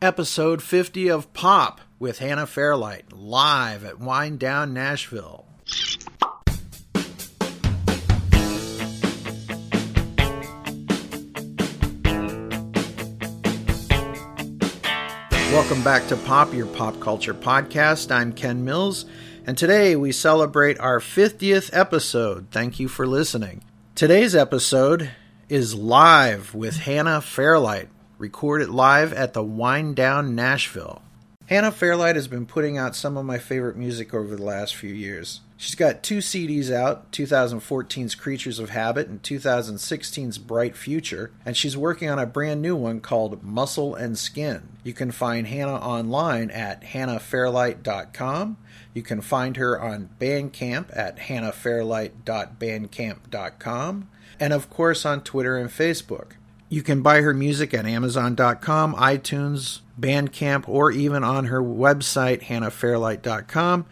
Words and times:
episode 0.00 0.62
50 0.62 1.08
of 1.08 1.32
Pop 1.32 1.80
with 1.98 2.20
Hannah 2.20 2.46
Fairlight, 2.46 3.12
live 3.12 3.84
at 3.84 3.98
Wind 3.98 4.38
Down 4.38 4.72
Nashville. 4.72 5.44
Welcome 15.50 15.82
back 15.82 16.06
to 16.08 16.16
Pop, 16.24 16.54
your 16.54 16.66
pop 16.66 17.00
culture 17.00 17.34
podcast. 17.34 18.14
I'm 18.14 18.32
Ken 18.32 18.64
Mills, 18.64 19.04
and 19.46 19.58
today 19.58 19.96
we 19.96 20.12
celebrate 20.12 20.78
our 20.78 21.00
50th 21.00 21.70
episode. 21.72 22.46
Thank 22.52 22.78
you 22.78 22.86
for 22.86 23.06
listening. 23.06 23.64
Today's 23.96 24.36
episode 24.36 25.10
is 25.48 25.74
live 25.74 26.54
with 26.54 26.76
Hannah 26.76 27.20
Fairlight, 27.20 27.88
recorded 28.18 28.68
live 28.68 29.12
at 29.12 29.32
the 29.32 29.44
Wind 29.44 29.96
Down 29.96 30.34
Nashville. 30.34 31.02
Hannah 31.46 31.72
Fairlight 31.72 32.16
has 32.16 32.28
been 32.28 32.44
putting 32.44 32.76
out 32.76 32.94
some 32.94 33.16
of 33.16 33.24
my 33.24 33.38
favorite 33.38 33.76
music 33.76 34.12
over 34.12 34.36
the 34.36 34.44
last 34.44 34.76
few 34.76 34.92
years. 34.92 35.40
She's 35.56 35.74
got 35.74 36.02
two 36.02 36.18
CDs 36.18 36.70
out 36.70 37.10
2014's 37.10 38.14
Creatures 38.14 38.58
of 38.58 38.70
Habit 38.70 39.08
and 39.08 39.22
2016's 39.22 40.38
Bright 40.38 40.76
Future, 40.76 41.30
and 41.46 41.56
she's 41.56 41.76
working 41.76 42.10
on 42.10 42.18
a 42.18 42.26
brand 42.26 42.60
new 42.60 42.76
one 42.76 43.00
called 43.00 43.42
Muscle 43.42 43.94
and 43.94 44.18
Skin. 44.18 44.68
You 44.84 44.92
can 44.92 45.10
find 45.10 45.46
Hannah 45.46 45.76
online 45.76 46.50
at 46.50 46.82
hannahfairlight.com. 46.82 48.58
You 48.92 49.02
can 49.02 49.20
find 49.20 49.56
her 49.56 49.80
on 49.80 50.10
Bandcamp 50.20 50.96
at 50.96 51.16
hannahfairlight.bandcamp.com, 51.16 54.08
and 54.38 54.52
of 54.52 54.70
course 54.70 55.06
on 55.06 55.22
Twitter 55.22 55.56
and 55.56 55.70
Facebook. 55.70 56.32
You 56.68 56.82
can 56.82 57.00
buy 57.00 57.22
her 57.22 57.32
music 57.32 57.72
at 57.72 57.86
Amazon.com, 57.86 58.94
iTunes, 58.94 59.80
Bandcamp, 59.98 60.68
or 60.68 60.90
even 60.90 61.24
on 61.24 61.46
her 61.46 61.62
website, 61.62 62.42
hannahfairlight.com. 62.42 63.86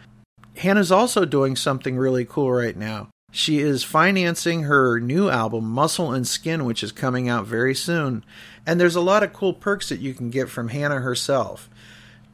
Hannah's 0.57 0.91
also 0.91 1.25
doing 1.25 1.55
something 1.55 1.97
really 1.97 2.25
cool 2.25 2.51
right 2.51 2.75
now. 2.75 3.09
She 3.31 3.59
is 3.59 3.83
financing 3.83 4.63
her 4.63 4.99
new 4.99 5.29
album, 5.29 5.65
Muscle 5.69 6.11
and 6.11 6.27
Skin, 6.27 6.65
which 6.65 6.83
is 6.83 6.91
coming 6.91 7.27
out 7.27 7.45
very 7.45 7.75
soon. 7.75 8.23
And 8.65 8.79
there's 8.79 8.95
a 8.95 9.01
lot 9.01 9.23
of 9.23 9.33
cool 9.33 9.53
perks 9.53 9.89
that 9.89 9.99
you 9.99 10.13
can 10.13 10.29
get 10.29 10.49
from 10.49 10.69
Hannah 10.69 11.01
herself. 11.01 11.69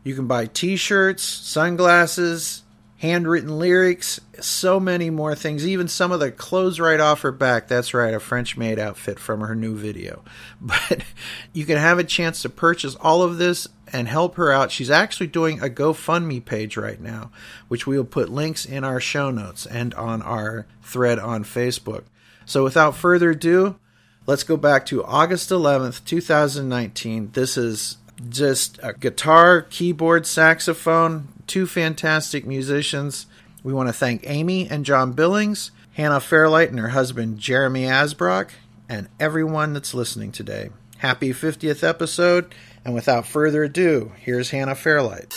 You 0.03 0.13
can 0.15 0.27
buy 0.27 0.45
t 0.47 0.75
shirts, 0.75 1.23
sunglasses, 1.23 2.62
handwritten 3.03 3.59
lyrics, 3.59 4.21
so 4.39 4.79
many 4.79 5.09
more 5.09 5.35
things. 5.35 5.67
Even 5.67 5.89
some 5.89 6.13
of 6.13 6.21
the 6.21 6.31
clothes 6.31 6.79
right 6.79 7.01
off 7.01 7.19
her 7.19 7.33
back. 7.33 7.67
That's 7.67 7.93
right, 7.93 8.13
a 8.13 8.19
French 8.19 8.55
made 8.55 8.79
outfit 8.79 9.19
from 9.19 9.41
her 9.41 9.53
new 9.53 9.75
video. 9.75 10.23
But 10.61 11.03
you 11.51 11.65
can 11.65 11.77
have 11.77 11.99
a 11.99 12.05
chance 12.05 12.41
to 12.41 12.49
purchase 12.49 12.95
all 12.95 13.21
of 13.21 13.37
this 13.37 13.67
and 13.91 14.07
help 14.07 14.35
her 14.35 14.53
out. 14.53 14.71
She's 14.71 14.89
actually 14.89 15.27
doing 15.27 15.59
a 15.59 15.67
GoFundMe 15.67 16.43
page 16.45 16.77
right 16.77 17.01
now, 17.01 17.29
which 17.67 17.85
we 17.85 17.97
will 17.97 18.05
put 18.05 18.29
links 18.29 18.63
in 18.63 18.85
our 18.85 19.01
show 19.01 19.29
notes 19.29 19.65
and 19.65 19.93
on 19.95 20.21
our 20.21 20.65
thread 20.81 21.19
on 21.19 21.43
Facebook. 21.43 22.03
So 22.45 22.63
without 22.63 22.95
further 22.95 23.31
ado, 23.31 23.75
let's 24.25 24.43
go 24.43 24.55
back 24.55 24.85
to 24.85 25.03
August 25.03 25.49
11th, 25.49 26.05
2019. 26.05 27.31
This 27.33 27.57
is 27.57 27.97
just 28.29 28.79
a 28.81 28.93
guitar, 28.93 29.61
keyboard, 29.61 30.25
saxophone, 30.25 31.32
two 31.47 31.67
fantastic 31.67 32.45
musicians. 32.45 33.25
We 33.63 33.73
want 33.73 33.89
to 33.89 33.93
thank 33.93 34.29
Amy 34.29 34.69
and 34.69 34.85
John 34.85 35.13
Billings, 35.13 35.71
Hannah 35.93 36.19
Fairlight 36.19 36.69
and 36.69 36.79
her 36.79 36.89
husband 36.89 37.39
Jeremy 37.39 37.83
Asbrock, 37.83 38.49
and 38.89 39.07
everyone 39.19 39.73
that's 39.73 39.93
listening 39.93 40.31
today. 40.31 40.69
Happy 40.97 41.29
50th 41.29 41.87
episode, 41.87 42.53
and 42.85 42.93
without 42.93 43.25
further 43.25 43.63
ado, 43.63 44.11
here's 44.17 44.51
Hannah 44.51 44.75
Fairlight. 44.75 45.35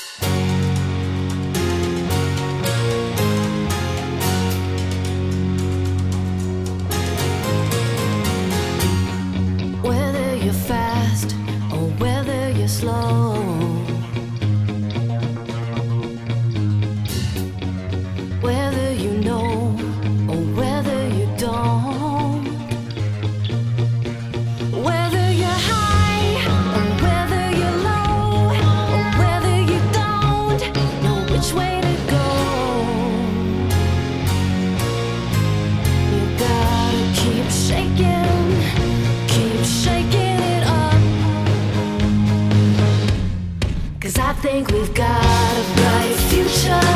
Think 44.57 44.71
we've 44.71 44.95
got 44.95 45.23
a 45.23 45.65
bright 45.77 46.17
future, 46.31 46.89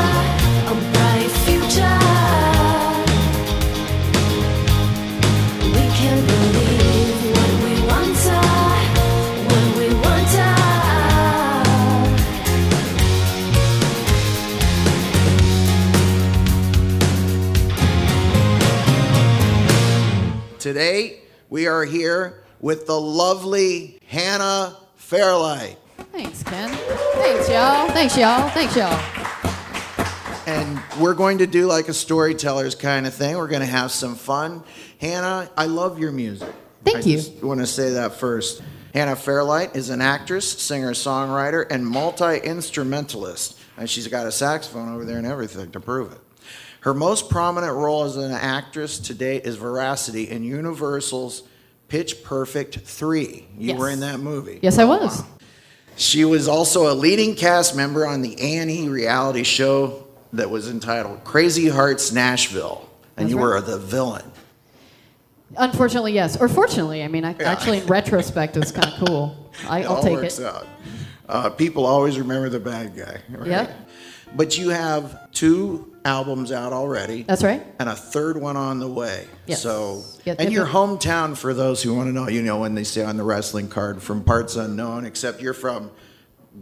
a 0.65 0.73
bright 0.93 1.31
future. 1.45 1.99
We 5.75 5.85
can 5.99 6.17
believe 6.31 7.17
what 7.35 7.51
we 7.63 7.73
want 7.85 8.13
to, 8.25 8.39
what 9.45 9.67
we 9.77 9.85
want 9.93 10.27
to. 10.37 10.49
Today, 20.57 20.99
we 21.51 21.67
are 21.67 21.85
here 21.85 22.41
with 22.59 22.87
the 22.87 22.99
lovely 22.99 23.99
Hannah 24.07 24.77
Fairlight. 24.95 25.77
Thanks, 26.11 26.43
Ken. 26.43 26.69
Thanks, 26.69 27.49
y'all. 27.49 27.87
Thanks, 27.89 28.17
y'all. 28.17 28.49
Thanks, 28.49 28.75
y'all. 28.75 28.99
And 30.47 30.81
we're 30.99 31.13
going 31.13 31.37
to 31.37 31.47
do 31.47 31.65
like 31.67 31.87
a 31.87 31.93
storyteller's 31.93 32.75
kind 32.75 33.07
of 33.07 33.13
thing. 33.13 33.37
We're 33.37 33.47
going 33.47 33.61
to 33.61 33.65
have 33.67 33.91
some 33.91 34.15
fun. 34.15 34.63
Hannah, 34.99 35.49
I 35.55 35.65
love 35.67 35.99
your 35.99 36.11
music. 36.11 36.49
Thank 36.83 36.97
I 36.97 37.01
you. 37.01 37.17
just 37.17 37.43
want 37.43 37.59
to 37.59 37.67
say 37.67 37.91
that 37.91 38.15
first. 38.15 38.61
Hannah 38.93 39.15
Fairlight 39.15 39.75
is 39.75 39.89
an 39.89 40.01
actress, 40.01 40.51
singer, 40.61 40.91
songwriter, 40.91 41.65
and 41.71 41.85
multi 41.87 42.37
instrumentalist. 42.39 43.57
And 43.77 43.89
she's 43.89 44.07
got 44.07 44.25
a 44.27 44.31
saxophone 44.31 44.93
over 44.93 45.05
there 45.05 45.17
and 45.17 45.25
everything 45.27 45.71
to 45.71 45.79
prove 45.79 46.11
it. 46.11 46.17
Her 46.81 46.93
most 46.93 47.29
prominent 47.29 47.73
role 47.73 48.03
as 48.03 48.17
an 48.17 48.31
actress 48.31 48.97
to 48.99 49.13
date 49.13 49.45
is 49.45 49.55
Veracity 49.55 50.23
in 50.29 50.43
Universal's 50.43 51.43
Pitch 51.87 52.23
Perfect 52.23 52.79
3. 52.79 53.47
You 53.57 53.67
Yes. 53.69 53.79
were 53.79 53.89
in 53.89 53.99
that 54.01 54.19
movie. 54.19 54.59
Yes, 54.61 54.77
I 54.79 54.83
was. 54.85 55.23
She 55.95 56.25
was 56.25 56.47
also 56.47 56.91
a 56.91 56.95
leading 56.95 57.35
cast 57.35 57.75
member 57.75 58.05
on 58.07 58.21
the 58.21 58.35
A&E 58.39 58.87
reality 58.89 59.43
show 59.43 60.07
that 60.33 60.49
was 60.49 60.69
entitled 60.69 61.23
Crazy 61.23 61.67
Hearts 61.67 62.11
Nashville, 62.11 62.89
and 63.17 63.25
That's 63.25 63.31
you 63.31 63.37
right. 63.37 63.43
were 63.43 63.61
the 63.61 63.77
villain. 63.77 64.31
Unfortunately, 65.57 66.13
yes. 66.13 66.39
Or 66.39 66.47
fortunately, 66.47 67.03
I 67.03 67.07
mean, 67.09 67.25
I, 67.25 67.33
actually, 67.43 67.79
in 67.79 67.87
retrospect, 67.87 68.55
it 68.55 68.59
was 68.61 68.71
kind 68.71 68.87
of 68.93 69.05
cool. 69.07 69.51
I, 69.67 69.81
It 69.81 69.85
I'll 69.85 69.95
all 69.97 70.03
take 70.03 70.13
works 70.17 70.39
it. 70.39 70.45
out. 70.45 70.65
Uh, 71.27 71.49
people 71.49 71.85
always 71.85 72.17
remember 72.17 72.49
the 72.49 72.59
bad 72.59 72.95
guy. 72.95 73.21
Right? 73.29 73.47
Yep. 73.47 73.89
But 74.35 74.57
you 74.57 74.69
have 74.69 75.31
two 75.31 75.93
albums 76.05 76.51
out 76.51 76.73
already. 76.73 77.23
That's 77.23 77.43
right. 77.43 77.65
And 77.79 77.89
a 77.89 77.95
third 77.95 78.37
one 78.37 78.57
on 78.57 78.79
the 78.79 78.87
way. 78.87 79.27
Yes. 79.45 79.61
So, 79.61 80.03
Yeah, 80.25 80.35
and 80.39 80.51
your 80.51 80.65
hometown, 80.65 81.37
for 81.37 81.53
those 81.53 81.83
who 81.83 81.93
want 81.93 82.07
to 82.07 82.13
know, 82.13 82.27
you 82.27 82.41
know, 82.41 82.59
when 82.59 82.75
they 82.75 82.83
say 82.83 83.03
on 83.03 83.17
the 83.17 83.23
wrestling 83.23 83.67
card, 83.69 84.01
from 84.01 84.23
parts 84.23 84.55
unknown, 84.55 85.05
except 85.05 85.41
you're 85.41 85.53
from 85.53 85.91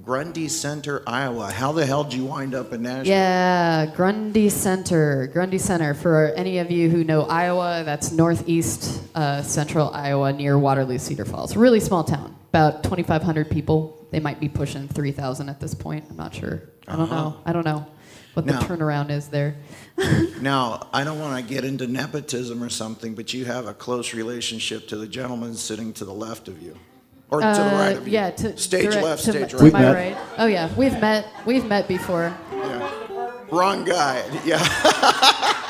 Grundy 0.04 0.48
Center, 0.48 1.02
Iowa. 1.08 1.52
How 1.52 1.72
the 1.72 1.86
hell 1.86 2.04
did 2.04 2.14
you 2.14 2.26
wind 2.26 2.54
up 2.54 2.74
in 2.74 2.84
Nashville? 2.84 3.12
Yeah, 3.12 3.88
Grundy 3.96 4.50
Center. 4.50 5.28
Grundy 5.28 5.58
Center. 5.58 5.94
For 5.96 6.28
any 6.36 6.60
of 6.60 6.70
you 6.70 6.90
who 6.90 7.04
know 7.04 7.24
Iowa, 7.24 7.84
that's 7.84 8.12
northeast 8.12 9.02
uh, 9.16 9.42
central 9.42 9.90
Iowa 9.92 10.32
near 10.32 10.60
Waterloo 10.60 11.00
Cedar 11.00 11.26
Falls. 11.26 11.56
Really 11.56 11.80
small 11.80 12.04
town. 12.04 12.36
About 12.50 12.84
2,500 12.84 13.50
people. 13.50 13.99
They 14.12 14.20
might 14.20 14.40
be 14.40 14.50
pushing 14.50 14.88
3,000 14.88 15.50
at 15.50 15.60
this 15.60 15.74
point. 15.74 16.06
I'm 16.10 16.18
not 16.18 16.34
sure. 16.34 16.64
I 16.88 16.96
don't 16.96 17.10
know. 17.10 17.40
I 17.46 17.54
don't 17.54 17.66
know 17.66 17.86
what 18.34 18.46
the 18.46 18.54
Now- 18.54 18.62
turnaround 18.62 19.10
is 19.12 19.28
there. 19.28 19.56
Now, 20.42 20.88
I 20.94 21.04
don't 21.04 21.20
want 21.20 21.36
to 21.46 21.54
get 21.54 21.66
into 21.66 21.86
nepotism 21.86 22.64
or 22.64 22.70
something, 22.70 23.14
but 23.14 23.34
you 23.34 23.44
have 23.44 23.68
a 23.68 23.74
close 23.74 24.14
relationship 24.14 24.88
to 24.88 24.96
the 24.96 25.06
gentleman 25.08 25.54
sitting 25.56 25.92
to 25.94 26.06
the 26.06 26.14
left 26.14 26.48
of 26.48 26.62
you. 26.62 26.78
Or 27.30 27.42
to 27.42 27.46
the 27.48 27.54
right 27.54 27.98
of 27.98 28.08
you. 28.08 28.18
Uh, 28.18 28.22
yeah, 28.24 28.32
to 28.32 28.58
stage 28.58 28.86
direct- 28.86 29.04
left, 29.04 29.26
to, 29.26 29.32
stage 29.32 29.52
to 29.52 29.58
right. 29.58 29.74
my 29.74 29.82
met. 29.82 29.94
right. 29.96 30.18
Oh 30.38 30.46
yeah, 30.48 30.74
we've 30.76 31.00
met. 31.02 31.28
We've 31.46 31.66
met 31.66 31.88
before. 31.90 32.34
Yeah. 32.54 33.34
Wrong 33.52 33.84
guy. 33.84 34.24
Yeah. 34.46 35.66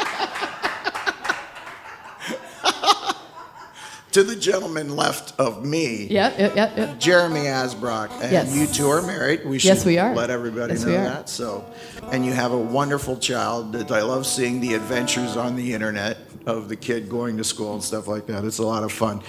To 4.12 4.24
the 4.24 4.36
gentleman 4.36 4.96
left 4.96 5.40
of 5.40 5.64
me, 5.66 6.08
Yep, 6.10 6.40
yep, 6.40 6.56
yep, 6.56 6.78
yep. 6.78 7.00
Jeremy 7.00 7.42
Asbrock, 7.42 8.10
and 8.22 8.32
Yes. 8.32 8.56
you 8.56 8.66
two 8.68 8.90
are 8.90 9.02
married. 9.02 9.46
We 9.46 9.60
should 9.60 9.68
Yes, 9.68 9.86
we 9.86 9.98
are. 10.00 10.16
let 10.16 10.30
everybody 10.30 10.74
Yes, 10.74 10.84
know 10.84 10.90
we 10.92 10.96
are. 10.98 11.04
that. 11.04 11.30
So, 11.30 11.64
and 12.12 12.26
you 12.26 12.34
have 12.34 12.52
a 12.52 12.58
wonderful 12.58 13.18
child 13.18 13.74
that 13.74 13.92
I 13.92 14.02
love 14.02 14.26
seeing 14.26 14.62
the 14.62 14.74
adventures 14.74 15.38
on 15.38 15.56
the 15.56 15.74
internet 15.74 16.18
of 16.48 16.70
the 16.70 16.76
kid 16.76 17.08
going 17.10 17.38
to 17.38 17.44
school 17.44 17.74
and 17.74 17.84
stuff 17.84 18.08
like 18.08 18.26
that. 18.28 18.44
It's 18.46 18.58
a 18.60 18.66
lot 18.66 18.84
of 18.84 18.92
fun. 18.92 19.22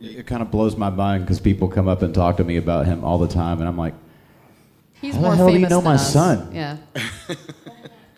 It 0.00 0.26
kind 0.26 0.42
of 0.42 0.50
blows 0.50 0.76
my 0.76 0.90
mind 0.90 1.24
because 1.24 1.38
people 1.38 1.68
come 1.68 1.86
up 1.86 2.02
and 2.02 2.12
talk 2.12 2.38
to 2.38 2.44
me 2.44 2.56
about 2.56 2.86
him 2.86 3.04
all 3.04 3.18
the 3.18 3.28
time, 3.28 3.60
and 3.60 3.68
I'm 3.68 3.78
like, 3.78 3.94
He's 5.00 5.14
How 5.14 5.20
the 5.20 5.26
more 5.26 5.36
hell 5.36 5.46
do 5.48 5.52
you 5.54 5.58
famous 5.58 5.70
know 5.70 5.76
than 5.78 5.84
my 5.84 5.94
us. 5.94 6.12
son? 6.12 6.50
Yeah. 6.52 6.76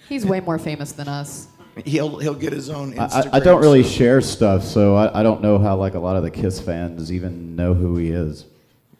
He's 0.08 0.26
way 0.26 0.40
more 0.40 0.58
famous 0.58 0.92
than 0.92 1.08
us. 1.08 1.48
He'll 1.84 2.18
he'll 2.18 2.34
get 2.34 2.52
his 2.52 2.70
own 2.70 2.98
I, 2.98 3.06
Instagram. 3.06 3.32
I- 3.32 3.36
I 3.36 3.40
don't 3.40 3.60
really 3.60 3.82
so- 3.82 3.88
share 3.88 4.20
stuff, 4.20 4.62
so 4.64 4.94
I, 4.94 5.20
I 5.20 5.22
don't 5.22 5.40
know 5.42 5.58
how 5.58 5.76
like 5.76 5.94
a 5.94 5.98
lot 5.98 6.16
of 6.16 6.22
the 6.22 6.30
Kiss 6.30 6.60
fans 6.60 7.10
even 7.12 7.56
know 7.56 7.74
who 7.74 7.96
he 7.96 8.08
is. 8.10 8.44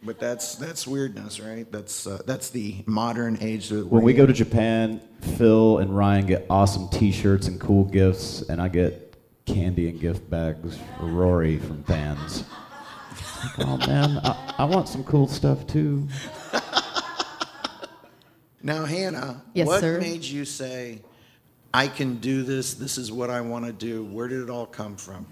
But 0.03 0.19
that's 0.21 0.57
that's 0.57 0.87
weirdness, 0.87 1.41
right? 1.41 1.71
That's 1.73 2.07
uh, 2.07 2.21
that's 2.27 2.51
the 2.51 2.83
modern 2.87 3.39
age. 3.41 3.69
That 3.71 3.87
When 3.87 4.03
we 4.03 4.13
go 4.13 4.27
to 4.27 4.33
Japan, 4.35 5.01
Phil 5.39 5.79
and 5.79 5.97
Ryan 5.97 6.27
get 6.27 6.47
awesome 6.51 6.89
T-shirts 6.91 7.47
and 7.49 7.59
cool 7.59 7.85
gifts, 7.85 8.43
and 8.43 8.61
I 8.61 8.69
get 8.69 9.17
candy 9.47 9.89
and 9.89 9.99
gift 9.99 10.29
bags 10.29 10.79
for 10.99 11.07
Rory 11.07 11.59
from 11.59 11.83
fans. 11.85 12.45
Like, 13.57 13.67
oh 13.69 13.77
man, 13.87 14.19
I, 14.25 14.55
I 14.59 14.65
want 14.65 14.89
some 14.89 15.05
cool 15.05 15.27
stuff 15.29 15.67
too. 15.67 16.07
Now, 18.63 18.87
Hannah, 18.87 19.43
Yes, 19.53 19.67
what 19.67 19.81
sir. 19.81 20.01
made 20.01 20.25
you 20.25 20.47
say, 20.47 21.03
"I 21.75 21.89
can 21.89 22.17
do 22.17 22.43
this. 22.43 22.75
This 22.75 22.97
is 22.97 23.13
what 23.13 23.29
I 23.29 23.41
want 23.41 23.67
to 23.67 23.73
do"? 23.73 24.05
Where 24.05 24.29
did 24.29 24.41
it 24.41 24.49
all 24.49 24.67
come 24.67 24.97
from? 24.97 25.27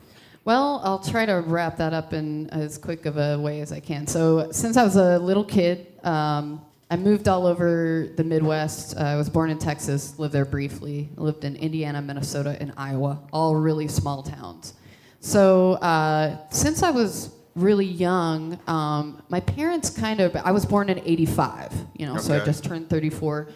Well, 0.45 0.81
I'll 0.83 0.99
try 0.99 1.25
to 1.25 1.35
wrap 1.35 1.77
that 1.77 1.95
up 1.95 2.13
in 2.13 2.51
as 2.51 2.77
quick 2.77 3.07
of 3.07 3.17
a 3.17 3.39
way 3.39 3.61
as 3.61 3.71
I 3.71 3.79
can. 3.79 4.09
So, 4.09 4.51
since 4.51 4.77
I 4.77 4.83
was 4.83 4.97
a 4.97 5.19
little 5.19 5.45
kid, 5.45 5.87
um, 6.05 6.61
I 6.91 6.97
moved 6.97 7.29
all 7.29 7.47
over 7.47 8.09
the 8.17 8.25
Midwest. 8.25 8.97
Uh, 8.97 9.05
I 9.05 9.17
was 9.17 9.31
born 9.31 9.51
in 9.51 9.59
Texas, 9.59 10.19
lived 10.19 10.35
there 10.35 10.45
briefly, 10.45 11.09
lived 11.17 11.45
in 11.45 11.55
Indiana, 11.57 12.03
Minnesota, 12.03 12.57
and 12.61 12.73
Iowa, 12.77 13.21
all 13.33 13.55
really 13.55 13.87
small 13.87 14.23
towns. 14.23 14.75
So, 15.21 15.75
uh, 15.75 16.37
since 16.51 16.83
I 16.83 16.91
was 16.91 17.31
really 17.55 17.87
young, 17.87 18.59
um, 18.67 19.23
my 19.29 19.41
parents 19.41 19.91
kind 19.91 20.21
of, 20.21 20.35
I 20.35 20.51
was 20.51 20.67
born 20.67 20.91
in 20.91 20.99
85, 20.99 21.73
you 21.97 22.05
know, 22.07 22.17
so 22.17 22.35
I 22.35 22.45
just 22.45 22.65
turned 22.65 22.91
34, 22.91 23.49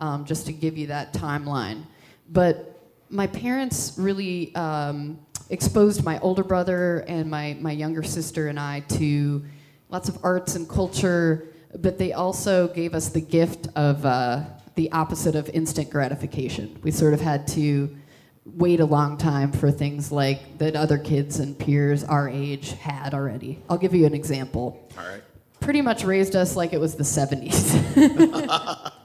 um, 0.00 0.24
just 0.26 0.44
to 0.46 0.52
give 0.52 0.76
you 0.76 0.88
that 0.88 1.14
timeline. 1.14 1.84
But 2.28 2.80
my 3.10 3.26
parents 3.26 3.94
really 3.96 4.54
um, 4.54 5.18
exposed 5.50 6.04
my 6.04 6.18
older 6.20 6.42
brother 6.44 7.04
and 7.06 7.30
my, 7.30 7.56
my 7.60 7.72
younger 7.72 8.02
sister 8.02 8.48
and 8.48 8.58
I 8.58 8.80
to 8.90 9.44
lots 9.88 10.08
of 10.08 10.18
arts 10.24 10.56
and 10.56 10.68
culture, 10.68 11.48
but 11.78 11.98
they 11.98 12.12
also 12.12 12.68
gave 12.68 12.94
us 12.94 13.08
the 13.10 13.20
gift 13.20 13.68
of 13.76 14.04
uh, 14.04 14.42
the 14.74 14.90
opposite 14.92 15.34
of 15.36 15.48
instant 15.50 15.90
gratification. 15.90 16.78
We 16.82 16.90
sort 16.90 17.14
of 17.14 17.20
had 17.20 17.46
to 17.48 17.94
wait 18.44 18.80
a 18.80 18.84
long 18.84 19.16
time 19.16 19.52
for 19.52 19.70
things 19.70 20.12
like 20.12 20.58
that 20.58 20.76
other 20.76 20.98
kids 20.98 21.38
and 21.38 21.58
peers 21.58 22.04
our 22.04 22.28
age 22.28 22.72
had 22.72 23.14
already. 23.14 23.62
I'll 23.70 23.78
give 23.78 23.94
you 23.94 24.04
an 24.06 24.14
example 24.14 24.86
All 24.98 25.04
right. 25.04 25.22
pretty 25.60 25.80
much 25.80 26.04
raised 26.04 26.36
us 26.36 26.56
like 26.56 26.72
it 26.72 26.80
was 26.80 26.94
the 26.94 27.04
70s. 27.04 28.92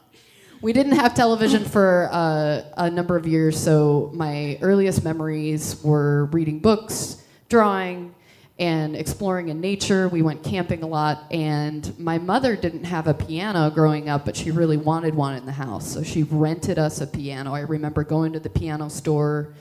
we 0.61 0.73
didn't 0.73 0.93
have 0.93 1.13
television 1.13 1.63
for 1.63 2.09
uh, 2.11 2.61
a 2.77 2.89
number 2.89 3.15
of 3.15 3.25
years, 3.25 3.57
so 3.57 4.11
my 4.13 4.57
earliest 4.61 5.03
memories 5.03 5.81
were 5.83 6.25
reading 6.25 6.59
books, 6.59 7.23
drawing, 7.47 8.13
and 8.57 8.93
exploring 8.93 9.47
in 9.47 9.61
nature. 9.61 10.09
We 10.09 10.21
went 10.21 10.43
camping 10.43 10.83
a 10.83 10.87
lot, 10.87 11.23
and 11.31 11.97
my 11.97 12.17
mother 12.17 12.57
didn't 12.57 12.83
have 12.83 13.07
a 13.07 13.13
piano 13.13 13.69
growing 13.69 14.09
up, 14.09 14.25
but 14.25 14.35
she 14.35 14.51
really 14.51 14.75
wanted 14.75 15.15
one 15.15 15.35
in 15.35 15.45
the 15.45 15.53
house, 15.53 15.89
so 15.93 16.03
she 16.03 16.23
rented 16.23 16.77
us 16.77 16.99
a 16.99 17.07
piano. 17.07 17.53
I 17.53 17.61
remember 17.61 18.03
going 18.03 18.33
to 18.33 18.39
the 18.39 18.49
piano 18.49 18.89
store. 18.89 19.53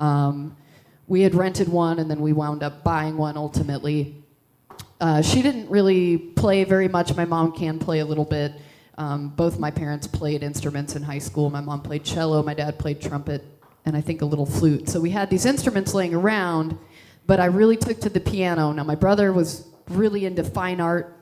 Um, 0.00 0.56
we 1.06 1.20
had 1.20 1.36
rented 1.36 1.68
one, 1.68 2.00
and 2.00 2.10
then 2.10 2.20
we 2.20 2.32
wound 2.32 2.64
up 2.64 2.82
buying 2.82 3.16
one 3.16 3.36
ultimately. 3.36 4.16
Uh, 5.00 5.22
she 5.22 5.42
didn't 5.42 5.70
really 5.70 6.18
play 6.18 6.64
very 6.64 6.88
much. 6.88 7.14
My 7.14 7.24
mom 7.24 7.52
can 7.52 7.78
play 7.78 8.00
a 8.00 8.04
little 8.04 8.24
bit. 8.24 8.52
Um, 9.00 9.30
both 9.30 9.58
my 9.58 9.70
parents 9.70 10.06
played 10.06 10.42
instruments 10.42 10.94
in 10.94 11.02
high 11.02 11.20
school. 11.20 11.48
My 11.48 11.62
mom 11.62 11.80
played 11.80 12.04
cello, 12.04 12.42
my 12.42 12.52
dad 12.52 12.78
played 12.78 13.00
trumpet, 13.00 13.42
and 13.86 13.96
I 13.96 14.02
think 14.02 14.20
a 14.20 14.26
little 14.26 14.44
flute. 14.44 14.90
So 14.90 15.00
we 15.00 15.08
had 15.08 15.30
these 15.30 15.46
instruments 15.46 15.94
laying 15.94 16.14
around, 16.14 16.76
but 17.26 17.40
I 17.40 17.46
really 17.46 17.78
took 17.78 17.98
to 18.00 18.10
the 18.10 18.20
piano. 18.20 18.72
Now, 18.72 18.84
my 18.84 18.94
brother 18.94 19.32
was 19.32 19.66
really 19.88 20.26
into 20.26 20.44
fine 20.44 20.82
art 20.82 21.16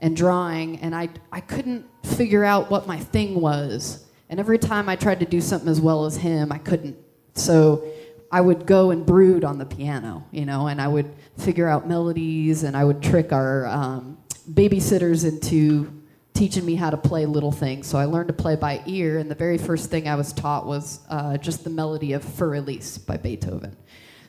and 0.00 0.16
drawing, 0.16 0.80
and 0.80 0.92
I, 0.92 1.08
I 1.30 1.38
couldn't 1.38 1.86
figure 2.04 2.44
out 2.44 2.68
what 2.68 2.88
my 2.88 2.98
thing 2.98 3.40
was. 3.40 4.06
And 4.28 4.40
every 4.40 4.58
time 4.58 4.88
I 4.88 4.96
tried 4.96 5.20
to 5.20 5.26
do 5.26 5.40
something 5.40 5.68
as 5.68 5.80
well 5.80 6.06
as 6.06 6.16
him, 6.16 6.50
I 6.50 6.58
couldn't. 6.58 6.96
So 7.34 7.92
I 8.32 8.40
would 8.40 8.66
go 8.66 8.90
and 8.90 9.06
brood 9.06 9.44
on 9.44 9.58
the 9.58 9.66
piano, 9.66 10.26
you 10.32 10.46
know, 10.46 10.66
and 10.66 10.80
I 10.80 10.88
would 10.88 11.14
figure 11.38 11.68
out 11.68 11.86
melodies, 11.86 12.64
and 12.64 12.76
I 12.76 12.82
would 12.82 13.00
trick 13.00 13.32
our 13.32 13.66
um, 13.66 14.18
babysitters 14.50 15.24
into 15.24 15.92
teaching 16.34 16.66
me 16.66 16.74
how 16.74 16.90
to 16.90 16.96
play 16.96 17.26
little 17.26 17.52
things. 17.52 17.86
So 17.86 17.96
I 17.96 18.06
learned 18.06 18.28
to 18.28 18.34
play 18.34 18.56
by 18.56 18.82
ear, 18.86 19.18
and 19.18 19.30
the 19.30 19.36
very 19.36 19.56
first 19.56 19.88
thing 19.88 20.08
I 20.08 20.16
was 20.16 20.32
taught 20.32 20.66
was 20.66 21.00
uh, 21.08 21.36
just 21.38 21.62
the 21.62 21.70
melody 21.70 22.12
of 22.12 22.24
Für 22.24 22.58
Elise 22.58 22.98
by 22.98 23.16
Beethoven. 23.16 23.76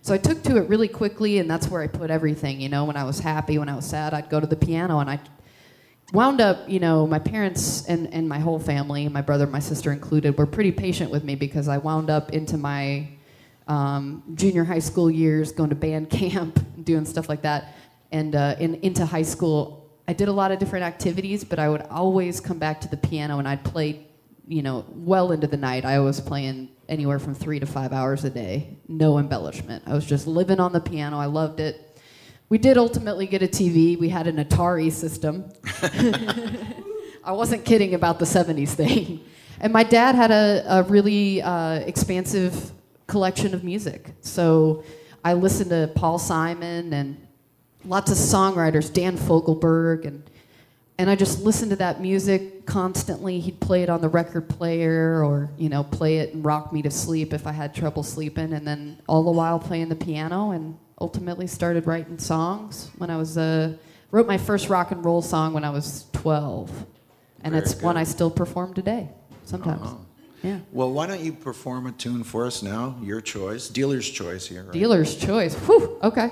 So 0.03 0.13
I 0.13 0.19
took 0.19 0.43
to 0.43 0.57
it 0.57 0.69
really 0.69 0.87
quickly, 0.87 1.39
and 1.39 1.49
that's 1.49 1.67
where 1.67 1.81
I 1.81 1.87
put 1.87 2.11
everything. 2.11 2.61
You 2.61 2.69
know, 2.69 2.85
when 2.85 2.95
I 2.95 3.03
was 3.03 3.19
happy, 3.19 3.57
when 3.57 3.69
I 3.69 3.75
was 3.75 3.85
sad, 3.85 4.13
I'd 4.13 4.29
go 4.29 4.39
to 4.39 4.45
the 4.45 4.55
piano, 4.55 4.99
and 4.99 5.09
I 5.09 5.19
wound 6.13 6.41
up, 6.41 6.69
you 6.69 6.79
know, 6.79 7.07
my 7.07 7.17
parents 7.17 7.87
and, 7.87 8.13
and 8.13 8.29
my 8.29 8.37
whole 8.37 8.59
family, 8.59 9.09
my 9.09 9.21
brother, 9.21 9.47
my 9.47 9.59
sister 9.59 9.91
included, 9.91 10.37
were 10.37 10.45
pretty 10.45 10.71
patient 10.71 11.09
with 11.09 11.23
me 11.23 11.33
because 11.33 11.67
I 11.67 11.79
wound 11.79 12.11
up 12.11 12.33
into 12.33 12.55
my 12.55 13.09
um, 13.67 14.21
junior 14.35 14.63
high 14.63 14.79
school 14.79 15.09
years 15.09 15.51
going 15.51 15.71
to 15.71 15.75
band 15.75 16.09
camp, 16.11 16.63
doing 16.83 17.05
stuff 17.05 17.27
like 17.27 17.41
that. 17.41 17.73
And 18.11 18.35
uh, 18.35 18.57
in, 18.59 18.75
into 18.75 19.07
high 19.07 19.23
school, 19.23 19.84
I 20.07 20.13
did 20.13 20.27
a 20.27 20.31
lot 20.31 20.51
of 20.51 20.59
different 20.59 20.85
activities, 20.85 21.43
but 21.43 21.57
I 21.57 21.67
would 21.67 21.81
always 21.83 22.39
come 22.39 22.59
back 22.59 22.79
to 22.81 22.87
the 22.87 22.97
piano 22.97 23.39
and 23.39 23.47
I'd 23.47 23.63
play, 23.63 24.05
you 24.47 24.61
know, 24.61 24.85
well 24.89 25.31
into 25.31 25.47
the 25.47 25.57
night. 25.57 25.83
I 25.83 25.99
was 25.99 26.21
playing 26.21 26.69
anywhere 26.87 27.17
from 27.17 27.33
three 27.33 27.59
to 27.59 27.65
five 27.65 27.91
hours 27.91 28.23
a 28.23 28.29
day, 28.29 28.77
no 28.87 29.17
embellishment. 29.17 29.83
I 29.87 29.93
was 29.93 30.05
just 30.05 30.27
living 30.27 30.59
on 30.59 30.73
the 30.73 30.79
piano. 30.79 31.17
I 31.17 31.25
loved 31.25 31.59
it. 31.59 31.99
We 32.49 32.59
did 32.59 32.77
ultimately 32.77 33.25
get 33.25 33.41
a 33.41 33.47
TV. 33.47 33.99
We 33.99 34.09
had 34.09 34.27
an 34.27 34.37
Atari 34.37 34.91
system. 34.91 35.51
I 37.23 37.31
wasn't 37.31 37.65
kidding 37.65 37.95
about 37.95 38.19
the 38.19 38.25
70s 38.25 38.69
thing. 38.69 39.21
And 39.59 39.73
my 39.73 39.83
dad 39.83 40.13
had 40.13 40.29
a, 40.29 40.63
a 40.67 40.83
really 40.83 41.41
uh, 41.41 41.79
expansive 41.79 42.71
collection 43.07 43.55
of 43.55 43.63
music. 43.63 44.11
So 44.21 44.83
I 45.23 45.33
listened 45.33 45.71
to 45.71 45.91
Paul 45.95 46.19
Simon 46.19 46.93
and 46.93 47.24
lots 47.85 48.11
of 48.11 48.17
songwriters, 48.17 48.91
Dan 48.91 49.17
Fogelberg, 49.17 50.05
and, 50.05 50.23
and 50.97 51.09
I 51.09 51.15
just 51.15 51.43
listened 51.43 51.71
to 51.71 51.75
that 51.77 52.01
music 52.01 52.65
constantly. 52.65 53.39
He'd 53.39 53.59
play 53.59 53.83
it 53.83 53.89
on 53.89 54.01
the 54.01 54.09
record 54.09 54.49
player 54.49 55.23
or, 55.23 55.49
you 55.57 55.69
know, 55.69 55.83
play 55.83 56.17
it 56.17 56.33
and 56.33 56.43
rock 56.43 56.73
me 56.73 56.81
to 56.81 56.91
sleep 56.91 57.33
if 57.33 57.45
I 57.47 57.51
had 57.51 57.75
trouble 57.75 58.03
sleeping. 58.03 58.53
And 58.53 58.67
then 58.67 59.01
all 59.07 59.23
the 59.23 59.31
while 59.31 59.59
playing 59.59 59.89
the 59.89 59.95
piano 59.95 60.51
and 60.51 60.77
ultimately 60.99 61.47
started 61.47 61.85
writing 61.85 62.17
songs 62.17 62.91
when 62.97 63.09
I 63.09 63.17
was, 63.17 63.37
uh, 63.37 63.75
wrote 64.11 64.27
my 64.27 64.37
first 64.37 64.69
rock 64.69 64.91
and 64.91 65.03
roll 65.03 65.21
song 65.21 65.53
when 65.53 65.63
I 65.63 65.69
was 65.69 66.05
12. 66.13 66.85
And 67.43 67.53
Very 67.53 67.63
it's 67.63 67.81
one. 67.81 67.97
I 67.97 68.03
still 68.03 68.31
perform 68.31 68.73
today, 68.73 69.09
sometimes. 69.43 69.81
Uh-huh. 69.81 69.95
Yeah. 70.41 70.59
Well, 70.71 70.91
why 70.91 71.07
don't 71.07 71.21
you 71.21 71.33
perform 71.33 71.87
a 71.87 71.91
tune 71.91 72.23
for 72.23 72.45
us 72.45 72.61
now? 72.61 72.97
Your 73.01 73.19
choice, 73.19 73.67
dealer's 73.67 74.09
choice 74.09 74.47
here. 74.47 74.63
Right? 74.63 74.73
Dealer's 74.73 75.15
choice. 75.15 75.55
Whew, 75.55 75.99
okay. 76.03 76.31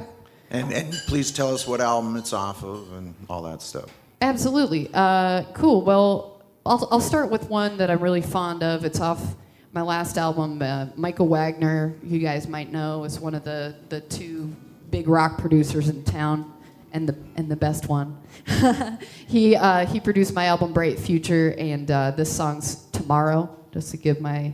And 0.50 0.72
and 0.72 0.94
please 1.08 1.32
tell 1.32 1.54
us 1.54 1.68
what 1.68 1.82
album 1.82 2.16
it's 2.16 2.34
off 2.34 2.64
of 2.64 2.94
and 2.94 3.16
all 3.30 3.42
that 3.44 3.62
stuff. 3.62 3.90
Absolutely. 4.22 4.90
Uh, 4.94 5.44
cool. 5.54 5.82
Well, 5.82 6.42
I'll, 6.66 6.88
I'll 6.92 7.02
start 7.02 7.30
with 7.30 7.50
one 7.50 7.78
that 7.78 7.90
I'm 7.90 8.00
really 8.00 8.22
fond 8.22 8.64
of. 8.64 8.86
It's 8.86 9.02
off 9.02 9.36
my 9.74 9.82
last 9.82 10.18
album. 10.18 10.62
Uh, 10.62 10.88
Michael 10.96 11.28
Wagener, 11.28 11.98
you 12.04 12.20
guys 12.20 12.48
might 12.48 12.72
know, 12.72 13.04
is 13.04 13.20
one 13.20 13.36
of 13.36 13.44
the, 13.44 13.76
the 13.90 14.00
two 14.02 14.56
big 14.92 15.10
rock 15.10 15.40
producers 15.40 15.90
in 15.90 16.04
town, 16.04 16.54
and 16.94 17.10
the 17.10 17.18
and 17.36 17.50
the 17.50 17.56
best 17.56 17.90
one. 17.90 18.18
he 19.28 19.56
uh, 19.56 19.86
he 19.88 20.00
produced 20.00 20.34
my 20.34 20.46
album 20.46 20.72
Bright 20.72 21.00
Future, 21.00 21.56
and 21.58 21.90
uh, 21.90 22.12
this 22.12 22.34
song's 22.34 22.86
Tomorrow. 22.92 23.50
Just 23.74 23.90
to 23.92 23.98
give 23.98 24.22
my 24.22 24.54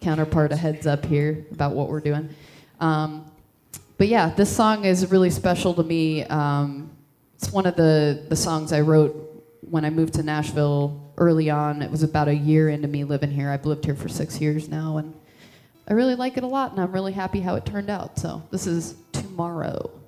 counterpart 0.00 0.52
a 0.52 0.56
heads 0.56 0.86
up 0.86 1.04
here 1.04 1.44
about 1.50 1.72
what 1.72 1.88
we're 1.88 2.00
doing. 2.00 2.30
Um, 2.80 3.30
but 4.02 4.08
yeah, 4.08 4.30
this 4.30 4.50
song 4.50 4.84
is 4.84 5.08
really 5.12 5.30
special 5.30 5.72
to 5.74 5.84
me. 5.84 6.24
Um, 6.24 6.90
it's 7.36 7.52
one 7.52 7.66
of 7.66 7.76
the, 7.76 8.26
the 8.28 8.34
songs 8.34 8.72
I 8.72 8.80
wrote 8.80 9.14
when 9.60 9.84
I 9.84 9.90
moved 9.90 10.14
to 10.14 10.24
Nashville 10.24 11.14
early 11.18 11.50
on. 11.50 11.82
It 11.82 11.88
was 11.88 12.02
about 12.02 12.26
a 12.26 12.34
year 12.34 12.68
into 12.68 12.88
me 12.88 13.04
living 13.04 13.30
here. 13.30 13.48
I've 13.48 13.64
lived 13.64 13.84
here 13.84 13.94
for 13.94 14.08
six 14.08 14.40
years 14.40 14.68
now, 14.68 14.96
and 14.96 15.14
I 15.86 15.92
really 15.92 16.16
like 16.16 16.36
it 16.36 16.42
a 16.42 16.48
lot, 16.48 16.72
and 16.72 16.80
I'm 16.80 16.90
really 16.90 17.12
happy 17.12 17.38
how 17.38 17.54
it 17.54 17.64
turned 17.64 17.90
out. 17.90 18.18
So 18.18 18.42
this 18.50 18.66
is 18.66 18.96
Tomorrow. 19.12 20.01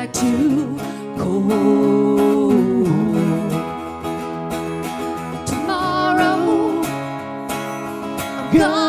Back 0.00 0.12
to 0.14 0.78
cold. 1.18 2.86
Tomorrow, 5.46 6.82
I'm 8.38 8.56
gonna 8.56 8.79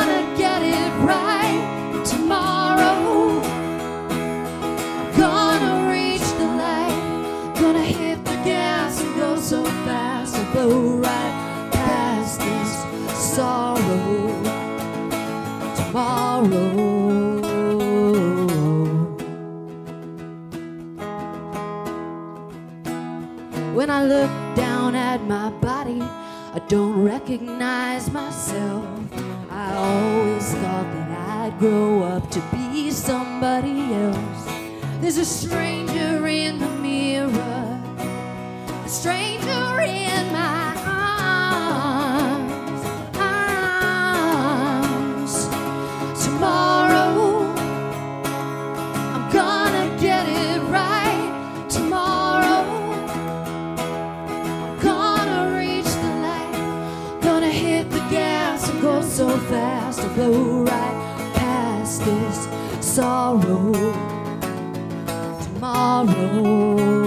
don't 26.71 27.03
recognize 27.03 28.09
myself. 28.13 28.85
I 29.49 29.75
always 29.75 30.53
thought 30.53 30.85
that 30.93 31.11
I'd 31.11 31.59
grow 31.59 32.03
up 32.03 32.31
to 32.31 32.39
be 32.49 32.89
somebody 32.91 33.93
else. 33.93 34.45
There's 35.01 35.17
a 35.17 35.25
stranger 35.25 36.25
in 36.27 36.59
the 36.59 36.69
mirror, 36.79 37.83
a 38.85 38.87
stranger 38.87 39.30
fast 59.51 60.01
to 60.01 60.07
blow 60.15 60.63
right 60.63 61.33
past 61.35 62.05
this 62.05 62.47
sorrow 62.79 63.73
tomorrow. 65.43 67.00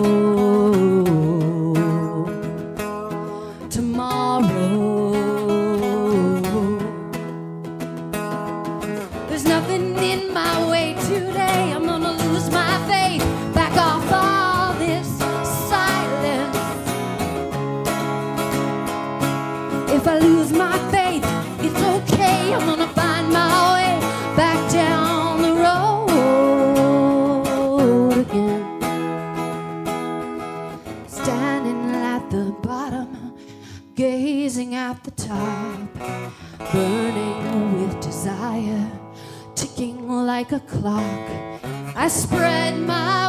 Like 40.38 40.50
a 40.50 40.58
clock. 40.58 41.30
I 41.94 42.08
spread 42.08 42.76
my 42.80 43.23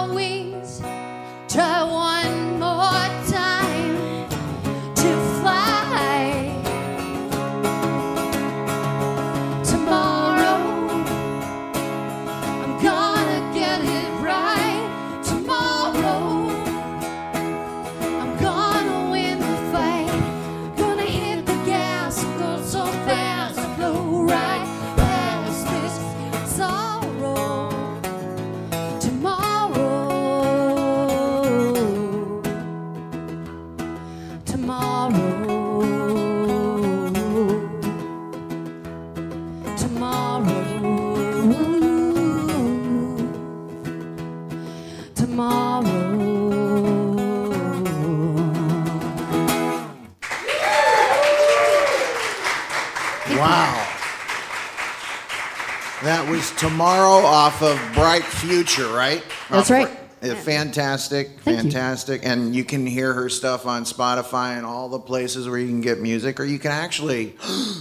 That 56.26 56.32
was 56.32 56.50
tomorrow 56.54 57.24
off 57.24 57.62
of 57.62 57.80
Bright 57.94 58.24
Future, 58.24 58.88
right? 58.88 59.24
That's 59.48 59.70
right. 59.70 59.88
Uh, 60.24 60.34
Fantastic, 60.34 61.40
Thank 61.42 61.46
you. 61.46 61.54
fantastic. 61.62 62.22
And 62.26 62.56
you 62.56 62.64
can 62.64 62.84
hear 62.88 63.14
her 63.14 63.30
stuff 63.30 63.68
on 63.68 63.84
Spotify 63.84 64.58
and 64.58 64.66
all 64.66 64.90
the 64.90 64.98
places 64.98 65.48
where 65.48 65.60
you 65.60 65.68
can 65.68 65.82
get 65.82 66.00
music, 66.02 66.40
or 66.40 66.46
you 66.46 66.58
can 66.58 66.72
actually 66.72 67.36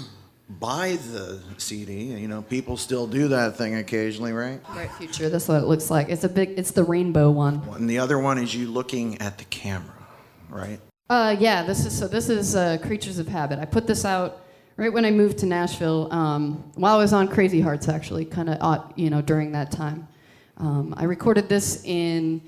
buy 0.51 0.99
the 1.11 1.41
CD. 1.57 2.03
You 2.03 2.29
know, 2.29 2.43
people 2.43 2.77
still 2.77 3.07
do 3.07 3.29
that 3.29 3.57
thing 3.57 3.77
occasionally, 3.77 4.35
right? 4.35 4.63
Bright 4.75 4.93
future. 4.93 5.31
That's 5.31 5.49
what 5.49 5.63
it 5.63 5.67
looks 5.67 5.91
like. 5.91 6.11
It's 6.11 6.25
a 6.25 6.29
big. 6.29 6.59
It's 6.59 6.73
the 6.73 6.85
rainbow 6.85 7.31
one. 7.31 7.63
And 7.73 7.89
the 7.89 7.99
other 7.99 8.19
one 8.19 8.37
is 8.37 8.55
you 8.55 8.69
looking 8.71 9.19
at 9.23 9.39
the 9.39 9.45
camera, 9.45 10.07
right? 10.51 10.81
Uh, 11.09 11.35
yeah. 11.39 11.63
This 11.63 11.87
is 11.87 11.99
so. 11.99 12.09
This 12.09 12.29
is 12.29 12.55
uh, 12.55 12.77
Creatures 12.83 13.19
of 13.19 13.27
Habit. 13.27 13.59
I 13.59 13.65
put 13.65 13.87
this 13.87 14.05
out 14.05 14.44
right 14.77 14.93
when 14.93 15.05
I 15.05 15.11
moved 15.11 15.39
to 15.39 15.47
Nashville. 15.47 16.13
Um, 16.13 16.71
while 16.75 16.95
I 16.97 16.99
was 16.99 17.13
on 17.13 17.29
Crazy 17.29 17.61
Hearts, 17.61 17.89
actually, 17.89 18.25
kind 18.25 18.51
of 18.51 18.93
you 18.97 19.11
know 19.11 19.23
during 19.23 19.53
that 19.53 19.71
time. 19.71 20.09
Um, 20.57 20.95
I 20.97 21.05
recorded 21.05 21.49
this 21.49 21.83
in 21.85 22.43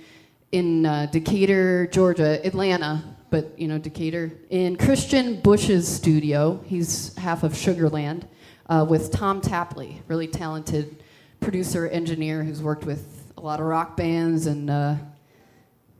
in 0.53 0.87
uh, 0.87 1.07
Decatur, 1.07 1.87
Georgia, 1.89 2.45
Atlanta, 2.47 3.03
but 3.31 3.59
you 3.59 3.69
know 3.69 3.79
Decatur 3.79 4.33
in 4.51 4.77
Christian 4.77 5.41
Bush's 5.41 5.87
studio. 5.89 6.61
He's 6.67 7.15
half 7.17 7.43
of 7.43 7.53
Sugarland 7.53 8.23
uh, 8.69 8.87
with 8.89 9.11
Tom 9.11 9.41
Tapley, 9.41 10.03
really 10.09 10.29
talented 10.29 11.03
producer 11.41 11.87
engineer 11.89 12.43
who's 12.43 12.63
worked 12.63 12.85
with 12.85 13.33
a 13.37 13.41
lot 13.41 13.61
of 13.61 13.67
rock 13.67 13.97
bands 13.97 14.47
and 14.47 14.71
uh, 14.71 14.95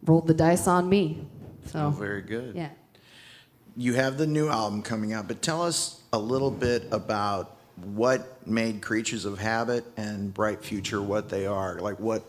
rolled 0.05 0.27
the 0.27 0.35
dice 0.35 0.67
on 0.67 0.89
me. 0.89 1.27
So 1.67 1.87
Oh, 1.87 1.91
very 1.91 2.23
good. 2.23 2.55
yeah. 2.55 2.71
You 3.77 3.93
have 3.95 4.17
the 4.17 4.27
new 4.27 4.49
album 4.49 4.81
coming 4.83 5.13
out, 5.13 5.29
but 5.29 5.43
tell 5.43 5.63
us 5.63 6.01
a 6.17 6.19
little 6.19 6.51
bit 6.51 6.89
about 6.93 7.57
what 7.93 8.47
made 8.47 8.81
Creatures 8.81 9.27
of 9.27 9.39
Habit 9.39 9.85
and 9.99 10.33
Bright 10.33 10.65
Future 10.65 11.03
what 11.03 11.29
they 11.29 11.47
are. 11.47 11.79
Like 11.79 12.01
what 12.01 12.25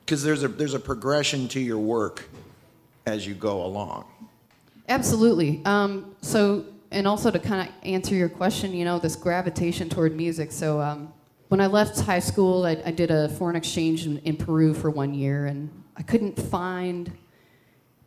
because 0.00 0.22
there's 0.22 0.42
a 0.42 0.48
there's 0.48 0.74
a 0.74 0.80
progression 0.80 1.46
to 1.48 1.60
your 1.60 1.78
work 1.78 2.28
as 3.04 3.26
you 3.26 3.34
go 3.34 3.64
along. 3.64 4.06
Absolutely. 4.88 5.60
Um, 5.66 6.16
so, 6.22 6.64
and 6.90 7.06
also 7.06 7.30
to 7.30 7.38
kind 7.38 7.68
of 7.68 7.74
answer 7.84 8.14
your 8.14 8.28
question, 8.28 8.72
you 8.72 8.84
know, 8.84 8.98
this 8.98 9.14
gravitation 9.14 9.88
toward 9.88 10.16
music. 10.16 10.50
So, 10.50 10.80
um, 10.80 11.12
when 11.48 11.60
I 11.60 11.66
left 11.66 12.00
high 12.00 12.18
school, 12.20 12.64
I, 12.64 12.80
I 12.84 12.90
did 12.90 13.10
a 13.10 13.28
foreign 13.28 13.56
exchange 13.56 14.06
in, 14.06 14.18
in 14.18 14.36
Peru 14.36 14.72
for 14.72 14.88
one 14.88 15.14
year, 15.14 15.46
and 15.46 15.70
I 15.96 16.02
couldn't 16.02 16.40
find 16.40 17.12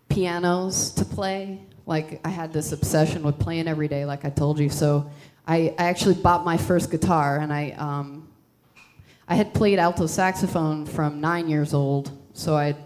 pianos 0.10 0.92
to 0.92 1.06
play. 1.06 1.62
Like, 1.86 2.22
I 2.26 2.30
had 2.30 2.54
this 2.54 2.72
obsession 2.72 3.24
with 3.24 3.40
playing 3.40 3.68
every 3.68 3.88
day, 3.88 4.06
like 4.06 4.26
I 4.26 4.30
told 4.30 4.60
you. 4.60 4.70
So, 4.70 5.10
I, 5.46 5.76
I 5.78 5.86
actually 5.86 6.16
bought 6.16 6.46
my 6.46 6.58
first 6.58 6.90
guitar, 6.90 7.40
and 7.40 7.52
I, 7.52 7.72
um, 7.72 8.28
I 9.28 9.36
had 9.36 9.54
played 9.54 9.80
alto 9.80 10.08
saxophone 10.08 10.86
from 10.86 11.20
nine 11.20 11.50
years 11.50 11.74
old, 11.74 12.12
so 12.34 12.56
I'd 12.56 12.78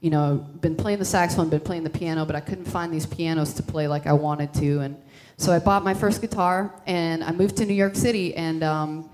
you 0.00 0.10
know 0.10 0.46
been 0.60 0.76
playing 0.76 0.98
the 0.98 1.04
saxophone, 1.04 1.50
been 1.50 1.60
playing 1.60 1.84
the 1.84 1.90
piano, 1.90 2.24
but 2.24 2.34
I 2.34 2.40
couldn't 2.40 2.64
find 2.64 2.92
these 2.92 3.06
pianos 3.06 3.54
to 3.54 3.62
play 3.62 3.86
like 3.86 4.06
I 4.06 4.12
wanted 4.12 4.52
to, 4.54 4.80
and 4.80 4.96
so 5.40 5.52
I 5.52 5.58
bought 5.58 5.84
my 5.84 5.94
first 5.94 6.20
guitar 6.20 6.74
and 6.86 7.24
I 7.24 7.32
moved 7.32 7.56
to 7.56 7.64
New 7.64 7.72
York 7.72 7.96
City 7.96 8.34
and 8.34 8.62
um, 8.62 9.08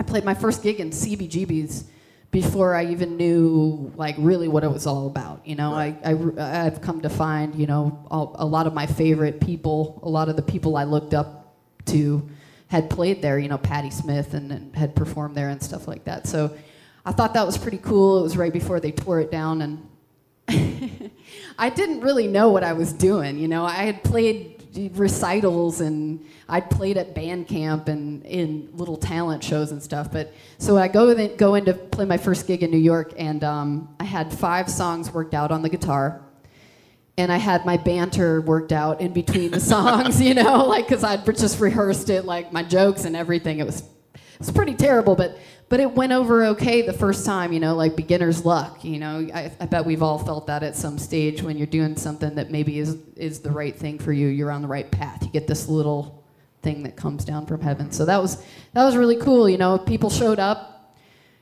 I 0.00 0.02
played 0.02 0.24
my 0.24 0.34
first 0.34 0.60
gig 0.60 0.80
in 0.80 0.90
CBGB's 0.90 1.84
before 2.30 2.76
I 2.76 2.86
even 2.86 3.16
knew 3.16 3.92
like 3.96 4.14
really 4.18 4.48
what 4.48 4.62
it 4.62 4.70
was 4.70 4.86
all 4.86 5.06
about. 5.06 5.46
You 5.46 5.56
know, 5.56 5.72
I, 5.72 5.96
I 6.04 6.46
have 6.64 6.80
come 6.80 7.00
to 7.02 7.10
find 7.10 7.54
you 7.54 7.66
know 7.66 8.06
all, 8.10 8.36
a 8.38 8.46
lot 8.46 8.66
of 8.66 8.74
my 8.74 8.86
favorite 8.86 9.40
people, 9.40 10.00
a 10.02 10.08
lot 10.08 10.28
of 10.28 10.36
the 10.36 10.42
people 10.42 10.76
I 10.76 10.84
looked 10.84 11.14
up 11.14 11.56
to 11.86 12.28
had 12.68 12.88
played 12.88 13.20
there. 13.22 13.38
You 13.38 13.48
know, 13.48 13.58
Patti 13.58 13.90
Smith 13.90 14.34
and, 14.34 14.52
and 14.52 14.76
had 14.76 14.94
performed 14.94 15.36
there 15.36 15.48
and 15.48 15.62
stuff 15.62 15.88
like 15.88 16.04
that. 16.04 16.26
So 16.26 16.56
I 17.04 17.12
thought 17.12 17.34
that 17.34 17.46
was 17.46 17.58
pretty 17.58 17.78
cool. 17.78 18.20
It 18.20 18.22
was 18.22 18.36
right 18.36 18.52
before 18.52 18.80
they 18.80 18.92
tore 18.92 19.20
it 19.20 19.30
down 19.30 19.62
and. 19.62 19.86
I 21.58 21.68
didn't 21.68 22.00
really 22.00 22.26
know 22.26 22.48
what 22.48 22.64
I 22.64 22.72
was 22.72 22.92
doing, 22.92 23.38
you 23.38 23.46
know. 23.46 23.64
I 23.64 23.84
had 23.84 24.02
played 24.02 24.59
recitals 24.74 25.80
and 25.80 26.24
I'd 26.48 26.70
played 26.70 26.96
at 26.96 27.14
band 27.14 27.48
camp 27.48 27.88
and 27.88 28.24
in 28.24 28.70
little 28.74 28.96
talent 28.96 29.42
shows 29.42 29.72
and 29.72 29.82
stuff. 29.82 30.10
But 30.12 30.32
so 30.58 30.76
I 30.76 30.88
go 30.88 31.10
in, 31.10 31.36
go 31.36 31.54
in 31.54 31.64
to 31.64 31.74
play 31.74 32.04
my 32.04 32.16
first 32.16 32.46
gig 32.46 32.62
in 32.62 32.70
New 32.70 32.78
York, 32.78 33.12
and 33.16 33.42
um, 33.44 33.94
I 33.98 34.04
had 34.04 34.32
five 34.32 34.70
songs 34.70 35.12
worked 35.12 35.34
out 35.34 35.50
on 35.50 35.62
the 35.62 35.68
guitar, 35.68 36.22
and 37.18 37.32
I 37.32 37.36
had 37.36 37.66
my 37.66 37.76
banter 37.76 38.40
worked 38.40 38.72
out 38.72 39.00
in 39.00 39.12
between 39.12 39.50
the 39.50 39.60
songs, 39.60 40.20
you 40.22 40.34
know, 40.34 40.66
like 40.66 40.88
because 40.88 41.04
I'd 41.04 41.24
just 41.24 41.60
rehearsed 41.60 42.10
it, 42.10 42.24
like 42.24 42.52
my 42.52 42.62
jokes 42.62 43.04
and 43.04 43.16
everything. 43.16 43.58
It 43.58 43.66
was 43.66 43.80
it 43.80 44.46
was 44.46 44.50
pretty 44.52 44.74
terrible, 44.74 45.16
but 45.16 45.36
but 45.70 45.78
it 45.78 45.92
went 45.92 46.12
over 46.12 46.46
okay 46.46 46.82
the 46.82 46.92
first 46.92 47.24
time, 47.24 47.52
you 47.52 47.60
know, 47.60 47.76
like 47.76 47.94
beginner's 47.94 48.44
luck. 48.44 48.84
You 48.84 48.98
know, 48.98 49.28
I, 49.32 49.52
I, 49.60 49.66
bet 49.66 49.86
we've 49.86 50.02
all 50.02 50.18
felt 50.18 50.48
that 50.48 50.64
at 50.64 50.74
some 50.74 50.98
stage 50.98 51.42
when 51.42 51.56
you're 51.56 51.68
doing 51.68 51.96
something 51.96 52.34
that 52.34 52.50
maybe 52.50 52.80
is 52.80 52.98
is 53.16 53.38
the 53.38 53.52
right 53.52 53.74
thing 53.74 54.00
for 54.00 54.12
you. 54.12 54.26
You're 54.26 54.50
on 54.50 54.62
the 54.62 54.68
right 54.68 54.90
path. 54.90 55.22
You 55.22 55.30
get 55.30 55.46
this 55.46 55.68
little 55.68 56.24
thing 56.62 56.82
that 56.82 56.96
comes 56.96 57.24
down 57.24 57.46
from 57.46 57.60
heaven. 57.60 57.92
So 57.92 58.04
that 58.04 58.20
was 58.20 58.42
that 58.72 58.84
was 58.84 58.96
really 58.96 59.16
cool. 59.16 59.48
You 59.48 59.58
know, 59.58 59.78
people 59.78 60.10
showed 60.10 60.40
up. 60.40 60.96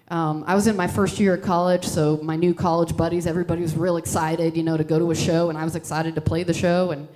Um, 0.09 0.45
I 0.47 0.55
was 0.55 0.67
in 0.67 0.77
my 0.77 0.87
first 0.87 1.19
year 1.19 1.35
of 1.35 1.43
college, 1.43 1.85
so 1.85 2.19
my 2.23 2.37
new 2.37 2.55
college 2.55 2.97
buddies, 2.97 3.27
everybody 3.27 3.63
was 3.63 3.75
real 3.75 3.97
excited, 3.97 4.57
you 4.57 4.63
know, 4.63 4.77
to 4.77 4.85
go 4.85 4.99
to 4.99 5.11
a 5.11 5.15
show, 5.15 5.49
and 5.49 5.59
I 5.59 5.65
was 5.65 5.75
excited 5.75 6.15
to 6.15 6.21
play 6.21 6.43
the 6.45 6.55
show 6.55 6.91
and 6.91 7.09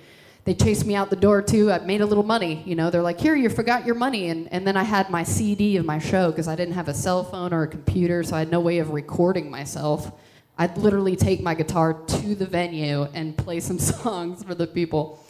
they 0.45 0.53
chased 0.53 0.85
me 0.85 0.95
out 0.95 1.09
the 1.09 1.15
door 1.15 1.41
too. 1.41 1.71
I 1.71 1.79
made 1.79 2.01
a 2.01 2.05
little 2.05 2.23
money, 2.23 2.63
you 2.65 2.75
know. 2.75 2.89
They're 2.89 3.01
like, 3.01 3.19
"Here, 3.19 3.35
you 3.35 3.49
forgot 3.49 3.85
your 3.85 3.95
money," 3.95 4.29
and 4.29 4.51
and 4.51 4.67
then 4.67 4.75
I 4.75 4.83
had 4.83 5.09
my 5.09 5.23
CD 5.23 5.77
of 5.77 5.85
my 5.85 5.99
show 5.99 6.31
because 6.31 6.47
I 6.47 6.55
didn't 6.55 6.73
have 6.73 6.89
a 6.89 6.93
cell 6.93 7.23
phone 7.23 7.53
or 7.53 7.63
a 7.63 7.67
computer, 7.67 8.23
so 8.23 8.35
I 8.35 8.39
had 8.39 8.51
no 8.51 8.59
way 8.59 8.79
of 8.79 8.91
recording 8.91 9.49
myself. 9.49 10.11
I'd 10.57 10.77
literally 10.77 11.15
take 11.15 11.41
my 11.41 11.55
guitar 11.55 11.93
to 11.93 12.35
the 12.35 12.45
venue 12.45 13.03
and 13.13 13.35
play 13.37 13.59
some 13.59 13.79
songs 13.93 14.43
for 14.43 14.53
the 14.53 14.67
people. 14.67 15.23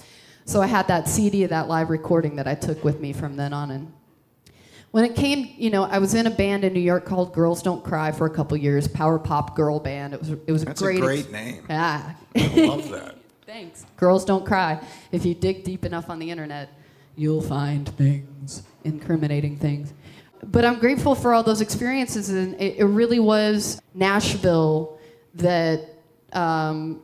So 0.46 0.62
I 0.62 0.68
had 0.68 0.88
that 0.90 1.08
CD 1.08 1.44
of 1.44 1.52
that 1.52 1.68
live 1.70 1.90
recording 1.90 2.36
that 2.36 2.48
I 2.48 2.56
took 2.56 2.84
with 2.84 3.00
me 3.00 3.14
from 3.14 3.38
then 3.38 3.54
on. 3.54 3.72
And 3.72 3.94
when 4.92 5.06
it 5.06 5.16
came, 5.16 5.50
you 5.58 5.70
know, 5.70 5.84
I 5.84 6.00
was 6.00 6.16
in 6.16 6.28
a 6.28 6.32
band 6.32 6.66
in 6.66 6.74
New 6.74 6.82
York 6.82 7.06
called 7.06 7.34
Girls 7.34 7.62
Don't 7.64 7.84
Cry 7.84 8.12
for 8.12 8.26
a 8.26 8.30
couple 8.30 8.58
years, 8.58 8.88
power 8.88 9.18
pop 9.18 9.56
girl 9.56 9.80
band. 9.80 10.14
It 10.14 10.20
was 10.20 10.30
it 10.32 10.52
was 10.52 10.66
That's 10.66 10.82
a 10.82 10.84
great, 10.84 10.98
a 10.98 11.02
great 11.02 11.32
name. 11.32 11.64
Yeah, 11.70 12.16
I 12.36 12.48
love 12.66 12.90
that. 12.90 13.16
Thanks. 13.54 13.86
Girls 13.98 14.26
don't 14.26 14.44
cry. 14.44 14.84
If 15.12 15.28
you 15.28 15.36
dig 15.36 15.64
deep 15.64 15.86
enough 15.86 16.10
on 16.10 16.18
the 16.18 16.32
internet, 16.32 16.70
you'll 17.16 17.40
find 17.40 17.88
things, 17.88 18.64
incriminating 18.84 19.58
things. 19.58 19.94
But 20.42 20.66
I'm 20.66 20.80
grateful 20.80 21.14
for 21.14 21.36
all 21.36 21.44
those 21.44 21.62
experiences, 21.62 22.30
and 22.30 22.60
it, 22.60 22.78
it 22.80 22.86
really 22.86 23.20
was 23.20 23.80
Nashville 23.94 24.98
that, 25.36 25.88
um, 26.32 27.04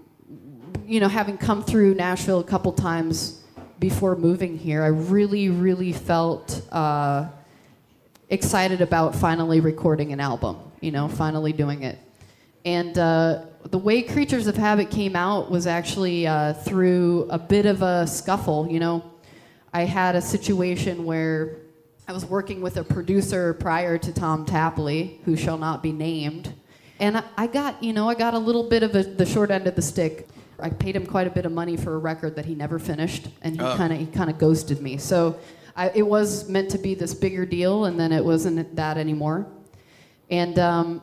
you 0.88 1.00
know, 1.00 1.08
having 1.08 1.38
come 1.38 1.64
through 1.64 1.94
Nashville 1.94 2.40
a 2.40 2.44
couple 2.44 2.74
times 2.74 3.44
before 3.78 4.16
moving 4.16 4.58
here, 4.58 4.82
I 4.82 4.88
really, 4.88 5.50
really 5.50 5.94
felt 5.94 6.64
uh, 6.72 7.28
excited 8.32 8.82
about 8.82 9.14
finally 9.14 9.60
recording 9.60 10.14
an 10.14 10.20
album, 10.20 10.58
you 10.82 10.90
know, 10.90 11.10
finally 11.10 11.54
doing 11.54 11.84
it. 11.84 12.00
And 12.66 12.98
uh, 12.98 13.46
the 13.66 13.78
way 13.78 14.02
Creatures 14.02 14.48
of 14.48 14.56
Habit 14.56 14.90
came 14.90 15.16
out 15.16 15.52
was 15.52 15.68
actually 15.68 16.26
uh, 16.28 16.54
through 16.54 17.28
a 17.30 17.38
bit 17.38 17.66
of 17.66 17.82
a 17.82 18.08
scuffle. 18.08 18.68
You 18.70 18.80
know, 18.80 19.12
I 19.74 19.84
had 19.84 20.16
a 20.16 20.22
situation 20.22 21.06
where 21.06 21.58
I 22.08 22.12
was 22.14 22.26
working 22.26 22.62
with 22.62 22.78
a 22.78 22.84
producer 22.84 23.54
prior 23.54 23.98
to 23.98 24.12
Tom 24.14 24.46
Tapley, 24.46 25.20
who 25.26 25.36
shall 25.36 25.58
not 25.58 25.84
be 25.84 25.92
named, 25.92 26.54
and 27.00 27.24
I 27.38 27.48
got, 27.48 27.82
you 27.84 27.94
know, 27.94 28.10
I 28.10 28.16
got 28.16 28.34
a 28.34 28.40
little 28.40 28.68
bit 28.68 28.82
of 28.84 28.96
a, 28.96 29.04
the 29.04 29.26
short 29.26 29.52
end 29.52 29.68
of 29.68 29.76
the 29.76 29.82
stick. 29.82 30.28
I 30.60 30.70
paid 30.70 30.96
him 30.96 31.06
quite 31.06 31.28
a 31.28 31.30
bit 31.30 31.46
of 31.46 31.52
money 31.54 31.78
for 31.78 31.94
a 31.96 31.98
record 31.98 32.36
that 32.36 32.46
he 32.46 32.56
never 32.56 32.80
finished, 32.80 33.28
and 33.42 33.56
he 33.56 33.62
Oh. 33.62 33.76
kind 33.78 33.94
of 33.94 34.00
he 34.00 34.06
kind 34.08 34.30
of 34.30 34.38
ghosted 34.38 34.82
me. 34.82 34.98
So 34.98 35.38
I, 35.76 35.92
it 35.96 36.02
was 36.02 36.50
meant 36.50 36.72
to 36.72 36.78
be 36.78 36.96
this 36.96 37.14
bigger 37.14 37.46
deal, 37.46 37.86
and 37.86 38.00
then 38.00 38.12
it 38.12 38.26
wasn't 38.26 38.76
that 38.76 38.98
anymore. 38.98 39.46
And 40.30 40.58
um, 40.60 41.02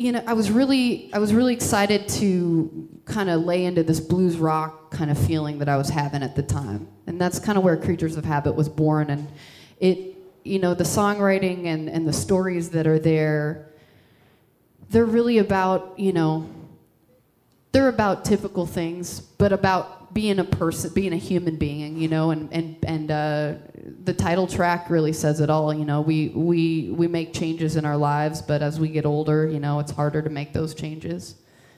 you 0.00 0.12
know, 0.12 0.22
I 0.26 0.32
was 0.32 0.50
really, 0.50 1.10
I 1.12 1.18
was 1.18 1.34
really 1.34 1.52
excited 1.52 2.08
to 2.20 2.88
kind 3.04 3.28
of 3.28 3.42
lay 3.42 3.66
into 3.66 3.82
this 3.82 4.00
blues 4.00 4.38
rock 4.38 4.90
kind 4.90 5.10
of 5.10 5.18
feeling 5.18 5.58
that 5.58 5.68
I 5.68 5.76
was 5.76 5.90
having 5.90 6.22
at 6.22 6.34
the 6.34 6.42
time, 6.42 6.88
and 7.06 7.20
that's 7.20 7.38
kind 7.38 7.58
of 7.58 7.64
where 7.64 7.76
Creatures 7.76 8.16
of 8.16 8.24
Habit 8.24 8.54
was 8.54 8.66
born. 8.66 9.10
And 9.10 9.28
it, 9.78 10.16
you 10.42 10.58
know, 10.58 10.72
the 10.72 10.84
songwriting 10.84 11.66
and 11.66 11.90
and 11.90 12.08
the 12.08 12.14
stories 12.14 12.70
that 12.70 12.86
are 12.86 12.98
there, 12.98 13.68
they're 14.88 15.04
really 15.04 15.36
about, 15.36 15.98
you 15.98 16.14
know, 16.14 16.48
they're 17.72 17.88
about 17.88 18.24
typical 18.24 18.64
things, 18.64 19.20
but 19.20 19.52
about 19.52 19.99
being 20.12 20.38
a 20.38 20.44
person, 20.44 20.92
being 20.92 21.12
a 21.12 21.16
human 21.16 21.56
being, 21.56 21.96
you 21.96 22.08
know, 22.08 22.30
and 22.30 22.52
and 22.52 22.76
and 22.84 23.10
uh, 23.10 23.54
the 24.04 24.12
title 24.12 24.46
track 24.46 24.90
really 24.90 25.12
says 25.12 25.40
it 25.40 25.50
all. 25.50 25.72
You 25.72 25.84
know, 25.84 26.00
we 26.00 26.28
we 26.28 26.90
we 26.90 27.06
make 27.06 27.32
changes 27.32 27.76
in 27.76 27.84
our 27.84 27.96
lives, 27.96 28.42
but 28.42 28.62
as 28.62 28.80
we 28.80 28.88
get 28.88 29.06
older, 29.06 29.46
you 29.46 29.60
know, 29.60 29.78
it's 29.78 29.92
harder 29.92 30.22
to 30.22 30.30
make 30.30 30.52
those 30.52 30.74
changes. 30.74 31.36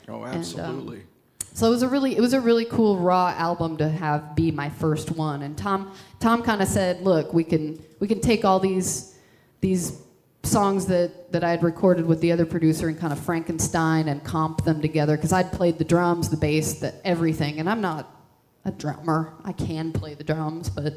Oh, 0.09 0.23
um, 0.23 0.29
absolutely. 0.29 1.03
So 1.55 1.67
it 1.67 1.71
was 1.71 1.83
a 1.83 1.89
really 1.89 2.17
it 2.17 2.21
was 2.21 2.33
a 2.33 2.41
really 2.41 2.65
cool 2.65 2.99
raw 2.99 3.35
album 3.37 3.77
to 3.77 3.89
have 3.89 4.35
be 4.35 4.51
my 4.51 4.71
first 4.71 5.11
one. 5.11 5.43
And 5.43 5.57
Tom 5.57 5.95
Tom 6.19 6.43
kind 6.43 6.63
of 6.63 6.69
said, 6.69 7.03
"Look, 7.03 7.35
we 7.35 7.45
can 7.45 7.83
we 8.01 8.09
can 8.09 8.21
take 8.21 8.45
all 8.45 8.59
these 8.59 9.19
these 9.61 10.01
songs 10.45 10.87
that 10.87 11.31
that 11.33 11.45
I 11.45 11.51
had 11.51 11.63
recorded 11.63 12.07
with 12.07 12.21
the 12.21 12.33
other 12.33 12.47
producer 12.47 12.89
and 12.89 12.99
kind 12.99 13.13
of 13.13 13.21
Frankenstein 13.21 14.09
and 14.09 14.25
comp 14.25 14.65
them 14.65 14.81
together 14.81 15.17
because 15.17 15.33
I'd 15.33 15.53
played 15.53 15.77
the 15.77 15.85
drums, 15.85 16.31
the 16.31 16.37
bass, 16.39 16.81
the 16.81 16.95
everything, 17.07 17.61
and 17.61 17.69
I'm 17.69 17.83
not 17.83 18.22
a 18.65 18.71
drummer. 18.71 19.35
I 19.45 19.53
can 19.53 19.93
play 19.93 20.15
the 20.15 20.25
drums, 20.25 20.71
but 20.71 20.95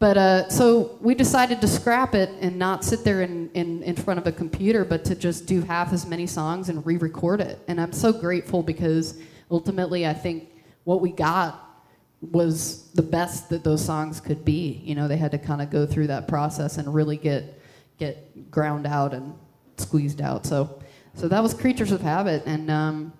but 0.00 0.16
uh, 0.16 0.48
so 0.48 0.96
we 1.02 1.14
decided 1.14 1.60
to 1.60 1.68
scrap 1.68 2.14
it 2.14 2.30
and 2.40 2.58
not 2.58 2.84
sit 2.86 3.04
there 3.04 3.20
in, 3.20 3.50
in, 3.52 3.82
in 3.82 3.94
front 3.94 4.18
of 4.18 4.26
a 4.26 4.32
computer, 4.32 4.82
but 4.82 5.04
to 5.04 5.14
just 5.14 5.44
do 5.44 5.60
half 5.60 5.92
as 5.92 6.06
many 6.06 6.26
songs 6.26 6.70
and 6.70 6.84
re-record 6.86 7.42
it. 7.42 7.58
And 7.68 7.78
I'm 7.78 7.92
so 7.92 8.10
grateful 8.10 8.62
because 8.62 9.20
ultimately 9.50 10.06
I 10.06 10.14
think 10.14 10.48
what 10.84 11.02
we 11.02 11.12
got 11.12 11.84
was 12.22 12.90
the 12.92 13.02
best 13.02 13.50
that 13.50 13.62
those 13.62 13.84
songs 13.84 14.20
could 14.20 14.42
be. 14.42 14.80
You 14.84 14.94
know, 14.94 15.06
they 15.06 15.18
had 15.18 15.32
to 15.32 15.38
kind 15.38 15.60
of 15.60 15.68
go 15.68 15.84
through 15.84 16.06
that 16.06 16.26
process 16.26 16.78
and 16.78 16.94
really 16.94 17.18
get 17.18 17.60
get 17.98 18.50
ground 18.50 18.86
out 18.86 19.12
and 19.12 19.34
squeezed 19.76 20.22
out. 20.22 20.46
So 20.46 20.82
so 21.14 21.28
that 21.28 21.42
was 21.42 21.52
Creatures 21.52 21.92
of 21.92 22.00
Habit, 22.00 22.44
and 22.46 22.70
um, 22.70 23.12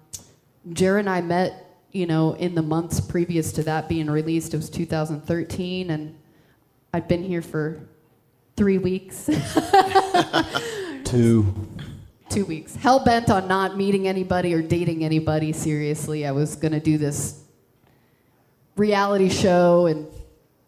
Jared 0.73 1.01
and 1.01 1.11
I 1.11 1.21
met. 1.21 1.67
You 1.93 2.07
know, 2.07 2.35
in 2.35 2.55
the 2.55 2.63
months 2.63 3.01
previous 3.01 3.53
to 3.53 3.63
that 3.65 3.89
being 3.89 4.09
released, 4.09 4.55
it 4.55 4.59
was 4.59 4.71
2013, 4.71 5.91
and 5.91 6.17
I'd 6.95 7.09
been 7.09 7.23
here 7.25 7.43
for 7.43 7.81
three 8.57 8.79
weeks, 8.79 9.27
Two. 11.05 11.53
two 12.29 12.45
weeks, 12.45 12.77
hell 12.77 13.05
bent 13.05 13.29
on 13.31 13.49
not 13.49 13.77
meeting 13.77 14.07
anybody 14.07 14.55
or 14.55 14.63
dating 14.63 15.05
anybody 15.05 15.53
seriously. 15.53 16.27
I 16.27 16.33
was 16.33 16.55
gonna 16.57 16.79
do 16.79 16.97
this 16.97 17.43
reality 18.77 19.29
show 19.29 19.87
and 19.87 20.07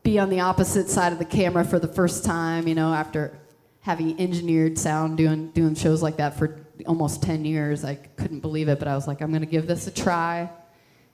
be 0.02 0.18
on 0.18 0.28
the 0.28 0.40
opposite 0.40 0.88
side 0.88 1.12
of 1.12 1.18
the 1.18 1.24
camera 1.24 1.64
for 1.64 1.78
the 1.78 1.86
first 1.88 2.24
time. 2.24 2.66
You 2.66 2.74
know, 2.74 2.92
after 2.92 3.38
having 3.80 4.18
engineered 4.20 4.78
sound, 4.78 5.16
doing 5.16 5.50
doing 5.52 5.74
shows 5.74 6.02
like 6.02 6.16
that 6.16 6.36
for 6.36 6.60
almost 6.86 7.22
10 7.22 7.44
years, 7.44 7.84
I 7.84 7.94
couldn't 7.94 8.40
believe 8.40 8.68
it. 8.68 8.78
But 8.78 8.88
I 8.88 8.94
was 8.94 9.06
like, 9.06 9.20
I'm 9.20 9.32
gonna 9.32 9.46
give 9.46 9.66
this 9.66 9.86
a 9.86 9.90
try, 9.92 10.50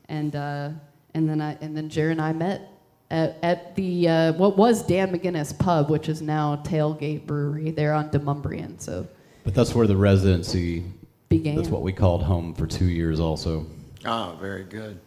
and 0.08 0.34
uh, 0.36 0.70
and 1.14 1.28
then 1.28 1.40
I 1.40 1.56
and 1.60 1.76
then 1.76 1.88
Jared 1.88 2.12
and 2.12 2.22
I 2.22 2.32
met 2.32 2.68
at, 3.10 3.38
at 3.42 3.74
the 3.74 4.08
uh, 4.08 4.32
what 4.34 4.56
was 4.56 4.82
Dan 4.82 5.12
McGuinness 5.12 5.58
Pub, 5.58 5.90
which 5.90 6.08
is 6.08 6.22
now 6.22 6.56
Tailgate 6.64 7.26
Brewery 7.26 7.70
there 7.70 7.92
on 7.92 8.10
Demonbreun. 8.10 8.80
So, 8.80 9.06
but 9.44 9.54
that's 9.54 9.74
where 9.74 9.86
the 9.86 9.96
residency 9.96 10.84
began. 11.28 11.56
That's 11.56 11.68
what 11.68 11.82
we 11.82 11.92
called 11.92 12.22
home 12.22 12.54
for 12.54 12.66
two 12.66 12.86
years, 12.86 13.20
also. 13.20 13.66
Ah, 14.04 14.32
oh, 14.32 14.36
very 14.36 14.64
good. 14.64 15.00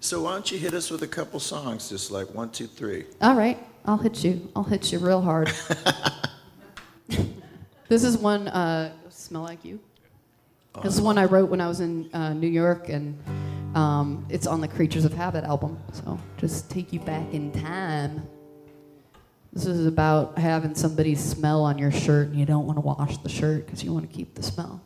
So 0.00 0.22
why 0.22 0.32
don't 0.32 0.50
you 0.50 0.58
hit 0.58 0.72
us 0.72 0.90
with 0.90 1.02
a 1.02 1.08
couple 1.08 1.38
songs, 1.40 1.90
just 1.90 2.10
like 2.10 2.34
one, 2.34 2.50
two, 2.50 2.66
three? 2.66 3.04
All 3.20 3.34
right, 3.34 3.58
I'll 3.84 3.98
hit 3.98 4.24
you. 4.24 4.48
I'll 4.56 4.64
hit 4.64 4.92
you 4.92 4.98
real 4.98 5.20
hard. 5.20 5.52
this 7.88 8.02
is 8.04 8.16
one. 8.16 8.48
Uh, 8.48 8.92
smell 9.10 9.42
like 9.42 9.64
you. 9.64 9.78
This 10.82 10.94
is 10.94 11.00
uh-huh. 11.00 11.06
one 11.06 11.18
I 11.18 11.24
wrote 11.24 11.50
when 11.50 11.60
I 11.60 11.68
was 11.68 11.80
in 11.80 12.08
uh, 12.12 12.32
New 12.32 12.48
York 12.48 12.88
and. 12.88 13.18
Um, 13.74 14.26
it's 14.28 14.46
on 14.46 14.60
the 14.60 14.68
Creatures 14.68 15.04
of 15.04 15.12
Habit 15.12 15.44
album, 15.44 15.78
so 15.92 16.18
just 16.38 16.70
take 16.70 16.92
you 16.92 17.00
back 17.00 17.32
in 17.32 17.52
time. 17.52 18.26
This 19.52 19.66
is 19.66 19.86
about 19.86 20.38
having 20.38 20.74
somebody 20.74 21.14
smell 21.14 21.62
on 21.64 21.78
your 21.78 21.90
shirt 21.90 22.28
and 22.28 22.38
you 22.38 22.46
don't 22.46 22.66
want 22.66 22.76
to 22.76 22.82
wash 22.82 23.16
the 23.18 23.28
shirt 23.28 23.66
because 23.66 23.82
you 23.82 23.92
want 23.92 24.08
to 24.08 24.16
keep 24.16 24.34
the 24.34 24.42
smell. 24.42 24.80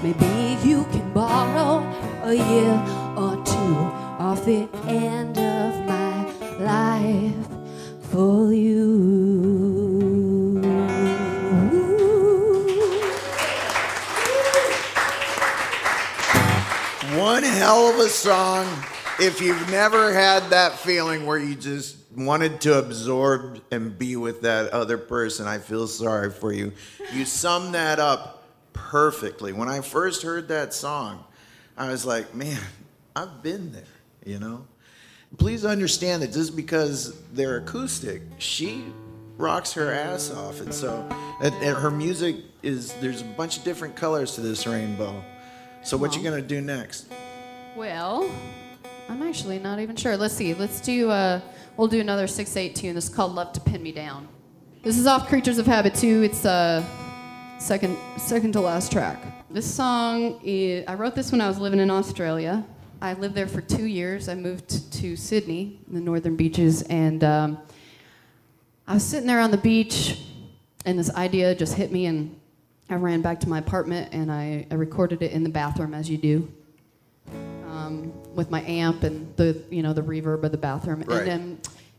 Maybe 0.00 0.56
you 0.62 0.84
can 0.92 1.12
borrow 1.12 1.78
a 2.22 2.32
year 2.32 2.74
or 3.16 3.34
two 3.44 3.74
off 4.22 4.44
the 4.44 4.68
end 4.86 5.36
of 5.36 5.86
my 5.86 6.24
life 6.60 7.34
for 8.02 8.52
you. 8.52 9.88
One 17.18 17.42
hell 17.42 17.88
of 17.88 17.98
a 17.98 18.08
song. 18.08 18.68
If 19.18 19.40
you've 19.40 19.68
never 19.68 20.12
had 20.12 20.48
that 20.50 20.78
feeling 20.78 21.26
where 21.26 21.38
you 21.38 21.56
just 21.56 21.96
wanted 22.16 22.60
to 22.60 22.78
absorb 22.78 23.60
and 23.72 23.98
be 23.98 24.14
with 24.14 24.42
that 24.42 24.70
other 24.70 24.96
person, 24.96 25.48
I 25.48 25.58
feel 25.58 25.88
sorry 25.88 26.30
for 26.30 26.52
you. 26.52 26.72
You 27.12 27.24
sum 27.24 27.72
that 27.72 27.98
up 27.98 28.37
perfectly. 28.90 29.52
When 29.52 29.68
I 29.68 29.80
first 29.80 30.22
heard 30.22 30.48
that 30.48 30.72
song, 30.72 31.24
I 31.76 31.90
was 31.90 32.04
like, 32.06 32.34
man, 32.34 32.60
I've 33.14 33.42
been 33.42 33.72
there, 33.72 33.82
you 34.24 34.38
know? 34.38 34.66
Please 35.36 35.64
understand 35.64 36.22
that 36.22 36.32
just 36.32 36.56
because 36.56 37.20
they're 37.32 37.58
acoustic, 37.58 38.22
she 38.38 38.84
rocks 39.36 39.72
her 39.74 39.92
ass 39.92 40.30
off. 40.30 40.60
And 40.60 40.72
so 40.72 41.06
and, 41.42 41.54
and 41.56 41.76
her 41.76 41.90
music 41.90 42.36
is, 42.62 42.94
there's 42.94 43.20
a 43.20 43.26
bunch 43.26 43.58
of 43.58 43.64
different 43.64 43.94
colors 43.94 44.34
to 44.36 44.40
this 44.40 44.66
rainbow. 44.66 45.22
So 45.82 45.96
what 45.96 46.16
you 46.16 46.22
gonna 46.22 46.40
do 46.42 46.60
next? 46.60 47.06
Well, 47.76 48.30
I'm 49.08 49.22
actually 49.22 49.58
not 49.58 49.78
even 49.78 49.96
sure. 49.96 50.16
Let's 50.16 50.34
see. 50.34 50.52
Let's 50.54 50.80
do. 50.80 51.10
Uh, 51.10 51.40
we'll 51.76 51.88
do 51.88 52.00
another 52.00 52.26
six 52.26 52.56
eight 52.56 52.74
tune. 52.74 52.94
This 52.94 53.04
is 53.04 53.14
called 53.14 53.32
"Love 53.34 53.52
to 53.52 53.60
Pin 53.60 53.82
Me 53.82 53.92
Down." 53.92 54.28
This 54.82 54.98
is 54.98 55.06
off 55.06 55.28
Creatures 55.28 55.58
of 55.58 55.66
Habit 55.66 55.94
too. 55.94 56.22
It's 56.22 56.44
uh, 56.44 56.84
second 57.58 57.96
second 58.16 58.52
to 58.52 58.60
last 58.60 58.92
track. 58.92 59.20
This 59.50 59.72
song 59.72 60.40
is, 60.44 60.84
I 60.86 60.94
wrote 60.94 61.14
this 61.14 61.32
when 61.32 61.40
I 61.40 61.48
was 61.48 61.58
living 61.58 61.80
in 61.80 61.90
Australia. 61.90 62.64
I 63.00 63.14
lived 63.14 63.34
there 63.34 63.46
for 63.46 63.60
two 63.60 63.86
years. 63.86 64.28
I 64.28 64.34
moved 64.34 64.92
to 64.94 65.16
Sydney, 65.16 65.80
the 65.88 66.00
northern 66.00 66.36
beaches, 66.36 66.82
and 66.82 67.22
um, 67.24 67.58
I 68.86 68.94
was 68.94 69.04
sitting 69.04 69.26
there 69.26 69.40
on 69.40 69.50
the 69.50 69.56
beach, 69.58 70.20
and 70.84 70.98
this 70.98 71.12
idea 71.14 71.54
just 71.54 71.74
hit 71.74 71.92
me, 71.92 72.06
and 72.06 72.38
I 72.90 72.94
ran 72.96 73.22
back 73.22 73.38
to 73.40 73.48
my 73.48 73.58
apartment 73.58 74.08
and 74.12 74.32
I, 74.32 74.66
I 74.70 74.74
recorded 74.74 75.20
it 75.22 75.32
in 75.32 75.42
the 75.42 75.50
bathroom 75.50 75.92
as 75.92 76.08
you 76.08 76.16
do 76.16 76.50
um, 77.68 78.10
with 78.34 78.50
my 78.50 78.62
amp 78.62 79.02
and 79.02 79.36
the 79.36 79.62
you 79.68 79.82
know 79.82 79.92
the 79.92 80.00
reverb 80.00 80.42
of 80.42 80.52
the 80.52 80.58
bathroom, 80.58 81.02
Right. 81.02 81.18
and 81.18 81.26
then 81.28 81.58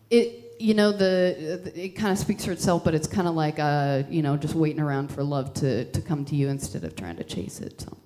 it 0.09 0.48
you 0.59 0.73
know 0.73 0.91
the 0.91 1.71
it 1.73 1.89
kind 1.95 2.11
of 2.11 2.19
speaks 2.19 2.45
for 2.45 2.51
itself, 2.51 2.83
but 2.83 2.93
it's 2.93 3.07
kind 3.07 3.27
of 3.27 3.35
like 3.35 3.59
uh, 3.59 4.03
you 4.09 4.21
know 4.21 4.37
just 4.37 4.53
waiting 4.53 4.81
around 4.81 5.09
for 5.11 5.23
love 5.23 5.53
to 5.55 5.85
to 5.85 6.01
come 6.01 6.25
to 6.25 6.35
you 6.35 6.49
instead 6.49 6.83
of 6.83 6.95
trying 6.95 7.15
to 7.17 7.23
chase 7.23 7.59
it. 7.61 7.81
So. 7.81 7.97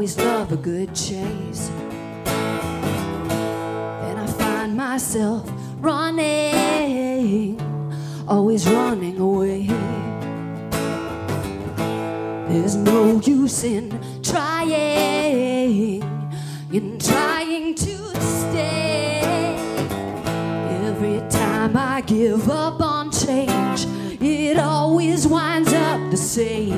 Always 0.00 0.16
love 0.16 0.50
a 0.50 0.56
good 0.56 0.94
chase. 0.94 1.68
Then 4.00 4.16
I 4.16 4.26
find 4.38 4.74
myself 4.74 5.46
running, 5.76 7.60
always 8.26 8.66
running 8.66 9.20
away. 9.20 9.66
There's 12.48 12.76
no 12.76 13.20
use 13.20 13.62
in 13.62 13.90
trying, 14.22 16.02
in 16.72 16.98
trying 16.98 17.74
to 17.74 17.96
stay. 18.22 19.20
Every 20.86 21.20
time 21.28 21.76
I 21.76 22.00
give 22.06 22.48
up 22.48 22.80
on 22.80 23.12
change, 23.12 23.86
it 24.18 24.56
always 24.58 25.26
winds 25.26 25.74
up 25.74 26.10
the 26.10 26.16
same. 26.16 26.69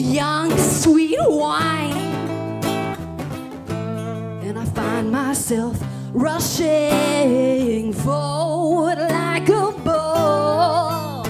Young 0.00 0.56
sweet 0.56 1.18
wine. 1.20 1.92
And 4.42 4.58
I 4.58 4.64
find 4.64 5.10
myself 5.10 5.78
rushing 6.12 7.92
forward 7.92 8.98
like 8.98 9.48
a 9.48 9.72
bull. 9.84 11.26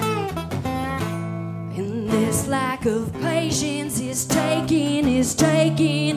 And 1.77 2.09
this 2.09 2.47
lack 2.47 2.85
of 2.85 3.11
patience 3.21 3.99
is 3.99 4.25
taking, 4.25 5.07
is 5.07 5.33
taking, 5.35 5.35
is 5.35 5.35
taking 5.35 6.08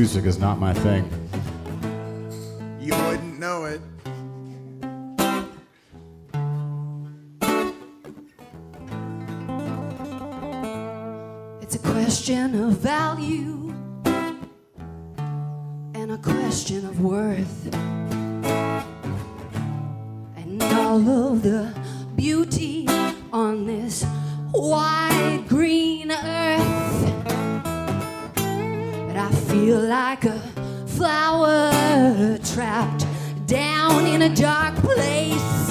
acoustic 0.00 0.24
is 0.24 0.38
not 0.38 0.58
my 0.58 0.72
thing. 0.72 1.04
You 2.80 2.94
wouldn't 3.04 3.38
know 3.38 3.66
it. 3.66 3.82
It's 11.60 11.74
a 11.74 11.78
question 11.80 12.54
of 12.64 12.78
value 12.78 13.74
and 15.92 16.12
a 16.12 16.18
question 16.18 16.86
of 16.86 17.02
worth. 17.02 17.74
And 20.38 20.62
all 20.62 21.06
of 21.10 21.42
the 21.42 21.74
beauty 22.16 22.86
on 23.34 23.66
this 23.66 24.06
wide 24.54 25.44
green 25.46 26.10
earth. 26.10 26.89
Feel 29.50 29.80
like 29.80 30.24
a 30.26 30.38
flower 30.86 32.38
trapped 32.54 33.04
down 33.46 34.06
in 34.06 34.22
a 34.22 34.32
dark 34.32 34.76
place. 34.76 35.70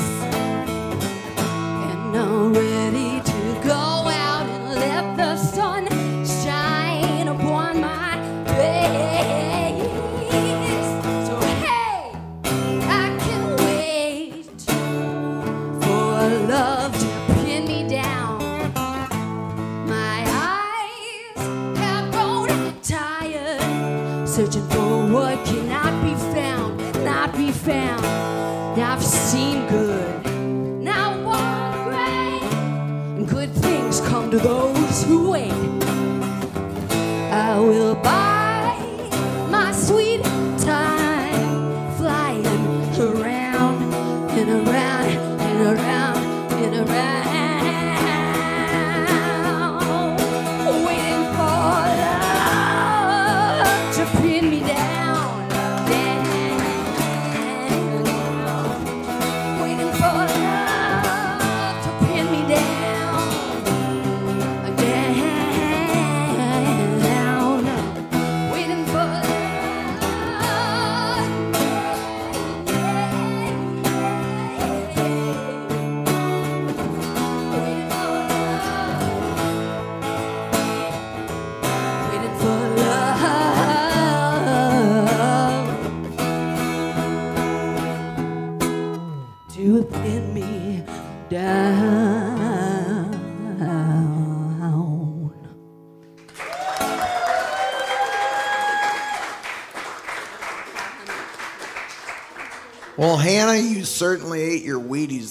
And 1.89 2.17
I'm 2.17 2.53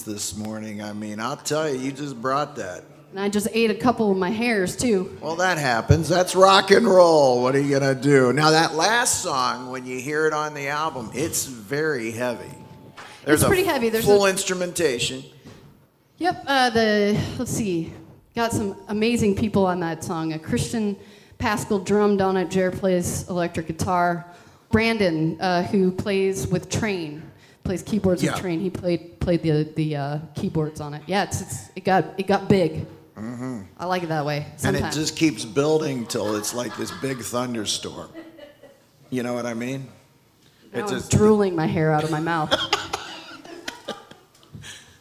this 0.09 0.35
morning. 0.35 0.81
I 0.81 0.91
mean, 0.91 1.19
I'll 1.19 1.37
tell 1.37 1.69
you, 1.69 1.79
you 1.79 1.91
just 1.91 2.19
brought 2.19 2.55
that. 2.55 2.83
And 3.11 3.19
I 3.19 3.29
just 3.29 3.47
ate 3.53 3.69
a 3.69 3.75
couple 3.75 4.11
of 4.11 4.17
my 4.17 4.31
hairs 4.31 4.75
too. 4.75 5.15
Well, 5.21 5.35
that 5.35 5.57
happens. 5.59 6.09
That's 6.09 6.35
rock 6.35 6.71
and 6.71 6.87
roll. 6.87 7.43
What 7.43 7.55
are 7.55 7.59
you 7.61 7.79
going 7.79 7.95
to 7.95 7.99
do? 8.01 8.33
Now, 8.33 8.49
that 8.51 8.73
last 8.73 9.21
song, 9.21 9.69
when 9.71 9.85
you 9.85 9.99
hear 9.99 10.25
it 10.25 10.33
on 10.33 10.53
the 10.55 10.67
album, 10.67 11.11
it's 11.13 11.45
very 11.45 12.09
heavy. 12.11 12.49
There's 13.23 13.41
It's 13.41 13.47
pretty 13.47 13.63
heavy. 13.65 13.89
There's 13.89 14.05
full 14.05 14.25
a- 14.25 14.29
instrumentation. 14.31 15.23
Yep. 16.17 16.43
Uh, 16.47 16.69
the 16.71 17.19
let's 17.37 17.51
see, 17.51 17.93
got 18.35 18.51
some 18.51 18.75
amazing 18.87 19.35
people 19.35 19.65
on 19.65 19.79
that 19.81 20.03
song. 20.03 20.33
A 20.33 20.39
Christian 20.39 20.95
Pascal 21.37 21.79
drummed 21.79 22.19
on 22.21 22.35
it. 22.35 22.49
Jared 22.49 22.79
plays 22.79 23.27
electric 23.29 23.67
guitar. 23.67 24.25
Brandon, 24.71 25.39
uh, 25.41 25.63
who 25.63 25.91
plays 25.91 26.47
with 26.47 26.69
Train, 26.69 27.23
plays 27.63 27.83
keyboards 27.83 28.23
Yeah. 28.23 28.31
with 28.33 28.41
Train. 28.41 28.59
He 28.59 28.69
played 28.69 29.19
played 29.19 29.41
the 29.43 29.63
the 29.75 29.95
uh, 29.95 30.19
keyboards 30.35 30.81
on 30.81 30.93
it. 30.93 31.01
Yeah, 31.05 31.23
it's, 31.23 31.41
it's 31.41 31.69
it 31.75 31.83
got 31.83 32.05
it 32.17 32.27
got 32.27 32.47
big. 32.49 32.85
I 33.77 33.85
like 33.85 34.03
it 34.03 34.09
that 34.09 34.25
way. 34.25 34.45
Mm-hmm. 34.57 34.67
And 34.67 34.77
it 34.77 34.93
just 34.93 35.17
keeps 35.17 35.43
building 35.43 36.05
till 36.05 36.37
it's 36.37 36.53
like 36.53 36.77
this 36.77 36.89
big 37.01 37.19
thunderstorm. 37.19 38.09
You 39.09 39.23
know 39.23 39.33
what 39.33 39.45
I 39.45 39.53
mean? 39.53 39.87
Now 40.73 40.83
It's 40.83 40.91
I'm 40.91 40.97
just, 40.99 41.11
drooling 41.11 41.53
my 41.55 41.65
hair 41.65 41.91
out 41.91 42.05
of 42.05 42.11
my 42.11 42.21
mouth. 42.21 42.53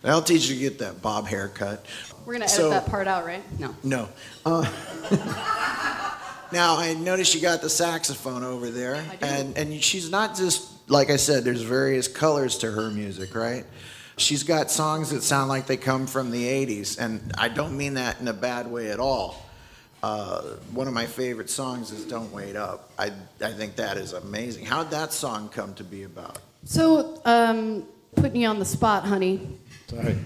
I'll 0.04 0.22
teach 0.22 0.48
you 0.48 0.54
to 0.54 0.60
get 0.60 0.78
that 0.78 1.02
bob 1.02 1.26
haircut. 1.26 1.84
We're 2.24 2.34
gonna 2.34 2.46
edit 2.46 2.56
So- 2.56 2.70
that 2.70 2.86
part 2.86 3.06
out, 3.06 3.24
right? 3.24 3.42
No. 3.60 3.74
No. 3.84 4.08
Uh, 4.44 4.62
now 6.52 6.76
I 6.76 6.94
noticed 6.98 7.34
you 7.34 7.40
got 7.40 7.60
the 7.60 7.70
saxophone 7.70 8.42
over 8.42 8.70
there, 8.70 9.04
and 9.20 9.56
and 9.56 9.82
she's 9.82 10.10
not 10.10 10.36
just 10.36 10.70
like 10.88 11.10
I 11.10 11.16
said. 11.16 11.44
There's 11.44 11.62
various 11.62 12.08
colors 12.08 12.58
to 12.58 12.70
her 12.70 12.90
music, 12.90 13.34
right? 13.34 13.64
She's 14.16 14.42
got 14.42 14.70
songs 14.70 15.10
that 15.10 15.22
sound 15.22 15.48
like 15.48 15.66
they 15.66 15.76
come 15.76 16.06
from 16.06 16.30
the 16.30 16.44
'80s, 16.44 16.98
and 16.98 17.32
I 17.38 17.48
don't 17.48 17.76
mean 17.76 17.94
that 17.94 18.20
in 18.20 18.28
a 18.28 18.32
bad 18.32 18.70
way 18.70 18.90
at 18.90 18.98
all. 19.00 19.44
Uh, 20.02 20.42
one 20.72 20.86
of 20.88 20.94
my 20.94 21.06
favorite 21.06 21.50
songs 21.50 21.90
is 21.92 22.04
"Don't 22.04 22.32
Wait 22.32 22.56
Up." 22.56 22.90
I 22.98 23.12
I 23.40 23.52
think 23.52 23.76
that 23.76 23.96
is 23.96 24.12
amazing. 24.12 24.64
How'd 24.64 24.90
that 24.90 25.12
song 25.12 25.48
come 25.48 25.74
to 25.74 25.84
be 25.84 26.02
about? 26.04 26.38
So, 26.64 27.20
um, 27.24 27.84
putting 28.16 28.42
you 28.42 28.48
on 28.48 28.58
the 28.58 28.64
spot, 28.64 29.04
honey. 29.04 29.48
Sorry. 29.88 30.18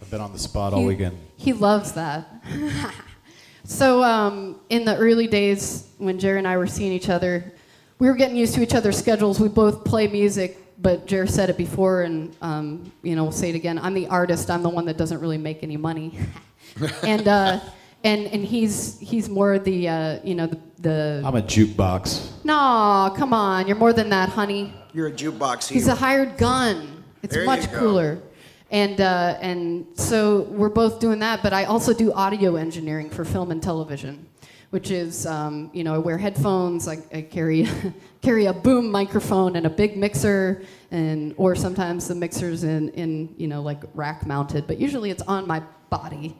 I've 0.00 0.10
been 0.10 0.20
on 0.22 0.32
the 0.32 0.38
spot 0.38 0.72
all 0.72 0.80
He- 0.80 0.86
weekend. 0.86 1.18
He 1.36 1.52
loves 1.52 1.92
that. 1.92 2.26
so, 3.64 4.02
um, 4.02 4.60
in 4.70 4.84
the 4.86 4.96
early 4.96 5.26
days 5.26 5.86
when 5.98 6.18
Jerry 6.18 6.38
and 6.38 6.48
I 6.48 6.56
were 6.56 6.66
seeing 6.66 6.92
each 6.92 7.08
other, 7.10 7.52
we 8.00 8.08
were 8.08 8.14
getting 8.14 8.36
used 8.36 8.54
to 8.54 8.62
each 8.62 8.74
other's 8.74 8.98
schedules. 8.98 9.38
We 9.38 9.48
both 9.48 9.84
play 9.84 10.08
music, 10.08 10.58
but 10.82 11.06
Jerry 11.06 11.28
said 11.28 11.50
it 11.50 11.56
before, 11.56 12.02
and 12.02 12.34
um, 12.42 12.90
you 13.02 13.14
know, 13.14 13.24
we'll 13.24 13.32
say 13.32 13.50
it 13.50 13.54
again. 13.54 13.78
I'm 13.78 13.94
the 13.94 14.08
artist. 14.08 14.50
I'm 14.50 14.62
the 14.64 14.70
one 14.70 14.86
that 14.86 14.96
doesn't 14.96 15.20
really 15.20 15.38
make 15.38 15.62
any 15.62 15.76
money, 15.76 16.18
and 17.04 17.28
uh, 17.28 17.60
and 18.02 18.26
and 18.26 18.44
he's 18.44 18.98
he's 18.98 19.28
more 19.28 19.58
the 19.58 19.88
uh, 19.88 20.18
you 20.24 20.34
know 20.34 20.46
the 20.46 20.58
the. 20.78 21.22
I'm 21.24 21.36
a 21.36 21.42
jukebox. 21.42 22.44
no, 22.44 23.14
come 23.16 23.32
on, 23.34 23.68
you're 23.68 23.76
more 23.76 23.92
than 23.92 24.08
that, 24.08 24.30
honey. 24.30 24.72
You're 24.92 25.08
a 25.08 25.12
jukebox 25.12 25.68
hero. 25.68 25.78
He's 25.78 25.86
a 25.86 25.94
hired 25.94 26.36
gun. 26.38 27.04
It's 27.22 27.34
There 27.34 27.44
much 27.44 27.70
cooler. 27.70 28.20
And 28.70 29.00
uh, 29.00 29.36
and 29.40 29.84
so 29.94 30.42
we're 30.42 30.68
both 30.68 31.00
doing 31.00 31.18
that, 31.18 31.42
but 31.42 31.52
I 31.52 31.64
also 31.64 31.92
do 31.92 32.12
audio 32.12 32.54
engineering 32.54 33.10
for 33.10 33.24
film 33.24 33.50
and 33.50 33.60
television, 33.60 34.26
which 34.70 34.90
is 34.90 35.26
um, 35.26 35.70
you 35.72 35.84
know 35.84 35.94
I 35.94 35.98
wear 35.98 36.16
headphones, 36.16 36.88
I, 36.88 36.98
I 37.12 37.22
carry 37.22 37.68
carry 38.22 38.46
a 38.46 38.52
boom 38.52 38.90
microphone 38.90 39.56
and 39.56 39.66
a 39.66 39.70
big 39.70 39.96
mixer, 39.96 40.62
and 40.90 41.34
or 41.36 41.54
sometimes 41.54 42.08
the 42.08 42.14
mixer's 42.14 42.64
in 42.64 42.90
in 42.90 43.34
you 43.36 43.48
know 43.48 43.62
like 43.62 43.82
rack 43.94 44.26
mounted, 44.26 44.66
but 44.66 44.78
usually 44.78 45.10
it's 45.10 45.22
on 45.22 45.46
my 45.46 45.62
body. 45.90 46.36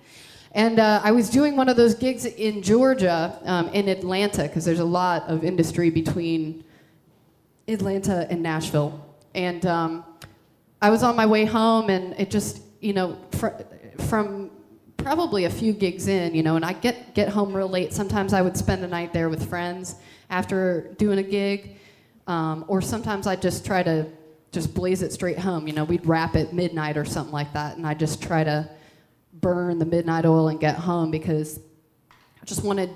And 0.52 0.80
uh, 0.80 1.00
I 1.04 1.12
was 1.12 1.30
doing 1.30 1.54
one 1.54 1.68
of 1.68 1.76
those 1.76 1.94
gigs 1.94 2.24
in 2.24 2.60
Georgia, 2.60 3.38
um, 3.44 3.68
in 3.68 3.88
Atlanta, 3.88 4.42
because 4.42 4.64
there's 4.64 4.80
a 4.80 4.84
lot 4.84 5.22
of 5.28 5.44
industry 5.44 5.90
between 5.90 6.64
Atlanta 7.68 8.26
and 8.30 8.42
Nashville. 8.42 9.06
And 9.32 9.64
um, 9.64 10.04
I 10.82 10.90
was 10.90 11.04
on 11.04 11.14
my 11.14 11.26
way 11.26 11.44
home, 11.44 11.88
and 11.88 12.18
it 12.18 12.32
just, 12.32 12.62
you 12.80 12.92
know, 12.92 13.16
fr- 13.30 13.62
from 14.08 14.49
probably 15.02 15.44
a 15.44 15.50
few 15.50 15.72
gigs 15.72 16.08
in, 16.08 16.34
you 16.34 16.42
know, 16.42 16.56
and 16.56 16.64
I 16.64 16.72
get, 16.72 17.14
get 17.14 17.28
home 17.28 17.54
real 17.56 17.68
late. 17.68 17.92
Sometimes 17.92 18.32
I 18.32 18.42
would 18.42 18.56
spend 18.56 18.82
the 18.82 18.88
night 18.88 19.12
there 19.12 19.28
with 19.28 19.48
friends 19.48 19.96
after 20.28 20.94
doing 20.98 21.18
a 21.18 21.22
gig, 21.22 21.76
um, 22.26 22.64
or 22.68 22.80
sometimes 22.80 23.26
I'd 23.26 23.42
just 23.42 23.64
try 23.64 23.82
to 23.82 24.06
just 24.52 24.74
blaze 24.74 25.02
it 25.02 25.12
straight 25.12 25.38
home. 25.38 25.66
You 25.66 25.72
know, 25.72 25.84
we'd 25.84 26.06
wrap 26.06 26.36
at 26.36 26.52
midnight 26.52 26.96
or 26.96 27.04
something 27.04 27.32
like 27.32 27.52
that, 27.52 27.76
and 27.76 27.86
I 27.86 27.94
just 27.94 28.22
try 28.22 28.44
to 28.44 28.68
burn 29.34 29.78
the 29.78 29.86
midnight 29.86 30.26
oil 30.26 30.48
and 30.48 30.60
get 30.60 30.76
home 30.76 31.10
because 31.10 31.60
I 32.40 32.44
just 32.44 32.64
wanted 32.64 32.90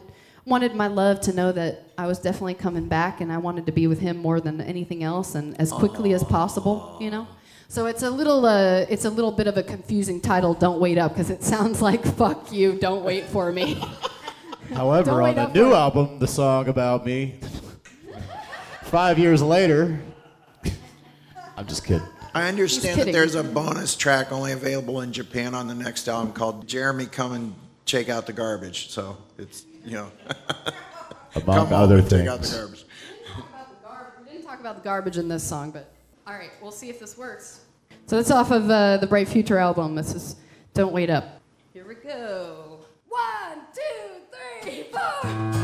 wanted 0.46 0.74
my 0.74 0.88
love 0.88 1.20
to 1.22 1.32
know 1.32 1.52
that 1.52 1.84
I 1.96 2.06
was 2.06 2.18
definitely 2.18 2.54
coming 2.54 2.86
back 2.86 3.22
and 3.22 3.32
I 3.32 3.38
wanted 3.38 3.64
to 3.66 3.72
be 3.72 3.86
with 3.86 3.98
him 3.98 4.18
more 4.18 4.40
than 4.40 4.60
anything 4.60 5.02
else 5.02 5.34
and 5.34 5.58
as 5.58 5.72
quickly 5.72 6.12
as 6.12 6.22
possible, 6.22 6.98
you 7.00 7.10
know. 7.10 7.26
So 7.68 7.86
it's 7.86 8.02
a 8.02 8.10
little 8.10 8.46
uh, 8.46 8.86
it's 8.88 9.04
a 9.04 9.10
little 9.10 9.32
bit 9.32 9.46
of 9.46 9.56
a 9.56 9.62
confusing 9.62 10.20
title. 10.20 10.54
Don't 10.54 10.80
wait 10.80 10.98
up 10.98 11.12
because 11.12 11.30
it 11.30 11.42
sounds 11.42 11.82
like 11.88 12.04
fuck 12.04 12.52
you. 12.52 12.78
Don't 12.78 13.04
wait 13.04 13.24
for 13.24 13.50
me. 13.52 13.82
However, 14.72 15.12
on 15.22 15.22
wait 15.22 15.34
the 15.34 15.48
new 15.48 15.74
album, 15.74 16.18
the 16.18 16.26
song 16.26 16.68
about 16.68 17.04
me, 17.04 17.38
five 18.82 19.18
years 19.18 19.42
later, 19.42 20.00
I'm 21.56 21.66
just 21.66 21.84
kidding. 21.84 22.06
I 22.34 22.48
understand 22.48 23.00
that 23.00 23.12
there's 23.12 23.36
a 23.36 23.44
bonus 23.44 23.94
track 23.94 24.32
only 24.32 24.52
available 24.52 25.02
in 25.02 25.12
Japan 25.12 25.54
on 25.54 25.68
the 25.68 25.74
next 25.74 26.08
album 26.08 26.32
called 26.32 26.66
Jeremy 26.66 27.06
Come 27.06 27.32
and 27.32 27.54
Shake 27.84 28.08
Out 28.08 28.26
the 28.26 28.32
Garbage. 28.32 28.90
So 28.90 29.16
it's, 29.38 29.64
you 29.84 29.92
know, 29.92 30.10
Among 31.36 31.44
come 31.56 31.66
home 31.68 31.72
other 31.74 31.98
and 31.98 32.10
take 32.10 32.26
out 32.26 32.40
the 32.40 32.46
things. 32.48 32.56
garbage. 32.58 32.84
We 34.26 34.32
didn't 34.32 34.46
talk 34.46 34.58
about 34.58 34.76
the 34.76 34.82
garbage 34.82 35.16
in 35.16 35.28
this 35.28 35.44
song, 35.44 35.70
but 35.70 35.93
all 36.26 36.34
right, 36.34 36.50
we'll 36.62 36.72
see 36.72 36.88
if 36.88 36.98
this 36.98 37.18
works. 37.18 37.60
So 38.06 38.16
that's 38.16 38.30
off 38.30 38.50
of 38.50 38.70
uh, 38.70 38.98
the 38.98 39.06
Bright 39.06 39.28
Future 39.28 39.58
album. 39.58 39.94
This 39.94 40.14
is 40.14 40.36
"Don't 40.72 40.92
Wait 40.92 41.10
Up." 41.10 41.40
Here 41.72 41.86
we 41.86 41.94
go. 41.94 42.80
One, 43.08 43.60
two, 43.74 44.62
three, 44.62 44.84
four. 44.84 45.63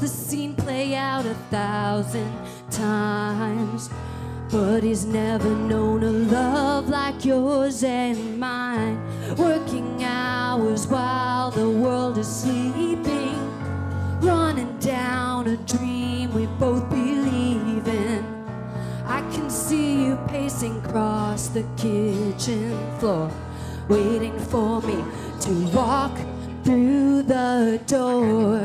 The 0.00 0.06
scene 0.06 0.54
play 0.54 0.94
out 0.94 1.26
a 1.26 1.34
thousand 1.50 2.32
times. 2.70 3.90
But 4.50 4.82
he's 4.82 5.04
never 5.04 5.50
known 5.50 6.02
a 6.04 6.10
love 6.10 6.88
like 6.88 7.24
yours 7.24 7.82
and 7.82 8.38
mine. 8.38 8.98
Working 9.36 10.04
hours 10.04 10.86
while 10.86 11.50
the 11.50 11.68
world 11.68 12.16
is 12.16 12.28
sleeping. 12.28 13.36
Running 14.20 14.78
down 14.78 15.48
a 15.48 15.56
dream 15.56 16.32
we 16.32 16.46
both 16.58 16.88
believe 16.88 17.86
in. 17.88 18.24
I 19.04 19.20
can 19.32 19.50
see 19.50 20.04
you 20.04 20.18
pacing 20.28 20.78
across 20.84 21.48
the 21.48 21.64
kitchen 21.76 22.76
floor, 22.98 23.30
waiting 23.88 24.38
for 24.38 24.80
me 24.82 25.02
to 25.40 25.50
walk 25.74 26.16
through 26.62 27.22
the 27.22 27.80
door. 27.86 28.57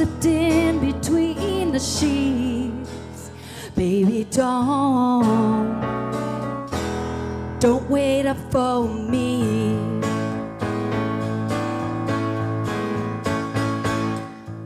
Slipped 0.00 0.24
in 0.24 0.78
between 0.80 1.72
the 1.72 1.78
sheets. 1.78 3.30
Baby, 3.76 4.26
don't. 4.30 5.78
Don't 7.58 7.90
wait 7.90 8.24
up 8.24 8.38
for 8.50 8.88
me. 8.88 9.76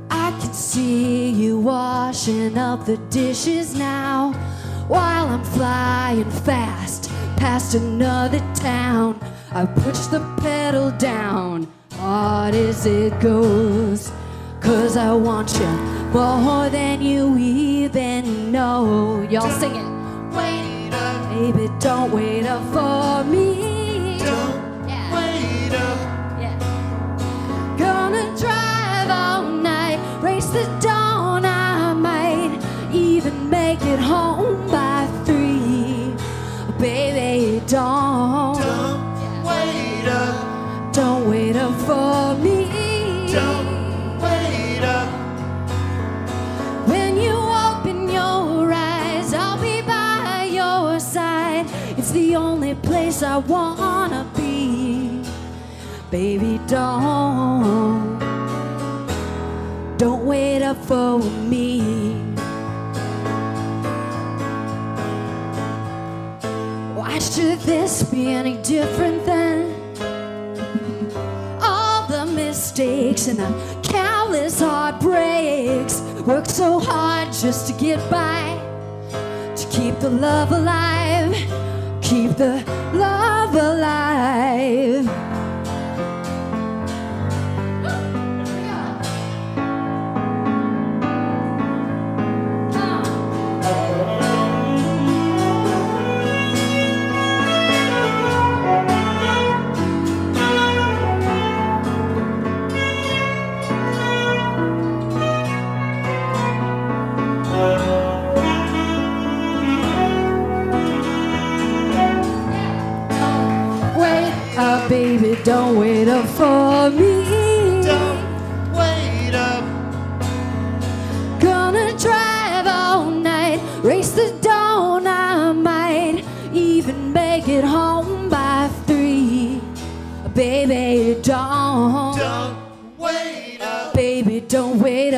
I 0.08 0.30
can 0.40 0.52
see 0.52 1.30
you 1.30 1.58
washing 1.58 2.56
up 2.56 2.86
the 2.86 2.98
dishes 3.10 3.74
now 3.74 4.34
while 4.86 5.26
I'm 5.26 5.42
flying 5.42 6.30
fast 6.30 7.10
past 7.36 7.74
another 7.74 8.38
town. 8.54 9.18
I 9.50 9.66
push 9.66 9.98
the 10.06 10.20
pedal 10.40 10.92
down 10.92 11.66
hard 11.94 12.54
as 12.54 12.86
it 12.86 13.18
goes. 13.18 14.12
Cause 14.64 14.96
I 14.96 15.12
want 15.12 15.52
you 15.60 15.66
more 16.12 16.70
than 16.70 17.02
you 17.02 17.36
even 17.36 18.50
know. 18.50 19.26
Y'all 19.30 19.50
sing 19.60 19.74
it. 19.76 19.88
Wait 20.34 20.90
up, 20.92 21.30
baby, 21.30 21.68
don't 21.78 22.10
wait 22.10 22.46
up 22.46 22.62
for 22.72 23.28
me. 23.30 24.16
don't 24.18 24.88
Yeah. 24.88 25.14
wait 25.14 25.74
up, 25.74 25.98
Yeah. 26.40 26.56
Gonna 27.76 28.24
drive 28.38 29.10
all 29.10 29.42
night, 29.72 29.98
race 30.22 30.46
the 30.46 30.64
dawn. 30.80 31.44
I 31.44 31.92
might 31.92 32.58
even 32.92 33.50
make 33.50 33.82
it 33.82 33.98
home 33.98 34.66
by 34.70 35.06
three. 35.26 36.14
Baby, 36.78 37.60
don't, 37.66 38.03
place 53.14 53.22
I 53.22 53.38
wanna 53.38 54.26
be. 54.36 55.22
Baby, 56.10 56.60
don't, 56.66 58.18
don't 59.98 60.26
wait 60.26 60.62
up 60.62 60.76
for 60.84 61.18
me. 61.18 61.80
Why 66.94 67.18
should 67.18 67.60
this 67.60 68.02
be 68.02 68.32
any 68.32 68.56
different 68.62 69.24
than 69.24 69.74
all 71.60 72.06
the 72.06 72.26
mistakes 72.26 73.28
and 73.28 73.38
the 73.38 73.78
countless 73.82 74.60
heartbreaks? 74.60 76.00
Worked 76.26 76.50
so 76.50 76.80
hard 76.80 77.32
just 77.32 77.66
to 77.68 77.72
get 77.74 77.98
by, 78.10 78.58
to 79.56 79.66
keep 79.70 79.98
the 80.00 80.10
love 80.10 80.52
alive, 80.52 81.63
keep 82.04 82.36
the 82.36 82.62
love 82.92 83.54
alive. 83.54 85.23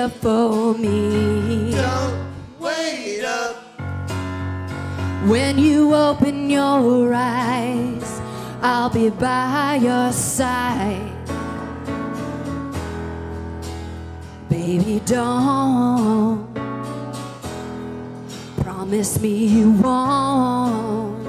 Up 0.07 0.13
for 0.23 0.75
me. 0.75 1.73
don't 1.73 2.15
wait 2.61 3.25
up, 3.25 3.57
When 5.27 5.59
you 5.59 5.95
open 5.95 6.49
your 6.49 7.13
eyes, 7.13 8.21
I'll 8.63 8.89
be 8.89 9.11
by 9.11 9.81
your 9.83 10.13
side. 10.13 11.13
Baby, 14.49 15.03
don't 15.05 16.55
promise 18.63 19.21
me 19.21 19.35
you 19.47 19.73
won't. 19.73 21.27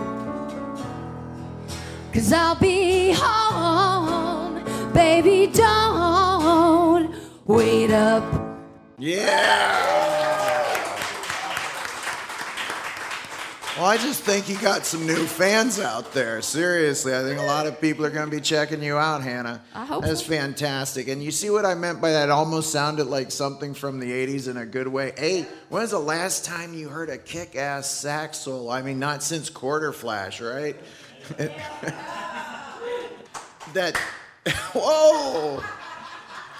Cause 2.13 2.31
I'll 2.31 2.59
be 2.59 3.11
home, 3.13 4.63
baby, 4.93 5.47
don't 5.47 5.87
Yeah. 8.99 10.07
Well, 13.77 13.85
I 13.85 13.97
just 13.97 14.23
think 14.23 14.49
you 14.49 14.57
got 14.57 14.87
some 14.87 15.05
new 15.05 15.27
fans 15.27 15.79
out 15.79 16.11
there. 16.11 16.41
Seriously, 16.41 17.15
I 17.15 17.21
think 17.21 17.39
a 17.39 17.43
lot 17.43 17.67
of 17.67 17.79
people 17.79 18.07
are 18.07 18.09
going 18.09 18.27
to 18.27 18.35
be 18.35 18.41
checking 18.41 18.81
you 18.81 18.97
out, 18.97 19.21
Hannah. 19.21 19.61
I 19.75 19.85
hope 19.85 20.03
That's 20.03 20.21
so. 20.21 20.31
fantastic. 20.31 21.09
And 21.09 21.21
you 21.21 21.29
see 21.29 21.51
what 21.51 21.63
I 21.63 21.75
meant 21.75 22.01
by 22.01 22.09
that? 22.09 22.29
It 22.29 22.31
almost 22.31 22.71
sounded 22.71 23.05
like 23.05 23.29
something 23.29 23.75
from 23.75 23.99
the 23.99 24.09
80s 24.09 24.49
in 24.49 24.57
a 24.57 24.65
good 24.65 24.87
way. 24.87 25.13
Hey, 25.15 25.45
when 25.69 25.83
was 25.83 25.91
the 25.91 25.99
last 25.99 26.43
time 26.43 26.73
you 26.73 26.89
heard 26.89 27.11
a 27.11 27.19
kick 27.19 27.55
ass 27.55 27.87
sax 27.87 28.39
solo? 28.39 28.71
I 28.71 28.81
mean, 28.81 28.97
not 28.97 29.21
since 29.21 29.51
Quarterflash, 29.51 30.41
right? 30.41 30.75
that, 33.73 33.95
whoa! 34.73 35.61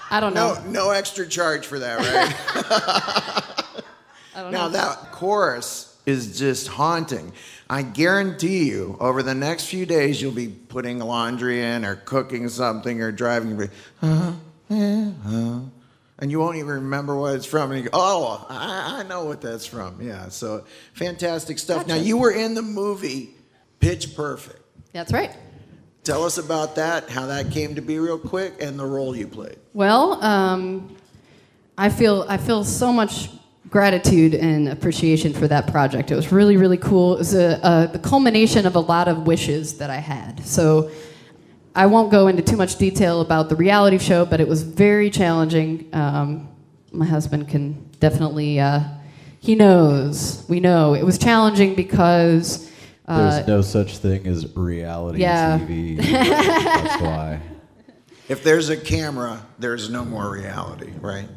I 0.09 0.19
don't 0.19 0.33
know. 0.33 0.53
No, 0.65 0.69
no 0.69 0.89
extra 0.91 1.27
charge 1.27 1.65
for 1.67 1.79
that, 1.79 1.99
right? 1.99 3.83
I 4.35 4.41
don't 4.41 4.51
Now 4.51 4.67
know. 4.67 4.73
that 4.73 5.11
chorus 5.11 5.97
is 6.05 6.37
just 6.39 6.67
haunting. 6.67 7.33
I 7.69 7.81
guarantee 7.81 8.65
you, 8.69 8.95
over 8.99 9.21
the 9.23 9.35
next 9.35 9.65
few 9.65 9.85
days, 9.85 10.21
you'll 10.21 10.31
be 10.31 10.47
putting 10.47 10.99
laundry 10.99 11.61
in 11.63 11.83
or 11.83 11.95
cooking 11.95 12.47
something 12.47 13.01
or 13.01 13.11
driving. 13.11 13.57
be, 13.57 13.67
"Uh, 14.01 14.33
yeah, 14.69 15.11
uh," 15.27 15.59
And 16.19 16.31
you 16.31 16.39
won't 16.39 16.55
even 16.57 16.69
remember 16.69 17.15
what 17.15 17.35
it's 17.35 17.45
from. 17.45 17.71
And 17.71 17.83
you 17.83 17.89
go, 17.89 17.97
oh, 17.99 18.45
I, 18.49 18.99
I 18.99 19.03
know 19.03 19.25
what 19.25 19.39
that's 19.41 19.67
from. 19.67 20.01
Yeah, 20.01 20.29
so 20.29 20.63
fantastic 20.93 21.59
stuff. 21.59 21.85
Now, 21.85 21.95
you 21.95 22.17
were 22.17 22.31
in 22.31 22.55
the 22.55 22.63
movie 22.63 23.35
Pitch 23.79 24.15
Perfect. 24.15 24.59
That's 24.93 25.13
right. 25.13 25.35
Tell 26.07 26.23
us 26.23 26.37
about 26.37 26.75
that, 26.75 27.09
how 27.09 27.25
that 27.25 27.51
came 27.51 27.75
to 27.75 27.81
be 27.81 27.99
real 27.99 28.17
quick, 28.17 28.61
and 28.61 28.79
the 28.79 28.85
role 28.85 29.13
you 29.13 29.27
played. 29.27 29.57
Well, 29.73 30.23
um, 30.23 30.95
I 31.77 31.89
feel 31.89 32.25
I 32.29 32.37
feel 32.37 32.63
so 32.63 32.93
much 32.93 33.29
gratitude 33.69 34.33
and 34.33 34.69
appreciation 34.69 35.33
for 35.33 35.49
that 35.49 35.67
project. 35.67 36.09
It 36.09 36.15
was 36.15 36.31
really 36.31 36.55
really 36.55 36.77
cool. 36.77 37.15
It 37.15 37.17
was 37.17 37.33
a, 37.33 37.59
a, 37.61 37.89
the 37.91 37.99
culmination 37.99 38.65
of 38.65 38.77
a 38.77 38.79
lot 38.79 39.09
of 39.09 39.27
wishes 39.27 39.79
that 39.79 39.89
I 39.89 39.97
had. 39.97 40.45
So 40.45 40.91
I 41.75 41.87
won't 41.87 42.09
go 42.09 42.29
into 42.29 42.41
too 42.41 42.55
much 42.55 42.77
detail 42.77 43.19
about 43.19 43.49
the 43.49 43.57
reality 43.57 43.97
show, 43.97 44.25
but 44.25 44.39
it 44.39 44.47
was 44.47 44.63
very 44.63 45.09
challenging. 45.09 45.89
Um, 45.91 46.47
my 46.93 47.05
husband 47.05 47.49
can 47.49 47.73
definitely 47.99 48.61
uh, 48.61 48.79
he 49.41 49.55
knows 49.55 50.45
we 50.47 50.61
know 50.61 50.93
it 50.93 51.03
was 51.03 51.17
challenging 51.17 51.75
because. 51.75 52.66
Uh, 53.07 53.29
There's 53.31 53.47
no 53.47 53.61
such 53.61 53.97
thing 53.99 54.27
as 54.27 54.55
reality 54.55 55.21
yeah. 55.21 55.59
TV. 55.59 55.97
That's 55.97 57.01
why. 57.01 57.39
If 58.27 58.43
there's 58.43 58.67
a 58.69 58.75
camera, 58.75 59.45
there's 59.57 59.89
no 59.89 60.03
more 60.03 60.29
reality, 60.29 60.91
right? 60.99 61.27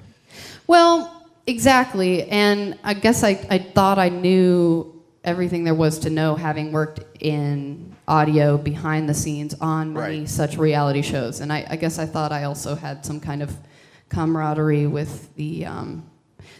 Well, 0.66 1.29
exactly. 1.47 2.29
And 2.29 2.77
I 2.83 2.95
guess 2.95 3.23
I, 3.23 3.47
I 3.49 3.59
thought 3.59 3.99
I 4.01 4.09
knew 4.09 5.01
everything 5.23 5.62
there 5.62 5.75
was 5.75 6.01
to 6.01 6.11
know 6.11 6.35
having 6.35 6.73
worked 6.73 7.05
in 7.23 7.95
audio 8.09 8.59
behind 8.59 9.09
the 9.09 9.14
scenes 9.14 9.55
on 9.61 9.93
many 9.93 10.21
Right. 10.21 10.29
such 10.29 10.57
reality 10.57 11.03
shows. 11.03 11.39
And 11.39 11.53
I, 11.53 11.64
I 11.71 11.77
guess 11.77 12.01
I 12.01 12.07
thought 12.07 12.33
I 12.33 12.45
also 12.45 12.75
had 12.75 13.07
some 13.07 13.21
kind 13.21 13.43
of 13.43 13.57
camaraderie 14.09 14.89
with 14.89 15.33
the, 15.37 15.66
um, 15.66 16.05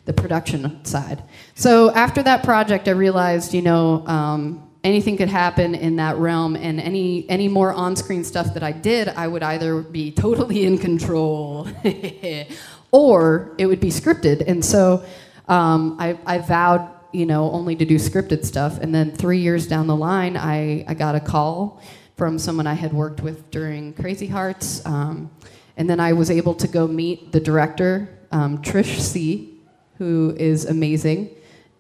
the 0.05 0.13
production 0.13 0.85
side. 0.85 1.25
So 1.57 1.91
after 1.95 2.23
that 2.23 2.45
project, 2.45 2.87
I 2.87 2.93
realized, 2.93 3.53
you 3.55 3.63
know, 3.63 4.07
um, 4.07 4.70
anything 4.83 5.17
could 5.17 5.29
happen 5.29 5.75
in 5.75 5.97
that 5.97 6.17
realm, 6.17 6.57
and 6.57 6.81
any 6.81 7.29
any 7.29 7.49
more 7.49 7.73
on-screen 7.73 8.25
stuff 8.25 8.55
that 8.55 8.63
I 8.63 8.73
did, 8.73 9.09
I 9.09 9.29
would 9.29 9.43
either 9.43 9.83
be 9.83 10.11
totally 10.27 10.65
in 10.65 10.79
control, 10.79 11.69
or 12.91 13.55
it 13.59 13.67
would 13.67 13.81
be 13.81 13.91
scripted. 13.91 14.45
And 14.47 14.65
so 14.65 15.05
um, 15.51 15.97
I, 15.99 16.17
I 16.25 16.39
vowed, 16.39 16.89
you 17.13 17.27
know, 17.27 17.51
only 17.51 17.75
to 17.77 17.85
do 17.85 17.97
scripted 17.97 18.45
stuff. 18.45 18.79
And 18.79 18.95
then 18.95 19.11
three 19.11 19.39
years 19.39 19.67
down 19.67 19.89
the 19.89 19.97
line, 19.97 20.37
I, 20.37 20.85
I 20.87 20.95
got 20.95 21.17
a 21.17 21.21
call 21.21 21.83
from 22.17 22.39
someone 22.39 22.67
I 22.67 22.75
had 22.75 22.93
worked 22.93 23.21
with 23.21 23.51
during 23.51 23.93
Crazy 23.95 24.29
Hearts. 24.29 24.85
Um, 24.87 25.31
and 25.77 25.91
then 25.91 25.99
I 25.99 26.13
was 26.13 26.31
able 26.31 26.55
to 26.55 26.69
go 26.69 26.87
meet 26.87 27.33
the 27.33 27.41
director, 27.41 28.09
um, 28.31 28.59
Trish 28.59 29.01
Sie., 29.01 29.59
who 29.99 30.35
is 30.39 30.67
amazing. 30.67 31.31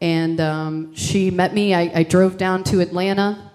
And 0.01 0.41
um, 0.41 0.95
she 0.95 1.31
met 1.31 1.53
me. 1.53 1.75
I, 1.75 1.91
I 1.95 2.03
drove 2.03 2.39
down 2.39 2.65
to 2.65 2.81
Atlanta. 2.81 3.51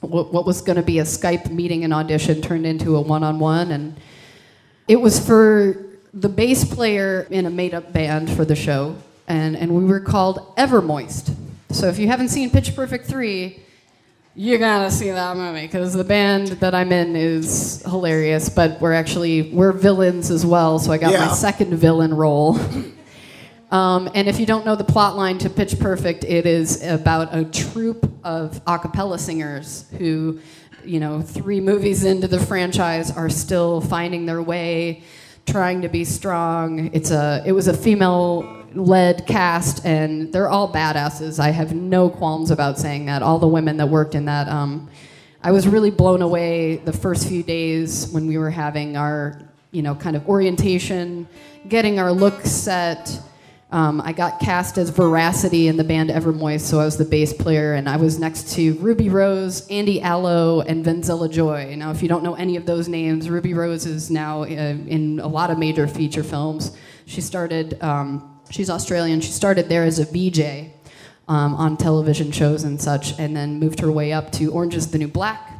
What, 0.00 0.32
what 0.32 0.46
was 0.46 0.60
going 0.62 0.76
to 0.76 0.82
be 0.82 0.98
a 0.98 1.04
Skype 1.04 1.50
meeting 1.50 1.84
and 1.84 1.92
audition 1.92 2.40
turned 2.42 2.66
into 2.66 2.96
a 2.96 3.00
one 3.00 3.22
on 3.22 3.38
one. 3.38 3.70
And 3.70 3.96
it 4.88 4.96
was 5.00 5.24
for 5.24 5.86
the 6.12 6.28
bass 6.28 6.64
player 6.64 7.26
in 7.30 7.46
a 7.46 7.50
made 7.50 7.72
up 7.74 7.92
band 7.92 8.30
for 8.30 8.44
the 8.44 8.56
show. 8.56 8.96
And, 9.28 9.56
and 9.56 9.74
we 9.74 9.84
were 9.84 10.00
called 10.00 10.54
Evermoist. 10.56 11.34
So 11.70 11.86
if 11.86 11.98
you 11.98 12.08
haven't 12.08 12.28
seen 12.28 12.50
Pitch 12.50 12.74
Perfect 12.74 13.06
3, 13.06 13.62
you 14.36 14.58
gotta 14.58 14.90
see 14.90 15.10
that 15.10 15.36
movie 15.36 15.62
because 15.62 15.92
the 15.92 16.04
band 16.04 16.48
that 16.48 16.74
I'm 16.74 16.92
in 16.92 17.14
is 17.16 17.82
hilarious, 17.84 18.48
but 18.48 18.80
we're 18.80 18.92
actually 18.92 19.50
we're 19.52 19.72
villains 19.72 20.30
as 20.30 20.46
well. 20.46 20.78
So 20.78 20.92
I 20.92 20.98
got 20.98 21.12
Yeah. 21.12 21.26
my 21.26 21.32
second 21.32 21.74
villain 21.74 22.14
role. 22.14 22.58
um, 23.70 24.10
and 24.14 24.28
if 24.28 24.40
you 24.40 24.46
don't 24.46 24.66
know 24.66 24.76
the 24.76 24.84
plot 24.84 25.16
line 25.16 25.38
to 25.38 25.50
Pitch 25.50 25.78
Perfect, 25.78 26.24
it 26.24 26.46
is 26.46 26.82
about 26.84 27.34
a 27.34 27.44
troupe 27.44 28.10
of 28.24 28.60
a 28.66 28.78
cappella 28.78 29.18
singers 29.18 29.86
who, 29.98 30.40
you 30.84 31.00
know, 31.00 31.22
three 31.22 31.60
movies 31.60 32.04
into 32.04 32.26
the 32.26 32.40
franchise 32.40 33.10
are 33.10 33.28
still 33.28 33.80
finding 33.80 34.26
their 34.26 34.42
way, 34.42 35.02
trying 35.46 35.82
to 35.82 35.88
be 35.88 36.04
strong. 36.04 36.90
It's 36.92 37.10
a 37.10 37.42
it 37.46 37.52
was 37.52 37.68
a 37.68 37.76
female 37.76 38.56
led 38.74 39.26
cast 39.26 39.84
and 39.84 40.32
they're 40.32 40.48
all 40.48 40.72
badasses. 40.72 41.38
I 41.38 41.50
have 41.50 41.74
no 41.74 42.08
qualms 42.08 42.50
about 42.50 42.78
saying 42.78 43.06
that. 43.06 43.22
All 43.22 43.38
the 43.38 43.48
women 43.48 43.76
that 43.78 43.88
worked 43.88 44.14
in 44.14 44.24
that 44.26 44.48
um, 44.48 44.88
I 45.42 45.52
was 45.52 45.66
really 45.66 45.90
blown 45.90 46.20
away 46.20 46.76
the 46.76 46.92
first 46.92 47.26
few 47.26 47.42
days 47.42 48.10
when 48.10 48.26
we 48.26 48.36
were 48.36 48.50
having 48.50 48.98
our, 48.98 49.40
you 49.70 49.80
know, 49.80 49.94
kind 49.94 50.14
of 50.14 50.28
orientation, 50.28 51.26
getting 51.66 51.98
our 51.98 52.12
look 52.12 52.42
set. 52.42 53.20
Um, 53.72 54.00
I 54.00 54.12
got 54.12 54.40
cast 54.40 54.78
as 54.78 54.90
Veracity 54.90 55.68
in 55.68 55.76
the 55.76 55.84
band 55.84 56.10
Evermoist, 56.10 56.62
so 56.62 56.80
I 56.80 56.84
was 56.84 56.96
the 56.96 57.04
bass 57.04 57.32
player, 57.32 57.74
and 57.74 57.88
I 57.88 57.98
was 57.98 58.18
next 58.18 58.52
to 58.54 58.74
Ruby 58.74 59.08
Rose, 59.08 59.64
Andy 59.68 60.02
Allo, 60.02 60.60
and 60.62 60.84
Venzella 60.84 61.30
Joy. 61.30 61.76
Now, 61.76 61.92
if 61.92 62.02
you 62.02 62.08
don't 62.08 62.24
know 62.24 62.34
any 62.34 62.56
of 62.56 62.66
those 62.66 62.88
names, 62.88 63.30
Ruby 63.30 63.54
Rose 63.54 63.86
is 63.86 64.10
now 64.10 64.42
uh, 64.42 64.46
in 64.46 65.20
a 65.20 65.28
lot 65.28 65.52
of 65.52 65.58
major 65.58 65.86
feature 65.86 66.24
films. 66.24 66.76
She 67.06 67.20
started, 67.20 67.80
um, 67.80 68.40
she's 68.50 68.70
Australian, 68.70 69.20
she 69.20 69.30
started 69.30 69.68
there 69.68 69.84
as 69.84 70.00
a 70.00 70.04
VJ 70.04 70.72
um, 71.28 71.54
on 71.54 71.76
television 71.76 72.32
shows 72.32 72.64
and 72.64 72.80
such, 72.80 73.16
and 73.20 73.36
then 73.36 73.60
moved 73.60 73.78
her 73.78 73.92
way 73.92 74.12
up 74.12 74.32
to 74.32 74.50
Orange 74.50 74.74
is 74.74 74.90
the 74.90 74.98
New 74.98 75.08
Black. 75.08 75.59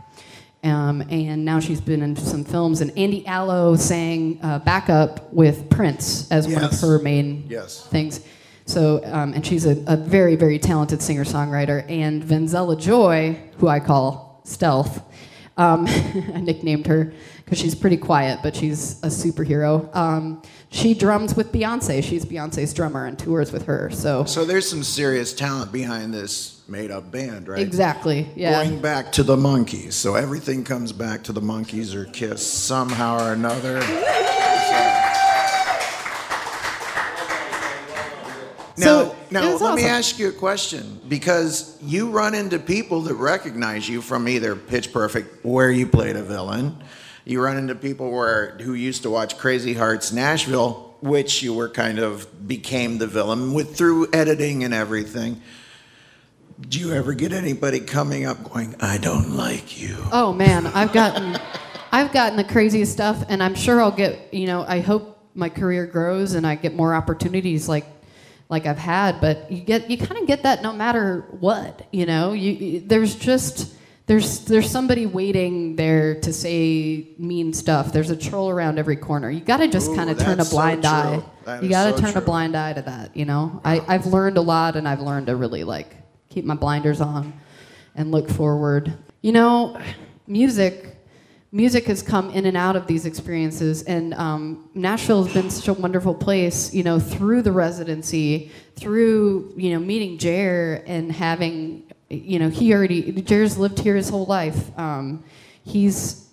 Um, 0.63 1.03
and 1.09 1.45
now 1.45 1.59
she's 1.59 1.81
been 1.81 2.03
in 2.03 2.17
some 2.17 2.45
films. 2.45 2.81
And 2.83 2.97
Andy 2.99 3.27
Allo 3.27 3.77
sang 3.77 4.39
uh, 4.43 4.59
backup 4.59 5.33
with 5.33 5.71
Prince 5.71 6.31
as 6.31 6.47
one 6.47 6.63
of 6.65 6.79
her 6.81 6.99
main 6.99 7.47
Yes. 7.49 7.87
things. 7.87 8.21
So, 8.67 9.01
um, 9.07 9.33
and 9.33 9.45
she's 9.45 9.65
a, 9.67 9.83
a 9.87 9.97
very, 9.97 10.37
very 10.37 10.59
talented 10.59 11.01
singer 11.01 11.25
songwriter. 11.25 11.89
And 11.91 12.23
Venzella 12.23 12.79
Joy, 12.79 13.41
who 13.57 13.69
I 13.69 13.81
call 13.81 14.41
Stealth, 14.45 15.03
um, 15.61 15.87
I 16.35 16.41
nicknamed 16.41 16.87
her 16.87 17.13
because 17.45 17.59
she's 17.59 17.75
pretty 17.75 17.99
quiet, 17.99 18.41
but 18.43 18.57
she's 18.57 18.99
a 19.03 19.09
superhero. 19.09 19.95
Um, 19.95 20.41
she 20.71 20.95
drums 20.95 21.37
with 21.37 21.53
Beyonce. 21.53 22.03
She's 22.03 22.25
Beyonce's 22.25 22.73
drummer 22.73 23.05
and 23.05 23.19
tours 23.19 23.53
with 23.53 23.67
her. 23.67 23.91
So, 23.91 24.25
So 24.25 24.45
there's 24.45 24.69
some 24.69 24.83
serious 24.83 25.35
talent 25.35 25.71
behind 25.71 26.15
this 26.15 26.63
made 26.67 26.91
up 26.91 27.11
band, 27.11 27.49
right? 27.49 27.61
exactly, 27.61 28.29
yeah. 28.37 28.65
Going 28.65 28.81
back 28.81 29.13
to 29.13 29.23
the 29.23 29.37
Monkees. 29.37 29.93
So 29.93 30.15
everything 30.15 30.65
comes 30.65 30.93
back 30.93 31.25
to 31.25 31.33
the 31.33 31.43
Monkees 31.43 31.95
or 31.95 32.07
Kiss 32.07 32.47
somehow 32.47 33.19
or 33.19 33.33
another. 33.35 33.83
So, 38.77 39.09
now 39.09 39.15
was 39.33 39.61
let 39.61 39.75
me 39.77 39.85
ask 39.85 40.19
you 40.19 40.29
a 40.29 40.33
question 40.33 41.01
because 41.09 41.79
you 41.83 42.11
run 42.11 42.35
into 42.35 42.59
people 42.59 43.03
that 43.03 43.15
recognize 43.15 43.89
you 43.89 44.03
from 44.03 44.29
either 44.29 44.57
Pitch 44.57 44.93
Perfect, 44.93 45.45
where 45.45 45.71
you 45.71 45.87
played 45.87 46.17
a 46.17 46.23
villain. 46.23 46.83
You 47.25 47.43
run 47.43 47.57
into 47.57 47.75
people 47.75 48.11
where 48.11 48.57
who 48.59 48.75
used 48.75 49.03
to 49.03 49.11
watch 49.11 49.39
Crazy 49.39 49.75
Hearts 49.75 50.13
Nashville, 50.13 50.97
which 51.01 51.43
you 51.43 51.55
were 51.55 51.69
kind 51.69 51.99
of 51.99 52.49
became 52.49 52.99
the 52.99 53.07
villain 53.07 53.55
with 53.55 53.77
through 53.77 54.09
editing 54.13 54.65
and 54.65 54.75
everything. 54.75 55.41
Do 56.69 56.79
you 56.79 56.93
ever 56.93 57.15
get 57.15 57.33
anybody 57.33 57.81
coming 57.81 58.27
up 58.27 58.53
going, 58.53 58.75
"I 58.81 58.99
don't 58.99 59.37
like 59.37 59.81
you"? 59.81 59.97
Oh 60.13 60.33
man, 60.33 60.67
I've 60.67 60.93
gotten, 60.93 61.39
I've 61.93 62.13
gotten 62.13 62.37
the 62.37 62.45
craziest 62.45 62.93
stuff, 62.93 63.25
and 63.29 63.43
I'm 63.43 63.55
sure 63.55 63.81
I'll 63.81 63.91
get. 63.91 64.35
You 64.35 64.47
know, 64.47 64.65
I 64.67 64.81
hope 64.81 65.19
my 65.35 65.49
career 65.49 65.87
grows 65.87 66.35
and 66.35 66.47
I 66.47 66.55
get 66.55 66.75
more 66.75 66.95
opportunities 66.95 67.69
like, 67.69 67.87
like 68.51 68.67
I've 68.67 68.79
had. 68.79 69.21
But 69.21 69.51
you 69.51 69.61
get, 69.61 69.89
you 69.91 69.97
kind 69.97 70.21
of 70.21 70.27
get 70.27 70.43
that 70.43 70.63
no 70.63 70.73
matter 70.73 71.25
what. 71.41 71.87
You 71.93 72.05
know, 72.05 72.35
you, 72.35 72.53
you 72.53 72.81
there's 72.81 73.15
just. 73.15 73.77
There's, 74.07 74.45
there's 74.47 74.69
somebody 74.69 75.07
waiting 75.07 75.77
there 75.77 76.19
to 76.23 76.33
say 76.33 77.11
mean 77.17 77.53
stuff. 77.53 77.93
There's 77.93 78.11
a 78.11 78.17
troll 78.17 78.51
around 78.51 78.81
every 78.81 78.97
corner. 78.97 79.31
You 79.31 79.39
got 79.39 79.59
to 79.59 79.69
just 79.69 79.95
kind 79.95 80.11
of 80.11 80.19
turn 80.19 80.33
a 80.33 80.37
that's 80.39 80.51
so 80.51 80.57
blind 80.57 80.85
eye. 80.85 81.23
That 81.45 81.63
you 81.63 81.69
got 81.69 81.93
to 81.93 81.97
so 81.97 82.03
turn 82.03 82.17
a 82.17 82.21
blind 82.21 82.57
eye 82.57 82.73
to 82.73 82.83
that. 82.83 83.17
You 83.17 83.25
know, 83.25 83.61
I, 83.65 83.81
I've 83.87 84.07
learned 84.07 84.37
a 84.37 84.41
lot, 84.41 84.75
and 84.75 84.89
I've 84.89 84.99
learned 84.99 85.29
to 85.29 85.37
really 85.37 85.63
like 85.63 85.95
keep 86.29 86.45
my 86.45 86.57
blinders 86.57 87.01
on 87.01 87.33
and 87.95 88.11
look 88.11 88.29
forward. 88.29 88.93
You 89.23 89.31
know, 89.31 89.81
music. 90.27 90.97
Music 91.53 91.87
has 91.87 92.01
come 92.01 92.31
in 92.31 92.47
and 92.47 92.57
out 92.57 92.77
of 92.77 92.87
these 92.87 93.07
experiences, 93.07 93.83
and 93.83 94.15
um, 94.15 94.71
Nashville 94.75 95.25
has 95.25 95.35
been 95.35 95.51
such 95.51 95.67
a 95.67 95.75
wonderful 95.75 96.15
place. 96.15 96.73
You 96.73 96.85
know, 96.85 97.01
through 97.01 97.43
the 97.43 97.51
residency, 97.51 98.53
through 98.77 99.53
you 99.57 99.73
know 99.73 99.81
meeting 99.81 100.17
Jer 100.17 100.83
and 100.87 101.11
having, 101.11 101.91
you 102.09 102.39
know, 102.39 102.51
he 102.51 102.73
already 102.73 103.21
Jer's 103.23 103.59
lived 103.59 103.81
here 103.81 103.97
his 103.97 104.09
whole 104.09 104.27
life. 104.27 104.79
Um, 104.79 105.25
he's 105.65 106.29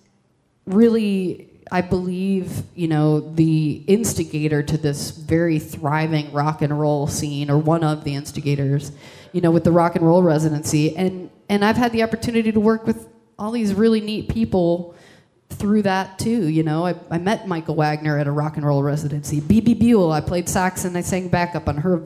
really 0.66 1.50
i 1.72 1.82
believe 1.82 2.64
you 2.76 2.88
know 2.88 3.20
the 3.20 3.84
instigator 3.88 4.62
to 4.62 4.78
this 4.78 5.12
very 5.12 5.60
thriving 5.60 6.32
rock 6.32 6.62
and 6.62 6.78
roll 6.78 7.08
scene 7.08 7.50
or 7.50 7.58
one 7.58 7.84
of 7.84 8.04
the 8.04 8.14
instigators 8.16 8.92
you 9.32 9.42
know 9.42 9.52
with 9.52 9.64
the 9.64 9.72
rock 9.72 9.96
and 9.96 10.06
roll 10.06 10.22
residency 10.22 10.96
and 10.96 11.30
and 11.50 11.64
i've 11.64 11.78
had 11.78 11.92
the 11.92 12.04
opportunity 12.04 12.52
to 12.52 12.60
work 12.60 12.86
with 12.86 13.08
all 13.40 13.52
these 13.52 13.74
really 13.74 14.02
neat 14.02 14.30
people 14.30 14.96
through 15.50 15.82
that 15.84 16.20
too 16.20 16.48
you 16.48 16.64
know? 16.64 16.86
I, 16.86 16.96
I 17.10 17.18
met 17.18 17.48
Michael 17.48 17.76
Wagener 17.76 18.20
at 18.20 18.28
a 18.28 18.32
rock 18.32 18.58
and 18.58 18.66
roll 18.66 18.84
residency. 18.84 19.40
Bebe 19.40 19.74
Buell 19.74 20.12
i 20.12 20.22
played 20.22 20.48
sax 20.50 20.86
and 20.86 20.98
i 20.98 21.02
sang 21.02 21.30
backup 21.30 21.68
on 21.68 21.78
her 21.78 22.04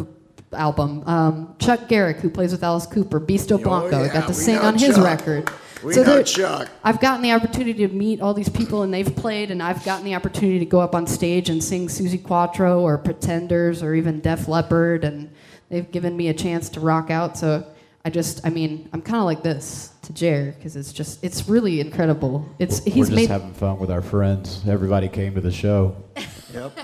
album. 0.53 1.03
Um, 1.07 1.55
Chuck 1.59 1.87
Garric 1.87 2.17
who 2.17 2.29
plays 2.29 2.51
with 2.51 2.63
alice 2.63 2.85
cooper 2.85 3.19
beasto 3.19 3.61
blanco 3.61 3.99
i 3.99 4.05
yeah, 4.05 4.13
got 4.13 4.21
to 4.23 4.27
we 4.29 4.33
sing 4.33 4.57
on 4.57 4.77
his 4.77 4.99
record. 4.99 5.49
We 5.83 5.93
So 5.93 6.03
know 6.03 6.15
there- 6.15 6.23
Chuck. 6.23 6.69
I've 6.83 6.99
gotten 6.99 7.23
the 7.23 7.31
opportunity 7.31 7.87
to 7.87 7.93
meet 7.93 8.21
all 8.21 8.33
these 8.35 8.49
people 8.49 8.83
and 8.83 8.93
they've 8.93 9.15
played, 9.15 9.49
and 9.49 9.63
I've 9.63 9.83
gotten 9.83 10.05
the 10.05 10.13
opportunity 10.13 10.59
to 10.59 10.65
go 10.65 10.79
up 10.79 10.93
on 10.93 11.07
stage 11.07 11.49
and 11.49 11.63
sing 11.63 11.87
Suzi 11.87 12.21
Quatro 12.21 12.81
or 12.81 12.99
Pretenders 12.99 13.81
or 13.81 13.95
even 13.95 14.19
Def 14.19 14.47
Leppard, 14.47 15.03
and 15.03 15.31
they've 15.69 15.89
given 15.89 16.15
me 16.15 16.27
a 16.27 16.35
chance 16.35 16.69
to 16.69 16.79
rock 16.79 17.09
out. 17.09 17.35
So 17.35 17.65
I 18.03 18.09
just, 18.09 18.45
I 18.45 18.49
mean, 18.49 18.89
I'm 18.93 19.01
kind 19.01 19.17
of 19.19 19.25
like 19.25 19.43
this 19.43 19.91
to 20.03 20.13
Jer 20.13 20.53
because 20.57 20.75
it's 20.75 20.91
just, 20.91 21.23
it's 21.23 21.47
really 21.47 21.79
incredible. 21.79 22.49
It's 22.57 22.81
We're 22.85 22.93
he's 22.93 23.07
just 23.09 23.15
made. 23.15 23.29
having 23.29 23.53
fun 23.53 23.77
with 23.79 23.91
our 23.91 24.01
friends. 24.01 24.61
Everybody 24.67 25.07
came 25.07 25.35
to 25.35 25.41
the 25.41 25.51
show. 25.51 25.95
Yep. 26.53 26.77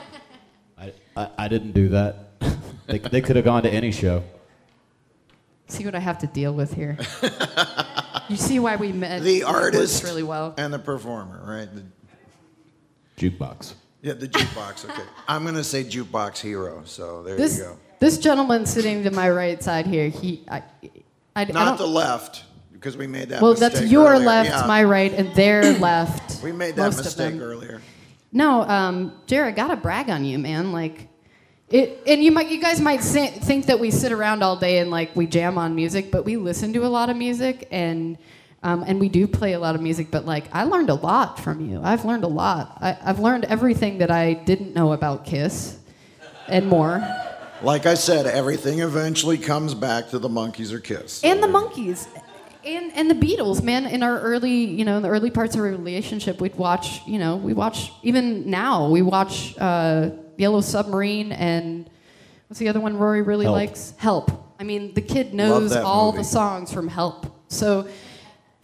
I, 0.78 0.94
I, 1.18 1.30
I 1.38 1.48
didn't 1.50 1.74
do 1.74 1.90
that. 1.90 2.40
they 2.88 3.00
they 3.00 3.20
could 3.20 3.36
have 3.36 3.44
gone 3.44 3.64
to 3.64 3.70
any 3.70 3.92
show. 3.92 4.24
see 5.68 5.84
what 5.84 5.94
I 5.94 6.00
have 6.00 6.20
to 6.20 6.28
deal 6.28 6.54
with 6.54 6.74
here. 6.74 6.98
you 8.30 8.38
see 8.38 8.60
why 8.60 8.78
we 8.78 8.94
met? 8.94 9.24
The 9.24 9.44
artist 9.44 10.06
really 10.06 10.24
well. 10.24 10.54
and 10.58 10.74
the 10.74 10.80
performer, 10.80 11.42
right? 11.46 11.68
The, 11.76 11.84
Jukebox. 13.18 13.74
yeah, 14.02 14.14
the 14.14 14.30
jukebox. 14.30 14.86
Okay, 14.90 15.04
I'm 15.28 15.44
gonna 15.44 15.66
say 15.66 15.84
jukebox 15.84 16.38
hero. 16.40 16.84
So 16.86 17.24
there 17.24 17.36
This 17.36 17.58
you 17.58 17.64
go. 17.66 17.78
this 18.00 18.18
gentleman 18.20 18.66
sitting 18.66 19.04
to 19.04 19.12
my 19.12 19.30
right 19.30 19.62
side 19.62 19.86
here, 19.86 20.08
he, 20.08 20.46
I, 20.50 20.64
I, 21.38 21.42
I 21.42 21.46
Not 21.46 21.66
don't. 21.66 21.78
the 21.78 21.86
left, 21.88 22.44
because 22.74 22.98
we 22.98 23.06
made 23.06 23.30
that. 23.30 23.42
Well, 23.44 23.54
that's 23.54 23.82
your 23.84 24.14
earlier. 24.14 24.26
left, 24.26 24.50
Yeah. 24.50 24.66
my 24.66 24.84
right, 24.84 25.14
and 25.14 25.34
their 25.36 25.78
left. 25.80 26.44
We 26.44 26.52
made 26.52 26.76
that 26.78 26.96
mistake 26.98 27.40
earlier. 27.40 27.80
No, 28.32 28.62
um, 28.64 29.14
Jared, 29.28 29.56
gotta 29.56 29.76
brag 29.76 30.10
on 30.10 30.26
you, 30.26 30.40
man. 30.40 30.72
Like, 30.72 31.08
it, 31.70 32.02
and 32.08 32.24
you 32.24 32.32
might, 32.32 32.50
you 32.50 32.60
guys 32.60 32.82
might 32.82 33.04
si- 33.04 33.28
think 33.28 33.68
that 33.68 33.80
we 33.80 33.92
sit 33.92 34.12
around 34.12 34.42
all 34.44 34.56
day 34.56 34.80
and 34.80 34.90
like 34.90 35.16
we 35.16 35.28
jam 35.28 35.58
on 35.60 35.76
music, 35.76 36.12
but 36.12 36.26
we 36.26 36.38
listen 36.38 36.74
to 36.74 36.86
a 36.86 36.90
lot 36.90 37.10
of 37.10 37.18
music 37.18 37.68
and. 37.72 38.18
Um, 38.64 38.84
and 38.88 39.00
we 39.00 39.08
do 39.08 39.28
play 39.28 39.54
a 39.54 39.60
lot 39.60 39.76
of 39.76 39.82
music, 39.82 40.08
but 40.10 40.26
like 40.26 40.46
I 40.54 40.64
learned 40.64 40.90
a 40.90 40.96
lot 40.96 41.40
from 41.40 41.70
you. 41.70 41.80
I've 41.84 42.06
learned 42.06 42.24
a 42.24 42.28
lot. 42.28 42.80
I, 42.82 42.98
I've 43.04 43.20
learned 43.20 43.46
everything 43.46 44.00
that 44.00 44.10
I 44.10 44.34
didn't 44.34 44.74
know 44.74 44.94
about 44.94 45.26
Kiss, 45.26 45.78
and 46.48 46.68
more. 46.68 47.08
Like 47.64 47.86
I 47.88 47.96
said, 47.96 48.28
everything 48.28 48.82
eventually 48.82 49.38
comes 49.38 49.74
back 49.74 50.10
to 50.10 50.20
the 50.20 50.30
Monkees 50.30 50.72
or 50.72 50.80
Kiss. 50.80 51.24
and 51.24 51.42
the 51.42 51.48
monkeys 51.48 52.08
and 52.64 52.92
and 52.96 53.10
the 53.10 53.16
beatles 53.16 53.64
man 53.64 53.86
in 53.86 54.04
our 54.04 54.20
early 54.20 54.52
you 54.66 54.84
know 54.84 54.98
in 54.98 55.04
the 55.04 55.10
early 55.10 55.32
parts 55.32 55.56
of 55.56 55.62
our 55.62 55.68
relationship 55.68 56.42
we'd 56.42 56.56
watch 56.56 57.02
you 57.08 57.18
know 57.18 57.38
we 57.38 57.54
watch 57.54 57.92
even 58.04 58.50
now 58.50 58.90
we 58.90 59.02
watch 59.02 59.58
uh, 59.58 60.10
yellow 60.38 60.60
submarine 60.62 61.32
and 61.32 61.90
what's 62.48 62.60
the 62.60 62.68
other 62.68 62.80
one 62.80 62.98
rory 62.98 63.22
really 63.22 63.46
Help. 63.46 63.56
likes 63.56 63.94
help 63.98 64.54
i 64.60 64.64
mean 64.64 64.94
the 64.96 65.02
kid 65.02 65.34
knows 65.34 65.76
all 65.76 66.12
movie. 66.12 66.18
the 66.20 66.24
songs 66.26 66.74
from 66.74 66.88
help 66.88 67.26
so 67.48 67.88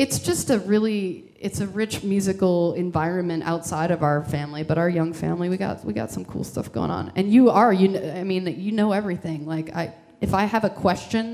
it's 0.04 0.20
just 0.20 0.50
a 0.50 0.60
really 0.60 1.02
it's 1.40 1.62
a 1.62 1.68
rich 1.68 2.04
musical 2.04 2.74
environment 2.74 3.42
outside 3.44 3.90
of 3.92 4.02
our 4.04 4.24
family 4.36 4.62
but 4.70 4.78
our 4.78 4.90
young 5.00 5.12
family 5.14 5.48
we 5.54 5.58
got 5.58 5.84
we 5.86 5.94
got 5.94 6.10
some 6.12 6.26
cool 6.26 6.44
stuff 6.44 6.68
going 6.78 6.92
on. 6.92 7.12
And 7.16 7.32
you 7.36 7.50
are 7.50 7.72
you 7.82 7.88
kn- 7.94 8.18
i 8.22 8.24
mean 8.32 8.44
you 8.60 8.72
know 8.80 8.92
everything. 8.92 9.40
Like 9.56 9.68
i 9.82 9.94
if 10.20 10.34
i 10.34 10.44
have 10.54 10.64
a 10.66 10.70
question. 10.70 11.26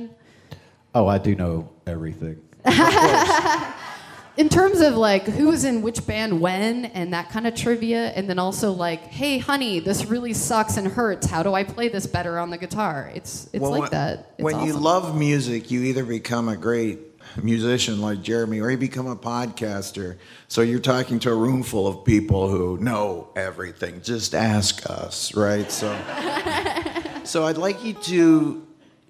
Oh, 0.94 1.08
I 1.16 1.18
do 1.20 1.32
know 1.36 1.70
everything. 1.86 2.38
in 4.38 4.48
terms 4.50 4.80
of 4.82 4.96
like 4.96 5.24
who 5.38 5.48
was 5.48 5.64
in 5.66 5.82
which 5.82 6.06
band 6.08 6.40
when 6.40 6.86
and 6.86 7.14
that 7.14 7.30
kind 7.30 7.46
of 7.48 7.54
trivia 7.56 8.04
and 8.16 8.30
then 8.30 8.40
also 8.40 8.72
like 8.72 9.02
hey 9.20 9.38
honey 9.38 9.80
this 9.80 10.06
really 10.06 10.34
sucks 10.34 10.78
and 10.78 10.88
hurts. 10.88 11.26
How 11.28 11.42
do 11.44 11.54
i 11.54 11.64
play 11.64 11.90
this 11.90 12.06
better 12.08 12.38
on 12.40 12.50
the 12.50 12.58
guitar? 12.58 13.12
It's 13.16 13.50
it's 13.54 13.62
Well, 13.62 13.72
like 13.72 13.82
when- 13.82 13.92
that. 13.92 14.14
It's 14.38 14.44
when 14.44 14.66
you 14.66 14.74
love 14.74 15.18
music, 15.18 15.72
you 15.72 15.82
either 15.84 16.06
become 16.06 16.48
a 16.50 16.58
great 16.58 17.00
musician 17.42 18.02
like 18.02 18.22
Jeremy 18.22 18.60
or 18.60 18.70
you 18.72 18.78
become 18.78 19.08
a 19.08 19.16
podcaster. 19.16 20.18
So 20.48 20.62
you're 20.62 20.80
talking 20.80 21.20
to 21.20 21.32
a 21.32 21.36
room 21.36 21.64
full 21.64 21.88
of 21.88 22.04
people 22.06 22.50
who 22.50 22.78
know 22.80 23.30
everything. 23.36 24.02
Just 24.02 24.34
ask 24.36 24.90
us, 24.90 25.34
right? 25.36 25.72
So 25.72 25.88
So 27.24 27.46
I'd 27.46 27.58
like 27.58 27.84
you 27.84 27.94
to 27.94 28.66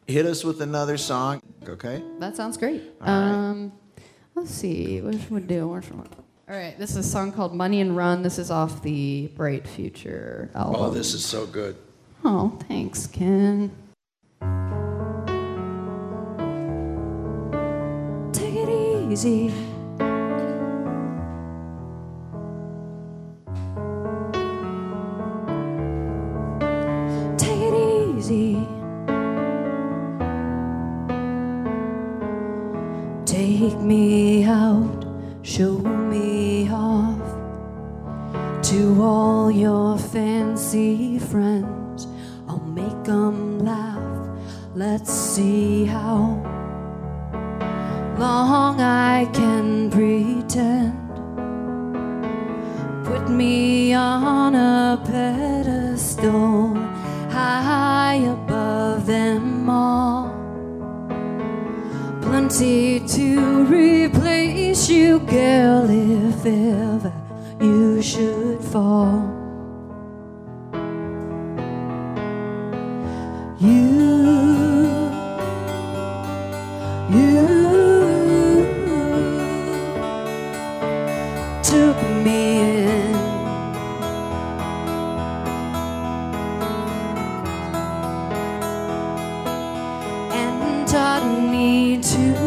hit 0.08 0.26
us 0.26 0.44
with 0.44 0.62
another 0.62 0.98
song, 0.98 1.42
okay? 1.68 2.04
that 2.20 2.36
sounds 2.36 2.58
great 2.58 2.82
right. 3.00 3.08
um 3.10 3.72
let's 4.36 4.50
see 4.52 5.00
what 5.02 5.14
should 5.14 5.30
we 5.30 5.40
do 5.42 5.68
What 5.68 5.84
should 5.84 5.96
we- 5.96 6.04
all 6.50 6.56
right 6.58 6.78
this 6.80 6.92
is 6.92 6.98
a 6.98 7.04
song 7.04 7.32
called 7.32 7.54
money 7.54 7.80
and 7.80 7.96
run 7.96 8.24
this 8.24 8.40
is 8.40 8.50
off 8.50 8.82
the 8.82 9.28
bright 9.36 9.68
future 9.68 10.50
album 10.56 10.82
Oh, 10.82 10.90
this 10.90 11.14
is 11.14 11.24
so 11.24 11.46
good. 11.46 11.76
oh 12.26 12.58
thanks 12.68 13.06
ken 13.08 13.72
easy. 19.12 19.69
To 92.02 92.39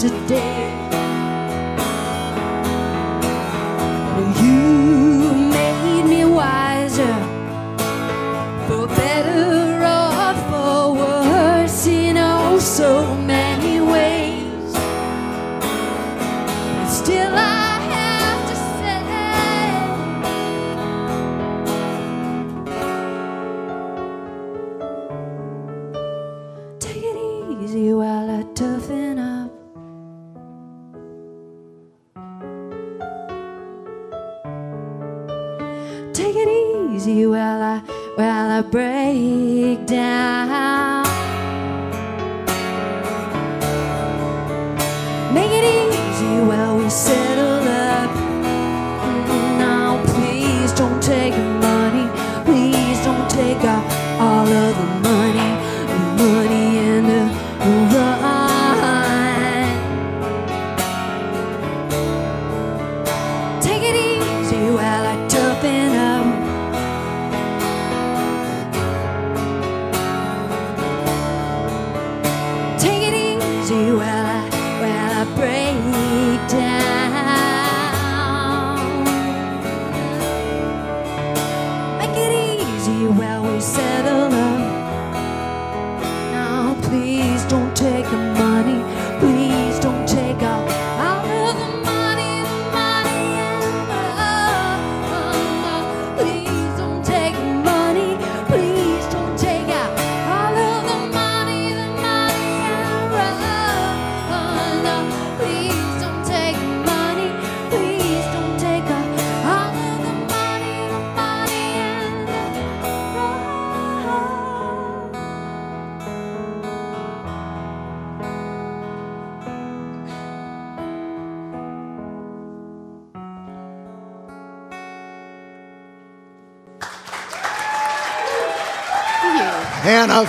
yesterday. 0.00 0.47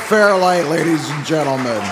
Fairlight, 0.10 0.66
ladies 0.66 1.08
and 1.08 1.24
gentlemen. 1.24 1.84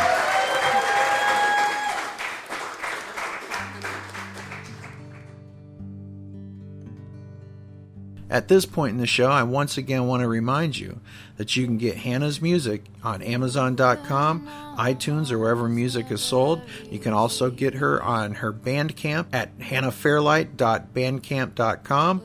At 8.28 8.48
this 8.48 8.66
point 8.66 8.94
in 8.94 8.98
the 8.98 9.06
show, 9.06 9.30
I 9.30 9.44
once 9.44 9.78
again 9.78 10.08
want 10.08 10.22
to 10.22 10.28
remind 10.28 10.80
you 10.80 11.00
that 11.36 11.56
you 11.56 11.68
can 11.68 11.78
get 11.78 11.98
Hannah's 11.98 12.42
music 12.42 12.86
on 13.04 13.22
Amazon.com, 13.22 14.48
iTunes, 14.80 15.32
or 15.32 15.38
wherever 15.38 15.70
music 15.70 16.10
is 16.10 16.22
sold. 16.22 16.64
You 16.90 16.98
can 16.98 17.14
also 17.14 17.52
get 17.52 17.76
her 17.76 18.02
on 18.02 18.34
her 18.34 18.52
Bandcamp 18.52 19.28
at 19.32 19.56
hannahfairlight.bandcamp.com 19.60 22.24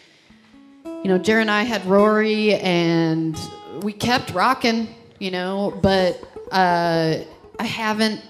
you 0.85 1.09
know, 1.09 1.17
Jer 1.17 1.39
and 1.39 1.51
I 1.51 1.63
had 1.63 1.85
Rory, 1.85 2.55
and 2.55 3.37
we 3.81 3.93
kept 3.93 4.31
rocking. 4.31 4.87
You 5.19 5.31
know, 5.31 5.79
but 5.81 6.21
uh, 6.51 7.19
I 7.59 7.63
haven't 7.63 8.21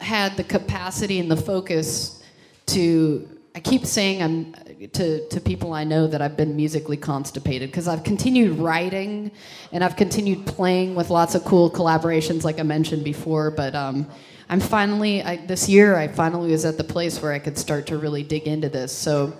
had 0.00 0.36
the 0.36 0.44
capacity 0.44 1.18
and 1.20 1.30
the 1.30 1.36
focus 1.36 2.22
to. 2.66 3.28
I 3.54 3.60
keep 3.60 3.86
saying 3.86 4.22
I'm 4.22 4.54
to 4.92 5.28
to 5.28 5.40
people 5.40 5.72
I 5.72 5.84
know 5.84 6.06
that 6.06 6.22
I've 6.22 6.36
been 6.36 6.54
musically 6.54 6.96
constipated 6.96 7.70
because 7.70 7.88
I've 7.88 8.04
continued 8.04 8.58
writing 8.58 9.32
and 9.72 9.82
I've 9.82 9.96
continued 9.96 10.46
playing 10.46 10.94
with 10.94 11.10
lots 11.10 11.34
of 11.34 11.44
cool 11.44 11.70
collaborations, 11.70 12.44
like 12.44 12.60
I 12.60 12.62
mentioned 12.62 13.04
before. 13.04 13.50
But 13.50 13.74
um, 13.74 14.06
I'm 14.48 14.60
finally 14.60 15.22
I, 15.22 15.36
this 15.36 15.68
year. 15.68 15.96
I 15.96 16.08
finally 16.08 16.52
was 16.52 16.64
at 16.64 16.78
the 16.78 16.84
place 16.84 17.20
where 17.20 17.32
I 17.32 17.38
could 17.40 17.58
start 17.58 17.86
to 17.88 17.98
really 17.98 18.22
dig 18.22 18.46
into 18.46 18.68
this. 18.68 18.92
So. 18.92 19.34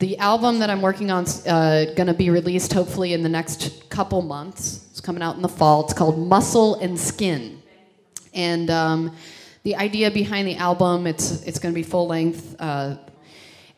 The 0.00 0.18
album 0.18 0.58
that 0.58 0.70
I'm 0.70 0.82
working 0.82 1.12
on 1.12 1.24
uh, 1.46 1.84
going 1.94 2.08
to 2.08 2.14
be 2.14 2.28
released 2.28 2.72
hopefully 2.72 3.12
in 3.12 3.22
the 3.22 3.28
next 3.28 3.88
couple 3.90 4.22
months. 4.22 4.93
Coming 5.04 5.22
out 5.22 5.36
in 5.36 5.42
the 5.42 5.50
fall. 5.50 5.84
It's 5.84 5.92
called 5.92 6.18
Muscle 6.18 6.76
and 6.76 6.98
Skin. 6.98 7.60
And 8.32 8.70
um, 8.70 9.14
the 9.62 9.76
idea 9.76 10.10
behind 10.10 10.48
the 10.48 10.56
album, 10.56 11.06
it's, 11.06 11.42
it's 11.42 11.58
going 11.58 11.74
to 11.74 11.78
be 11.78 11.82
full 11.82 12.06
length. 12.06 12.56
Uh, 12.58 12.96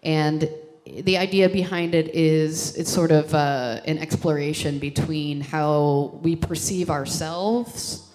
and 0.05 0.49
the 0.85 1.19
idea 1.19 1.49
behind 1.49 1.97
it 1.97 2.15
is 2.15 2.77
it's 2.77 2.89
sort 2.89 3.11
of 3.11 3.35
uh, 3.35 3.81
an 3.87 3.99
exploration 3.99 4.79
between 4.79 5.41
how 5.41 6.21
we 6.23 6.37
perceive 6.37 6.91
ourselves 6.91 8.09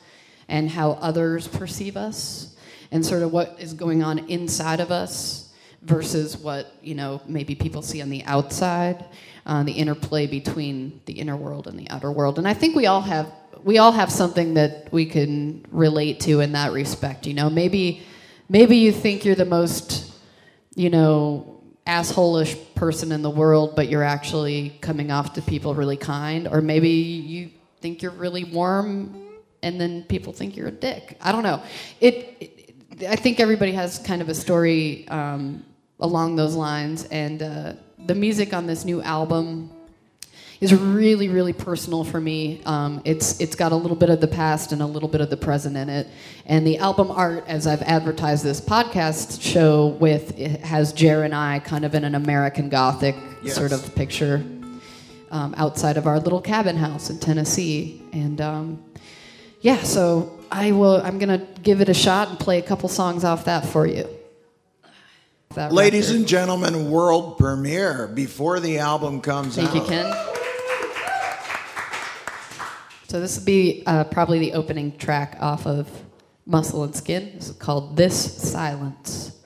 and 0.47 0.70
how 0.70 0.91
others 0.91 1.49
perceive 1.49 1.97
us, 1.97 2.55
and 2.91 3.05
sort 3.05 3.24
of 3.24 3.34
what 3.34 3.57
is 3.59 3.74
going 3.74 4.03
on 4.03 4.20
inside 4.30 4.80
of 4.80 4.89
us 4.89 5.53
versus 5.82 6.38
what 6.38 6.78
you 6.82 6.95
know 6.95 7.22
maybe 7.28 7.55
people 7.55 7.82
see 7.82 8.01
on 8.01 8.09
the 8.09 8.24
outside. 8.24 9.03
Uh, 9.44 9.64
the 9.64 9.72
interplay 9.72 10.28
between 10.28 11.02
the 11.06 11.14
inner 11.14 11.36
world 11.36 11.66
and 11.68 11.80
the 11.80 11.89
outer 11.89 12.12
world, 12.12 12.38
and 12.38 12.48
I 12.48 12.54
think 12.54 12.76
we 12.76 12.86
all 12.86 13.02
have 13.02 13.32
we 13.64 13.80
all 13.80 13.92
have 13.92 14.12
something 14.12 14.54
that 14.54 14.88
we 14.92 15.06
can 15.06 15.66
relate 15.72 16.20
to 16.22 16.42
in 16.42 16.52
that 16.52 16.72
respect. 16.74 17.26
You 17.26 17.34
know, 17.34 17.50
maybe 17.50 18.04
maybe 18.50 18.78
you 18.78 18.92
think 18.92 19.26
you're 19.26 19.34
the 19.34 19.46
most 19.46 20.12
you 20.76 20.89
know, 20.89 21.62
assholish 21.86 22.58
person 22.76 23.12
in 23.12 23.22
the 23.22 23.30
world, 23.30 23.76
but 23.76 23.89
you're 23.89 24.04
actually 24.04 24.78
coming 24.82 25.12
off 25.12 25.34
to 25.34 25.42
people 25.42 25.76
really 25.76 25.98
kind, 25.98 26.48
or 26.48 26.62
maybe 26.62 26.89
you 26.89 27.50
think 27.80 28.02
you're 28.02 28.12
really 28.12 28.44
warm, 28.44 29.30
and 29.64 29.80
then 29.80 30.04
people 30.04 30.32
think 30.34 30.56
you're 30.56 30.68
a 30.68 30.72
dick. 30.72 31.18
I 31.22 31.32
don't 31.32 31.44
know. 31.44 31.62
It. 32.00 32.38
it 32.39 32.58
I 33.10 33.16
think 33.16 33.39
everybody 33.39 33.72
has 33.72 33.98
kind 33.98 34.22
of 34.22 34.30
a 34.30 34.34
story 34.36 35.08
um, 35.08 35.66
along 36.00 36.36
those 36.36 36.56
lines, 36.56 37.06
and 37.06 37.42
uh, 37.42 37.74
the 38.06 38.16
music 38.16 38.54
on 38.54 38.68
this 38.68 38.86
new 38.86 39.02
album 39.02 39.72
is 40.60 40.74
really, 40.74 41.28
really 41.28 41.54
personal 41.54 42.04
for 42.04 42.20
me. 42.22 42.62
Um, 42.66 43.02
it's 43.04 43.39
it's 43.41 43.56
got 43.56 43.72
a 43.72 43.76
little 43.76 43.97
bit 43.97 44.10
of 44.12 44.22
the 44.22 44.28
past 44.28 44.72
and 44.72 44.82
a 44.82 44.86
little 44.86 45.10
bit 45.10 45.20
of 45.22 45.30
the 45.30 45.38
present 45.38 45.76
in 45.76 45.89
it. 45.89 46.08
And 46.45 46.66
the 46.68 46.78
album 46.78 47.10
art, 47.10 47.43
as 47.47 47.66
I've 47.66 47.82
advertised 47.82 48.43
this 48.43 48.62
podcast 48.62 49.41
show 49.41 49.88
with, 49.88 50.38
it 50.39 50.62
has 50.62 50.93
Jer 50.93 51.24
and 51.24 51.34
I 51.34 51.60
kind 51.60 51.84
of 51.84 51.95
in 51.95 52.04
an 52.04 52.16
American 52.16 52.70
Gothic 52.70 53.16
Yes. 53.43 53.56
sort 53.56 53.72
of 53.72 53.95
picture 53.95 54.43
um, 55.32 55.56
outside 55.58 55.97
of 55.97 56.06
our 56.06 56.20
little 56.20 56.41
cabin 56.41 56.78
house 56.78 57.10
in 57.10 57.18
Tennessee. 57.18 58.04
And 58.14 58.39
um, 58.39 58.84
yeah, 59.62 59.82
so 59.82 60.39
I 60.52 60.74
will. 60.74 61.02
I'm 61.02 61.18
gonna 61.18 61.39
give 61.64 61.82
it 61.82 61.89
a 61.89 61.93
shot 61.95 62.30
and 62.30 62.38
play 62.38 62.60
a 62.60 62.62
couple 62.62 62.88
songs 62.88 63.24
off 63.24 63.45
that 63.45 63.66
for 63.66 63.88
you. 63.88 64.08
That 65.56 65.74
Ladies 65.74 66.08
record. 66.08 66.20
and 66.20 66.28
gentlemen, 66.28 66.89
world 66.91 67.38
premiere 67.38 68.08
before 68.08 68.60
the 68.60 68.80
album 68.80 69.20
comes 69.20 69.56
Thank 69.56 69.70
out. 69.70 69.76
you, 69.76 69.82
Ken. 69.84 70.14
So 73.08 73.20
this 73.20 73.38
will 73.38 73.45
be 73.45 73.84
uh, 73.86 74.06
probably 74.06 74.39
the 74.39 74.54
opening 74.54 74.97
track 74.97 75.36
off 75.41 75.68
of 75.68 75.89
Muscle 76.45 76.86
and 76.86 76.95
Skin. 76.95 77.34
This 77.36 77.49
is 77.49 77.56
called 77.58 77.97
This 77.97 78.16
Silence. 78.52 79.41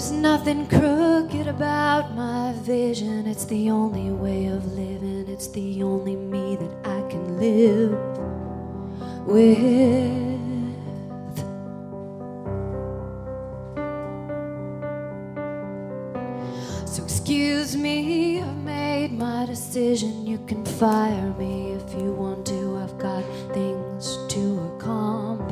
There's 0.00 0.12
nothing 0.12 0.66
crooked 0.66 1.46
about 1.46 2.14
my 2.14 2.54
vision. 2.62 3.26
It's 3.26 3.44
the 3.44 3.70
only 3.70 4.10
way 4.10 4.46
of 4.46 4.64
living. 4.72 5.28
It's 5.28 5.48
the 5.48 5.82
only 5.82 6.16
me 6.16 6.56
that 6.56 6.70
I 6.86 7.02
can 7.10 7.38
live 7.38 7.92
with. 9.26 10.40
So 16.88 17.04
excuse 17.04 17.76
me, 17.76 18.40
I've 18.40 18.56
made 18.56 19.12
my 19.12 19.44
decision. 19.44 20.26
You 20.26 20.38
can 20.46 20.64
fire 20.64 21.34
me 21.34 21.72
if 21.72 21.92
you 21.92 22.14
want 22.14 22.46
to. 22.46 22.78
I've 22.78 22.96
got 22.96 23.22
things 23.52 24.16
to 24.30 24.60
accomplish. 24.78 25.50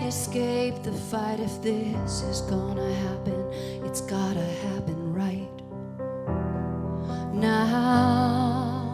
Night, 0.00 0.08
escape 0.08 0.82
the 0.82 0.92
fight. 0.92 1.40
If 1.40 1.62
this 1.62 2.22
is 2.22 2.40
gonna 2.42 2.92
happen, 2.94 3.52
it's 3.84 4.00
gotta 4.00 4.44
happen 4.44 5.12
right 5.12 5.48
now. 7.32 8.92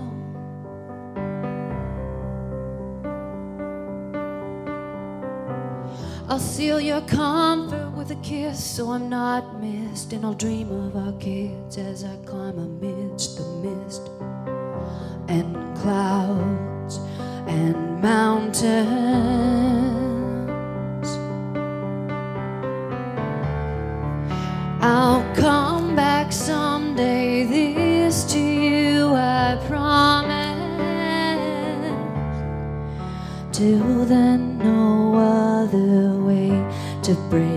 I'll 6.29 6.39
seal 6.39 6.81
your 6.81 7.03
comfort 7.03 7.91
with 7.97 8.11
a 8.11 8.17
kiss 8.23 8.65
so 8.65 8.91
I'm 8.91 9.09
not 9.09 9.61
missed. 9.61 10.13
And 10.13 10.25
I'll 10.25 10.35
dream 10.35 10.71
of 10.71 10.97
our 10.97 11.13
kids 11.19 11.79
as 11.79 12.05
I 12.05 12.17
climb 12.25 12.59
amidst 12.59 13.39
the 13.39 13.45
mist 13.65 14.09
and 15.29 15.57
clouds 15.77 17.01
and 17.47 18.01
mountains. 18.01 19.92
I'll 24.85 25.23
come 25.37 25.95
back 25.95 26.33
someday, 26.33 27.45
this 27.45 28.25
to 28.33 28.41
you 28.41 29.15
I 29.15 29.57
promise. 29.69 30.59
Till 33.53 34.05
then, 34.05 34.59
no 34.59 35.15
other 35.15 36.21
way 36.21 36.51
to 37.05 37.15
break 37.31 37.52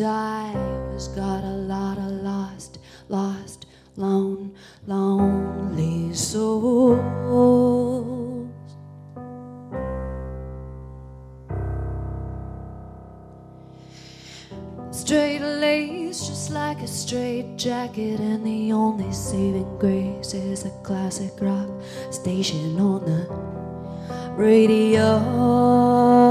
was 0.00 1.08
got 1.08 1.42
a 1.42 1.56
lot 1.72 1.96
of 1.96 2.10
lost, 2.22 2.78
lost, 3.08 3.66
lone, 3.96 4.54
lonely 4.86 6.12
souls. 6.12 7.00
Straight 14.90 15.40
lace, 15.40 16.26
just 16.26 16.50
like 16.50 16.80
a 16.80 16.86
straight 16.86 17.56
jacket, 17.56 18.20
and 18.20 18.44
the 18.46 18.72
only 18.72 19.12
saving 19.12 19.78
grace 19.78 20.34
is 20.34 20.64
a 20.64 20.70
classic 20.82 21.32
rock 21.40 21.70
station 22.10 22.78
on 22.80 23.04
the 23.04 23.26
radio. 24.34 26.25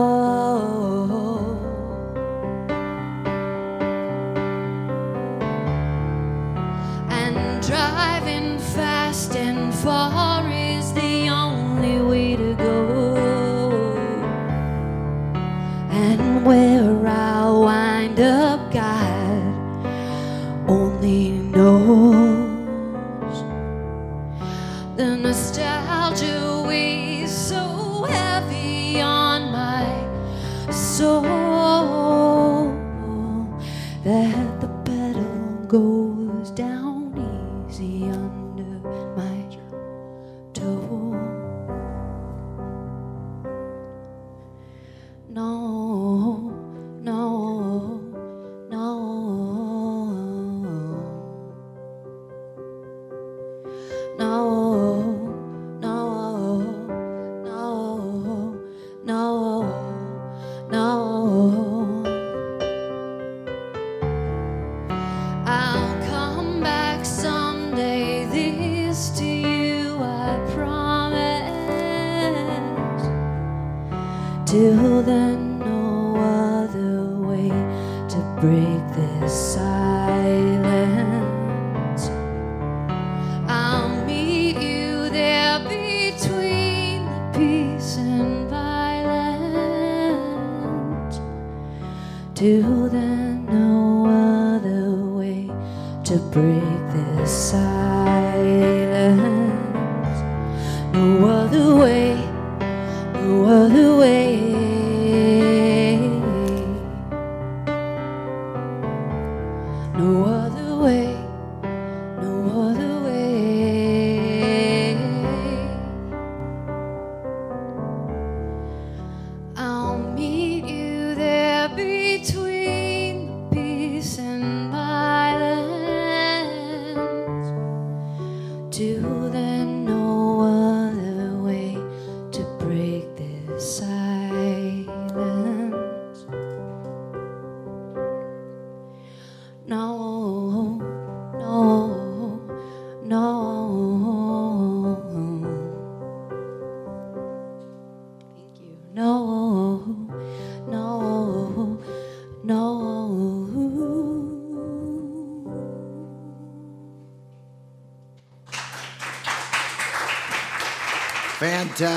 Till 92.36 92.89
then, 92.89 93.45
no 93.45 94.05
other 94.07 94.91
way 95.15 95.49
to 96.03 96.17
break 96.33 96.84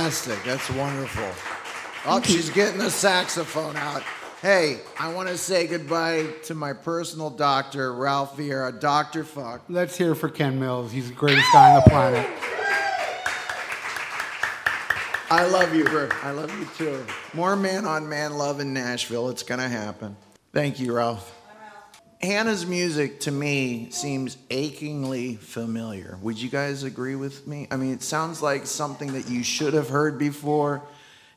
Fantastic. 0.09 0.43
That's 0.43 0.71
wonderful. 0.71 1.29
Oh, 2.07 2.23
she's 2.23 2.49
getting 2.49 2.79
the 2.79 2.91
saxophone 2.91 3.77
out. 3.77 4.03
Hey, 4.41 4.81
I 4.99 5.13
want 5.13 5.29
to 5.29 5.37
say 5.37 5.67
goodbye 5.67 6.29
to 6.45 6.55
my 6.55 6.73
personal 6.73 7.29
doctor, 7.29 7.93
Ralph 7.93 8.35
Vieira. 8.35 8.81
Dr. 8.81 9.23
Fuck. 9.23 9.65
Let's 9.69 9.99
hear 9.99 10.15
for 10.15 10.31
Ken 10.31 10.59
Mills. 10.59 10.93
He's 10.93 11.09
the 11.09 11.15
greatest 11.15 11.47
guy 11.53 11.75
on 11.75 11.75
the 11.75 11.91
planet. 11.91 12.27
I 15.31 15.47
love 15.47 15.75
you, 15.75 15.85
bro. 15.85 16.09
I 16.23 16.31
love 16.31 16.59
you 16.59 16.67
too. 16.79 17.05
More 17.35 17.55
man 17.55 17.85
on 17.85 18.09
man 18.09 18.39
love 18.39 18.61
in 18.61 18.73
Nashville. 18.73 19.29
It's 19.29 19.43
going 19.43 19.61
to 19.61 19.69
happen. 19.69 20.17
Thank 20.55 20.81
you, 20.81 20.95
Ralph. 20.95 21.38
Hannah's 22.21 22.67
music 22.67 23.21
to 23.21 23.31
me 23.31 23.89
seems 23.91 24.39
achingly 24.51 25.37
familiar. 25.37 26.19
Would 26.23 26.41
you 26.41 26.49
guys 26.49 26.83
agree 26.83 27.15
with 27.15 27.47
me? 27.47 27.69
I 27.71 27.77
mean, 27.77 27.93
it 27.93 28.03
sounds 28.03 28.43
like 28.43 28.67
something 28.67 29.13
that 29.13 29.29
you 29.29 29.45
should 29.45 29.75
have 29.75 29.89
heard 29.89 30.19
before. 30.19 30.83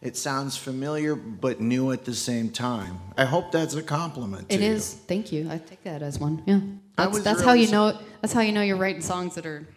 It 0.02 0.18
sounds 0.18 0.58
familiar 0.58 1.14
but 1.16 1.62
new 1.62 1.92
at 1.92 2.06
the 2.06 2.16
same 2.16 2.50
time. 2.50 3.00
I 3.16 3.26
hope 3.26 3.52
that's 3.52 3.76
a 3.76 3.84
compliment. 3.84 4.50
To 4.50 4.56
It 4.56 4.62
you. 4.62 4.80
Thank 4.80 5.32
you. 5.32 5.48
I 5.52 5.60
take 5.60 5.84
that 5.84 6.02
as 6.02 6.20
one. 6.20 6.42
Yeah. 6.48 6.60
That's, 6.98 7.22
that's 7.22 7.42
how 7.42 7.54
you 7.54 7.70
know. 7.70 8.00
That's 8.22 8.34
how 8.34 8.42
you 8.42 8.52
know 8.52 8.62
you're 8.62 8.78
writing 8.78 9.02
songs 9.02 9.36
that 9.36 9.46
are 9.46 9.68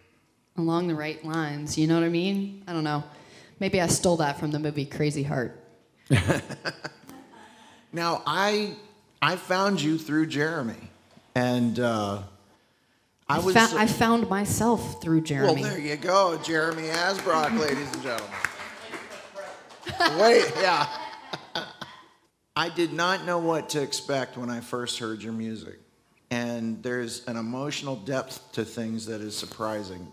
along 0.57 0.87
the 0.87 0.95
right 0.95 1.23
lines. 1.23 1.77
You 1.77 1.85
know 1.85 1.93
what 1.95 2.03
I 2.03 2.09
mean? 2.09 2.63
I 2.67 2.73
don't 2.73 2.83
know. 2.83 3.03
Maybe 3.59 3.79
I 3.79 3.87
stole 3.87 4.17
that 4.17 4.39
from 4.39 4.49
the 4.51 4.59
movie 4.59 4.85
Crazy 4.85 5.23
Heart. 5.23 5.59
Now 7.95 8.23
I 8.27 8.75
I 9.21 9.37
found 9.37 9.81
you 9.81 9.97
through 9.97 10.25
Jeremy, 10.25 10.89
and 11.35 11.79
uh, 11.79 12.23
I 13.27 13.39
was. 13.39 13.53
Fa- 13.53 13.69
I 13.75 13.85
found 13.87 14.29
myself 14.29 15.01
through 15.01 15.21
Jeremy. 15.21 15.61
Well, 15.61 15.71
there 15.71 15.79
you 15.79 15.97
go, 15.97 16.39
Jeremy 16.43 16.83
Asbrock, 16.83 17.59
ladies 17.59 17.91
and 17.93 18.01
gentlemen. 18.01 18.29
Wait, 20.19 20.51
yeah. 20.61 20.87
I 22.55 22.69
did 22.69 22.93
not 22.93 23.25
know 23.25 23.39
what 23.39 23.69
to 23.69 23.81
expect 23.81 24.37
when 24.37 24.49
I 24.49 24.61
first 24.61 24.97
heard 24.99 25.21
your 25.21 25.33
music. 25.33 25.79
And 26.31 26.81
there's 26.81 27.25
an 27.27 27.37
emotional 27.37 27.97
depth 27.97 28.51
to 28.53 28.63
things 28.63 29.05
that 29.07 29.21
is 29.21 29.37
surprising. 29.37 30.07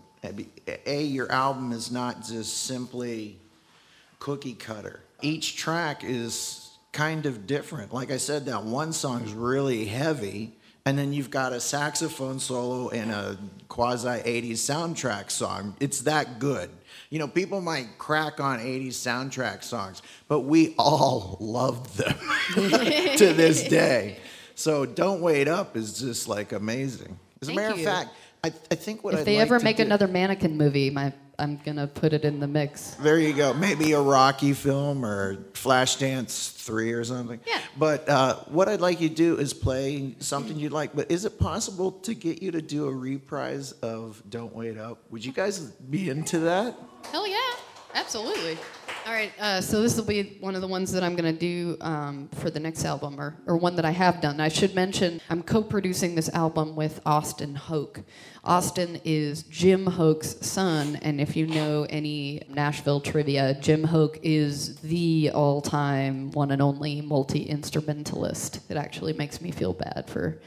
A, 0.85 1.03
your 1.03 1.31
album 1.31 1.71
is 1.71 1.91
not 1.91 2.25
just 2.25 2.65
simply 2.65 3.39
cookie 4.19 4.53
cutter. 4.53 5.01
Each 5.21 5.55
track 5.55 6.03
is 6.03 6.77
kind 6.91 7.25
of 7.25 7.47
different. 7.47 7.93
Like 7.93 8.11
I 8.11 8.17
said, 8.17 8.45
that 8.45 8.63
one 8.63 8.93
song 8.93 9.23
is 9.23 9.33
really 9.33 9.85
heavy, 9.85 10.53
and 10.85 10.97
then 10.97 11.13
you've 11.13 11.29
got 11.29 11.53
a 11.53 11.59
saxophone 11.61 12.39
solo 12.39 12.89
in 12.89 13.09
a 13.09 13.37
quasi 13.69 14.07
80s 14.07 14.53
soundtrack 14.53 15.31
song. 15.31 15.75
It's 15.79 16.01
that 16.01 16.39
good. 16.39 16.69
You 17.09 17.19
know, 17.19 17.27
people 17.27 17.61
might 17.61 17.97
crack 17.97 18.39
on 18.39 18.59
80s 18.59 18.89
soundtrack 18.89 19.63
songs, 19.63 20.01
but 20.27 20.41
we 20.41 20.75
all 20.77 21.37
love 21.41 21.95
them 21.97 22.17
to 22.53 23.33
this 23.33 23.63
day. 23.67 24.17
So 24.55 24.85
Don't 24.85 25.21
Wait 25.21 25.47
Up 25.47 25.77
is 25.77 25.99
just 25.99 26.27
like 26.27 26.51
amazing. 26.51 27.17
As 27.41 27.47
a 27.47 27.51
Thank 27.53 27.59
matter 27.61 27.73
of 27.75 27.81
fact, 27.83 28.09
I, 28.43 28.47
I 28.47 28.75
think 28.75 29.03
what 29.03 29.13
if 29.13 29.21
I'd 29.21 29.25
they 29.25 29.37
like 29.37 29.45
ever 29.47 29.59
make 29.59 29.77
do- 29.77 29.83
another 29.83 30.07
mannequin 30.07 30.57
movie, 30.57 30.89
my 30.89 31.13
I'm 31.39 31.57
gonna 31.57 31.87
put 31.87 32.13
it 32.13 32.25
in 32.25 32.39
the 32.39 32.47
mix. 32.47 32.91
There 32.95 33.19
you 33.19 33.33
go. 33.33 33.53
Maybe 33.53 33.93
a 33.93 34.01
Rocky 34.01 34.53
film 34.53 35.03
or 35.03 35.37
Flashdance 35.53 36.53
3 36.53 36.91
or 36.93 37.03
something. 37.03 37.39
Yeah. 37.47 37.59
But 37.77 38.07
uh, 38.07 38.35
what 38.47 38.69
I'd 38.69 38.81
like 38.81 39.01
you 39.01 39.09
to 39.09 39.15
do 39.15 39.37
is 39.37 39.53
play 39.53 40.15
something 40.19 40.57
you'd 40.57 40.71
like. 40.71 40.95
But 40.95 41.11
is 41.11 41.25
it 41.25 41.39
possible 41.39 41.91
to 41.91 42.13
get 42.13 42.41
you 42.41 42.51
to 42.51 42.61
do 42.61 42.87
a 42.87 42.93
reprise 42.93 43.71
of 43.81 44.21
Don't 44.29 44.53
Wait 44.53 44.77
Up? 44.77 44.99
Would 45.09 45.25
you 45.25 45.31
guys 45.31 45.59
be 45.59 46.09
into 46.09 46.39
that? 46.39 46.77
Hell 47.11 47.27
yeah, 47.27 47.37
absolutely. 47.93 48.57
All 49.05 49.11
right, 49.11 49.33
uh, 49.37 49.59
so 49.59 49.81
this 49.81 49.97
will 49.97 50.05
be 50.05 50.37
one 50.39 50.55
of 50.55 50.61
the 50.61 50.67
ones 50.67 50.89
that 50.93 51.03
I'm 51.03 51.13
going 51.15 51.33
to 51.33 51.37
do 51.37 51.75
um, 51.81 52.29
for 52.35 52.49
the 52.49 52.59
next 52.59 52.85
album, 52.85 53.19
or, 53.19 53.35
or 53.47 53.57
one 53.57 53.75
that 53.75 53.83
I 53.83 53.91
have 53.91 54.21
done. 54.21 54.39
I 54.39 54.47
should 54.47 54.75
mention 54.75 55.19
I'm 55.29 55.43
co 55.43 55.61
producing 55.61 56.15
this 56.15 56.29
album 56.29 56.73
with 56.73 57.01
Austin 57.05 57.53
Hoke. 57.53 57.99
Austin 58.45 59.01
is 59.03 59.43
Jim 59.43 59.85
Hoke's 59.85 60.45
son, 60.45 60.97
and 61.01 61.19
if 61.19 61.35
you 61.35 61.47
know 61.47 61.85
any 61.89 62.43
Nashville 62.47 63.01
trivia, 63.01 63.55
Jim 63.55 63.83
Hoke 63.83 64.19
is 64.23 64.77
the 64.77 65.31
all 65.33 65.61
time 65.61 66.31
one 66.31 66.51
and 66.51 66.61
only 66.61 67.01
multi 67.01 67.43
instrumentalist. 67.43 68.59
It 68.71 68.77
actually 68.77 69.11
makes 69.13 69.41
me 69.41 69.51
feel 69.51 69.73
bad 69.73 70.05
for 70.07 70.39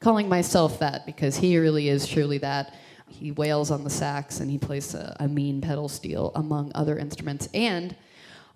calling 0.00 0.28
myself 0.28 0.78
that 0.80 1.06
because 1.06 1.36
he 1.36 1.56
really 1.56 1.88
is 1.88 2.06
truly 2.06 2.36
that. 2.38 2.74
He 3.12 3.32
wails 3.32 3.70
on 3.70 3.84
the 3.84 3.90
sax 3.90 4.40
and 4.40 4.50
he 4.50 4.58
plays 4.58 4.94
a, 4.94 5.16
a 5.20 5.28
mean 5.28 5.60
pedal 5.60 5.88
steel, 5.88 6.32
among 6.34 6.72
other 6.74 6.98
instruments. 6.98 7.48
And 7.54 7.94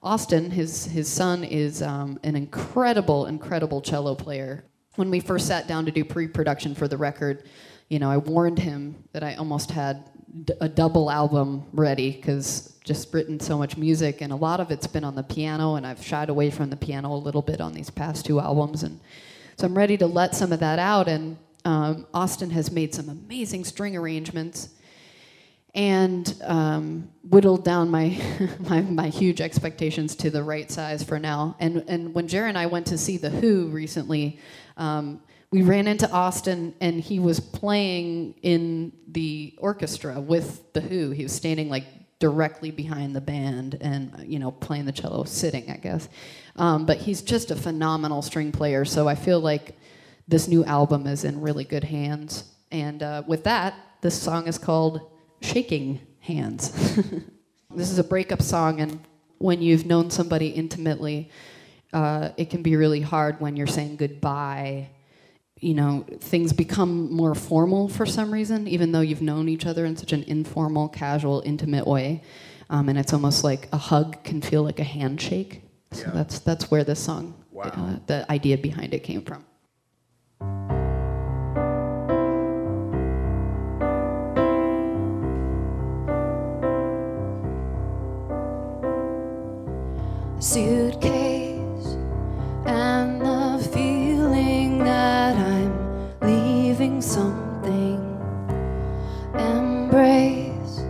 Austin, 0.03 0.51
his, 0.51 0.87
his 0.87 1.09
son, 1.09 1.45
is 1.45 1.83
um, 1.83 2.19
an 2.23 2.37
incredible, 2.37 3.27
incredible 3.27 3.81
cello 3.81 4.15
player. 4.15 4.65
When 4.97 5.11
we 5.11 5.21
first 5.21 5.47
sat 5.47 5.69
down 5.69 5.85
to 5.87 5.93
do 5.93 6.05
pre 6.05 6.27
production 6.27 6.75
for 6.75 6.89
the 6.89 6.97
record, 6.97 7.49
you 7.89 7.99
know, 7.99 8.11
I 8.11 8.17
warned 8.17 8.59
him 8.59 8.97
that 9.13 9.23
I 9.23 9.35
almost 9.35 9.71
had 9.71 10.05
d- 10.45 10.55
a 10.61 10.69
double 10.69 11.11
album 11.11 11.65
ready 11.73 12.11
because 12.11 12.77
just 12.85 13.13
written 13.13 13.41
so 13.41 13.59
much 13.59 13.77
music 13.77 14.21
and 14.21 14.33
a 14.33 14.37
lot 14.37 14.61
of 14.61 14.71
it's 14.71 14.87
been 14.87 15.05
on 15.05 15.15
the 15.15 15.23
piano 15.23 15.75
and 15.75 15.87
I've 15.87 16.05
shied 16.05 16.29
away 16.29 16.51
from 16.51 16.71
the 16.71 16.77
piano 16.77 17.13
a 17.13 17.17
little 17.17 17.43
bit 17.43 17.61
on 17.61 17.73
these 17.73 17.91
past 17.91 18.25
two 18.25 18.39
albums 18.39 18.85
and 18.85 19.01
so 19.57 19.67
I'm 19.67 19.77
ready 19.77 19.97
to 19.97 20.07
let 20.07 20.35
some 20.35 20.53
of 20.53 20.61
that 20.61 20.79
out 20.79 21.09
and 21.09 21.37
um, 21.67 22.07
Austin 22.15 22.51
has 22.51 22.71
made 22.71 22.95
some 22.95 23.09
amazing 23.09 23.65
string 23.65 23.97
arrangements 23.97 24.69
and 25.75 26.41
um, 26.45 27.11
whittled 27.25 27.65
down 27.65 27.91
my, 27.91 28.19
my 28.61 28.81
my 28.83 29.09
huge 29.09 29.41
expectations 29.41 30.15
to 30.17 30.31
the 30.31 30.43
right 30.43 30.71
size 30.71 31.03
for 31.03 31.19
now. 31.19 31.57
And 31.59 31.85
and 31.89 32.15
when 32.15 32.29
Jared 32.29 32.51
and 32.51 32.59
I 32.59 32.67
went 32.67 32.87
to 32.87 32.97
see 32.97 33.17
the 33.17 33.31
Who 33.31 33.67
recently, 33.67 34.39
um, 34.77 35.21
we 35.51 35.63
ran 35.63 35.89
into 35.89 36.09
Austin, 36.09 36.73
and 36.81 37.01
he 37.01 37.19
was 37.19 37.41
playing 37.41 38.37
in 38.43 38.93
the 39.09 39.55
orchestra 39.59 40.21
with 40.21 40.73
the 40.73 40.81
Who. 40.81 41.11
He 41.11 41.25
was 41.25 41.33
standing 41.33 41.69
like 41.69 41.85
directly 42.21 42.71
behind 42.71 43.15
the 43.15 43.21
band, 43.21 43.77
and 43.81 44.25
you 44.25 44.39
know 44.39 44.53
playing 44.53 44.85
the 44.85 44.93
cello, 44.93 45.25
sitting, 45.25 45.69
I 45.69 45.79
guess. 45.79 46.09
Um, 46.55 46.87
but 46.87 46.99
he's 46.99 47.23
just 47.23 47.51
a 47.51 47.57
phenomenal 47.57 48.23
string 48.23 48.53
player. 48.53 48.85
So 48.85 49.09
I 49.09 49.17
feel 49.17 49.41
like 49.41 49.77
this 50.29 50.49
new 50.49 50.65
album 50.65 51.07
is 51.07 51.25
in 51.25 51.41
really 51.41 51.65
good 51.65 51.85
hands. 51.85 52.45
And 52.71 53.03
uh, 53.03 53.23
with 53.27 53.45
that, 53.45 53.75
this 54.01 54.21
song 54.21 54.47
is 54.47 54.59
called 54.59 55.01
Shaking 55.41 56.01
Hands. 56.21 56.71
this 57.75 57.91
is 57.91 57.99
a 57.99 58.05
breakup 58.05 58.43
song, 58.43 58.81
and 58.81 59.01
when 59.39 59.63
you've 59.63 59.87
known 59.87 60.11
somebody 60.11 60.49
intimately, 60.49 61.31
uh, 61.93 62.31
it 62.37 62.51
can 62.51 62.63
be 62.63 62.77
really 62.77 63.01
hard 63.01 63.41
when 63.41 63.57
you're 63.57 63.67
saying 63.67 63.97
goodbye. 63.97 64.89
You 65.61 65.75
know, 65.75 66.05
things 66.21 66.53
become 66.53 67.13
more 67.13 67.35
formal 67.35 67.89
for 67.89 68.05
some 68.05 68.33
reason, 68.33 68.69
even 68.69 68.93
though 68.93 69.01
you've 69.01 69.23
known 69.23 69.49
each 69.49 69.65
other 69.65 69.87
in 69.87 69.97
such 69.97 70.13
an 70.13 70.25
informal, 70.25 70.89
casual, 70.89 71.43
intimate 71.47 71.87
way. 71.87 72.23
Um, 72.69 72.89
and 72.89 72.99
it's 72.99 73.13
almost 73.13 73.45
like 73.45 73.69
a 73.73 73.79
hug 73.79 74.23
can 74.25 74.43
feel 74.43 74.63
like 74.63 74.81
a 74.81 74.85
handshake. 74.85 75.63
So 75.93 76.11
that's 76.13 76.41
that's 76.41 76.71
where 76.71 76.85
this 76.85 76.99
song, 76.99 77.35
uh, 77.63 77.97
the 78.07 78.31
idea 78.31 78.59
behind 78.59 78.93
it 78.93 79.05
came 79.05 79.23
from. 79.23 79.45
Suitcase 90.39 91.97
and 92.67 93.23
the 93.23 93.69
feeling 93.73 94.79
that 94.79 95.37
I'm 95.37 96.11
leaving 96.21 97.01
something. 97.01 97.99
Embrace 99.35 100.85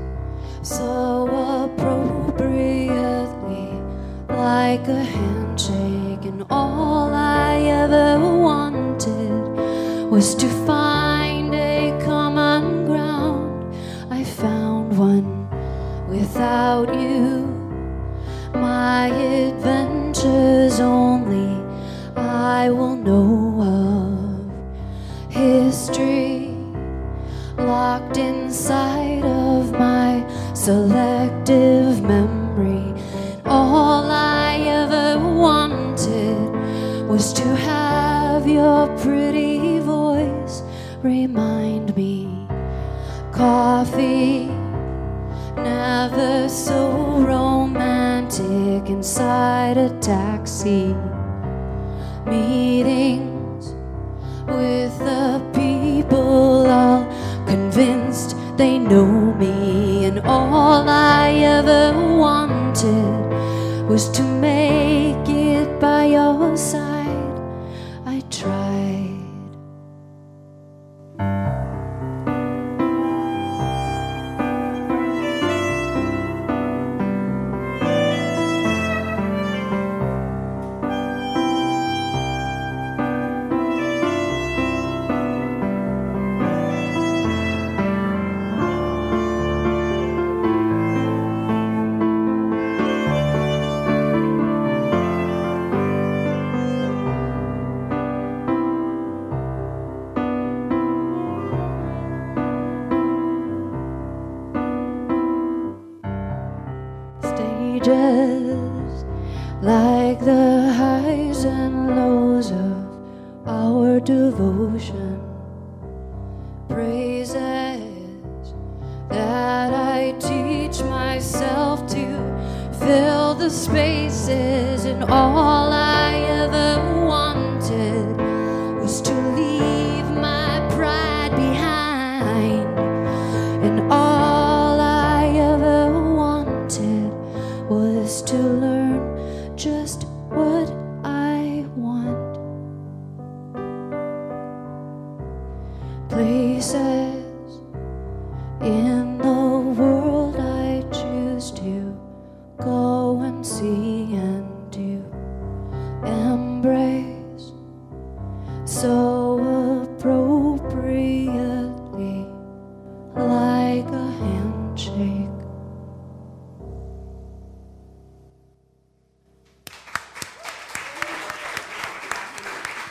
so 0.63 1.29
appropriately, 1.65 3.81
like 4.29 4.87
a 4.89 5.05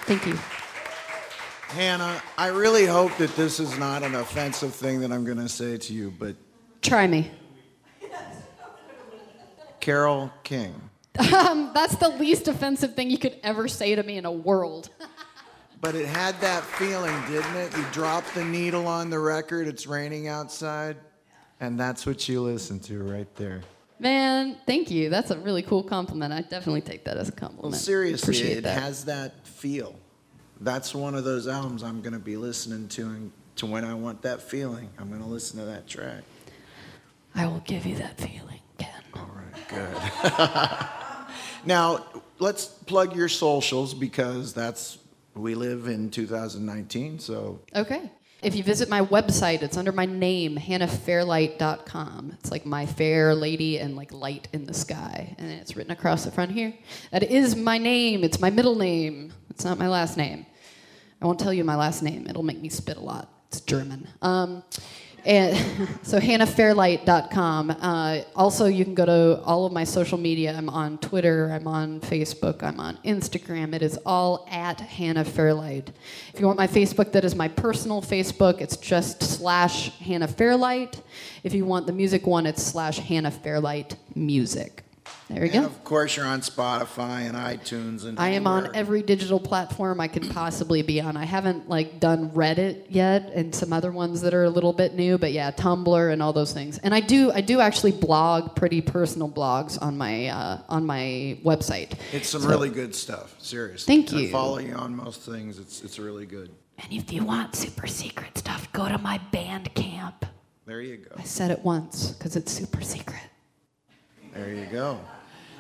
Thank 0.06 0.28
you. 0.28 0.38
Hannah, 1.70 2.22
I 2.38 2.48
really 2.48 2.86
hope 2.86 3.18
that 3.18 3.36
this 3.36 3.60
is 3.60 3.78
not 3.78 4.04
an 4.04 4.16
offensive 4.16 4.74
thing 4.74 5.00
that 5.02 5.12
I'm 5.12 5.26
going 5.26 5.40
to 5.40 5.50
say 5.50 5.78
to 5.78 5.94
you, 5.94 6.14
but 6.18 6.36
Try 6.82 7.08
me. 7.08 7.32
Carole 9.80 10.32
King. 10.44 10.90
Um, 11.34 11.72
that's 11.74 11.96
the 11.96 12.10
least 12.10 12.48
offensive 12.48 12.94
thing 12.94 13.10
you 13.10 13.18
could 13.18 13.38
ever 13.44 13.68
say 13.68 13.96
to 13.96 14.04
me 14.04 14.18
in 14.18 14.26
a 14.26 14.32
world. 14.32 14.90
But 15.82 15.96
it 15.96 16.08
had 16.08 16.40
that 16.42 16.64
feeling, 16.64 17.16
didn't 17.28 17.56
it? 17.56 17.76
You 17.76 17.84
dropped 17.92 18.34
the 18.34 18.44
needle 18.44 18.88
on 18.88 19.10
the 19.10 19.20
record, 19.20 19.68
it's 19.68 19.88
raining 19.88 20.28
outside, 20.28 20.98
and 21.60 21.80
that's 21.80 22.06
what 22.06 22.28
you 22.28 22.42
listen 22.42 22.80
to 22.82 23.04
right 23.04 23.34
there. 23.36 23.62
Man, 24.06 24.56
thank 24.68 24.92
you. 24.92 25.10
That's 25.10 25.32
a 25.32 25.38
really 25.40 25.64
cool 25.64 25.82
compliment. 25.82 26.32
I 26.32 26.42
definitely 26.42 26.82
take 26.82 27.06
that 27.06 27.18
as 27.18 27.28
a 27.28 27.32
compliment. 27.32 27.72
Well, 27.72 27.80
seriously, 27.80 28.24
Appreciate 28.24 28.58
it 28.60 28.64
that. 28.66 28.80
has 28.80 29.06
that 29.06 29.48
feel. 29.48 29.96
That's 30.62 30.94
one 30.94 31.16
of 31.16 31.24
those 31.24 31.48
albums 31.48 31.82
I'm 31.82 32.02
going 32.02 32.14
to 32.14 32.20
be 32.20 32.38
listening 32.38 32.88
to, 32.90 33.02
and 33.08 33.32
to 33.56 33.66
when 33.66 33.84
I 33.84 33.96
want 33.96 34.22
that 34.22 34.44
feeling, 34.44 34.92
I'm 35.00 35.10
going 35.10 35.24
to 35.24 35.28
listen 35.28 35.58
to 35.60 35.66
that 35.66 35.88
track. 35.88 36.22
I 37.34 37.48
will 37.48 37.64
give 37.66 37.88
you 37.88 37.96
that 37.96 38.20
feeling, 38.20 38.60
Ken. 38.78 38.90
All 39.16 39.28
right, 39.34 39.68
good. 39.68 41.38
now, 41.66 42.06
let's 42.38 42.66
plug 42.68 43.16
your 43.16 43.28
socials 43.28 43.96
because 43.96 44.54
that's 44.54 45.00
we 45.34 45.56
live 45.56 45.88
in 45.88 46.12
2019, 46.12 47.18
so 47.18 47.60
Okay. 47.76 48.12
If 48.46 48.56
you 48.56 48.62
visit 48.62 48.90
my 48.90 49.02
website, 49.02 49.64
it's 49.64 49.76
under 49.76 49.92
my 49.92 50.06
name, 50.06 50.56
hannahfairlight.com. 50.56 52.38
It's 52.40 52.52
like 52.52 52.64
my 52.64 52.86
fair 52.86 53.34
lady 53.34 53.80
and 53.80 53.96
like 53.96 54.14
light 54.14 54.48
in 54.54 54.66
the 54.66 54.74
sky. 54.76 55.34
And 55.40 55.50
it's 55.50 55.76
written 55.76 55.92
across 55.92 56.26
the 56.26 56.30
front 56.30 56.52
here. 56.52 56.72
That 57.10 57.24
is 57.24 57.56
my 57.56 57.80
name. 57.80 58.24
It's 58.24 58.40
my 58.40 58.52
middle 58.52 58.76
name. 58.76 59.34
It's 59.50 59.66
not 59.66 59.80
my 59.80 59.88
last 59.88 60.16
name. 60.16 60.46
I 61.24 61.26
won't 61.26 61.40
tell 61.40 61.54
you 61.54 61.64
my 61.64 61.76
last 61.76 62.04
name. 62.04 62.28
It'll 62.30 62.44
make 62.44 62.62
me 62.62 62.70
spit 62.70 62.98
a 62.98 63.02
lot. 63.02 63.34
It's 63.48 63.62
German. 63.62 64.08
Um, 64.22 64.64
and 65.26 65.58
so 66.04 66.20
hannahfairlight.com. 66.20 67.72
Uh, 67.72 68.22
also, 68.36 68.66
you 68.66 68.86
can 68.86 68.94
go 68.94 69.06
to 69.06 69.42
all 69.44 69.66
of 69.66 69.74
my 69.74 69.84
social 69.84 70.18
media. 70.18 70.56
I'm 70.56 70.70
on 70.70 70.98
Twitter. 71.00 71.52
I'm 71.52 71.68
on 71.68 72.00
Facebook. 72.00 72.64
I'm 72.64 72.80
on 72.80 72.98
Instagram. 73.04 73.74
It 73.74 73.82
is 73.82 73.98
all 74.06 74.48
at 74.50 74.80
Hannah 74.80 75.26
Fairlight. 75.26 75.92
If 76.34 76.40
you 76.40 76.46
want 76.46 76.58
my 76.58 76.68
Facebook, 76.68 77.12
that 77.12 77.26
is 77.26 77.36
my 77.36 77.48
personal 77.48 78.02
Facebook. 78.02 78.62
It's 78.62 78.78
just 78.78 79.22
slash 79.22 79.98
Hannah 80.00 80.28
Fairlight. 80.28 81.02
If 81.44 81.54
you 81.54 81.66
want 81.66 81.88
the 81.88 81.94
music 81.94 82.26
one, 82.26 82.46
it's 82.46 82.64
slash 82.64 83.00
Hannah 83.00 83.32
Fairlight 83.32 83.96
Music. 84.16 84.85
There 85.30 85.42
we 85.42 85.50
and 85.50 85.62
go. 85.62 85.66
of 85.66 85.84
course 85.84 86.16
you're 86.16 86.26
on 86.26 86.42
Spotify 86.42 87.22
and 87.28 87.36
iTunes 87.36 88.06
and 88.06 88.20
I 88.20 88.30
am 88.30 88.46
on 88.46 88.76
every 88.76 89.02
digital 89.02 89.40
platform 89.40 90.00
I 90.00 90.08
could 90.08 90.30
possibly 90.30 90.84
be 90.84 91.02
on. 91.02 91.18
I 91.18 91.26
haven't 91.26 91.68
like 91.68 92.00
done 92.00 92.30
Reddit 92.30 92.86
yet 92.90 93.32
and 93.34 93.54
some 93.54 93.74
other 93.74 93.92
ones 93.92 94.22
that 94.22 94.34
are 94.36 94.44
a 94.44 94.50
little 94.50 94.74
bit 94.74 94.94
new, 94.94 95.18
but 95.18 95.32
yeah, 95.32 95.50
Tumblr 95.52 96.14
and 96.14 96.22
all 96.22 96.32
those 96.32 96.54
things. 96.54 96.78
And 96.80 96.94
I 96.94 97.00
do 97.00 97.32
I 97.32 97.42
do 97.42 97.60
actually 97.60 97.92
blog 97.94 98.56
pretty 98.56 98.82
personal 98.82 99.30
blogs 99.30 99.82
on 99.82 99.98
my 99.98 100.28
uh, 100.28 100.62
on 100.70 100.86
my 100.86 101.38
website. 101.44 101.94
It's 102.12 102.30
some 102.30 102.42
So- 102.44 102.50
really 102.50 102.70
good 102.70 102.94
stuff. 102.94 103.36
Seriously. 103.40 103.96
Thank 103.96 104.12
you. 104.12 104.28
I 104.30 104.32
follow 104.32 104.60
you 104.60 104.74
on 104.76 104.96
most 104.96 105.22
things. 105.22 105.58
It's 105.58 105.84
it's 105.84 105.98
really 105.98 106.26
good. 106.28 106.52
And 106.78 106.92
if 106.92 107.12
you 107.12 107.24
want 107.24 107.56
super 107.56 107.88
secret 107.88 108.38
stuff, 108.38 108.72
go 108.74 108.88
to 108.88 108.98
my 108.98 109.20
Bandcamp. 109.32 110.14
There 110.66 110.82
you 110.82 110.98
go. 110.98 111.16
I 111.18 111.24
said 111.24 111.50
it 111.52 111.64
once 111.64 112.12
because 112.12 112.36
it's 112.36 112.52
super 112.52 112.82
secret. 112.82 113.22
There 114.36 114.54
you 114.54 114.66
go. 114.66 115.00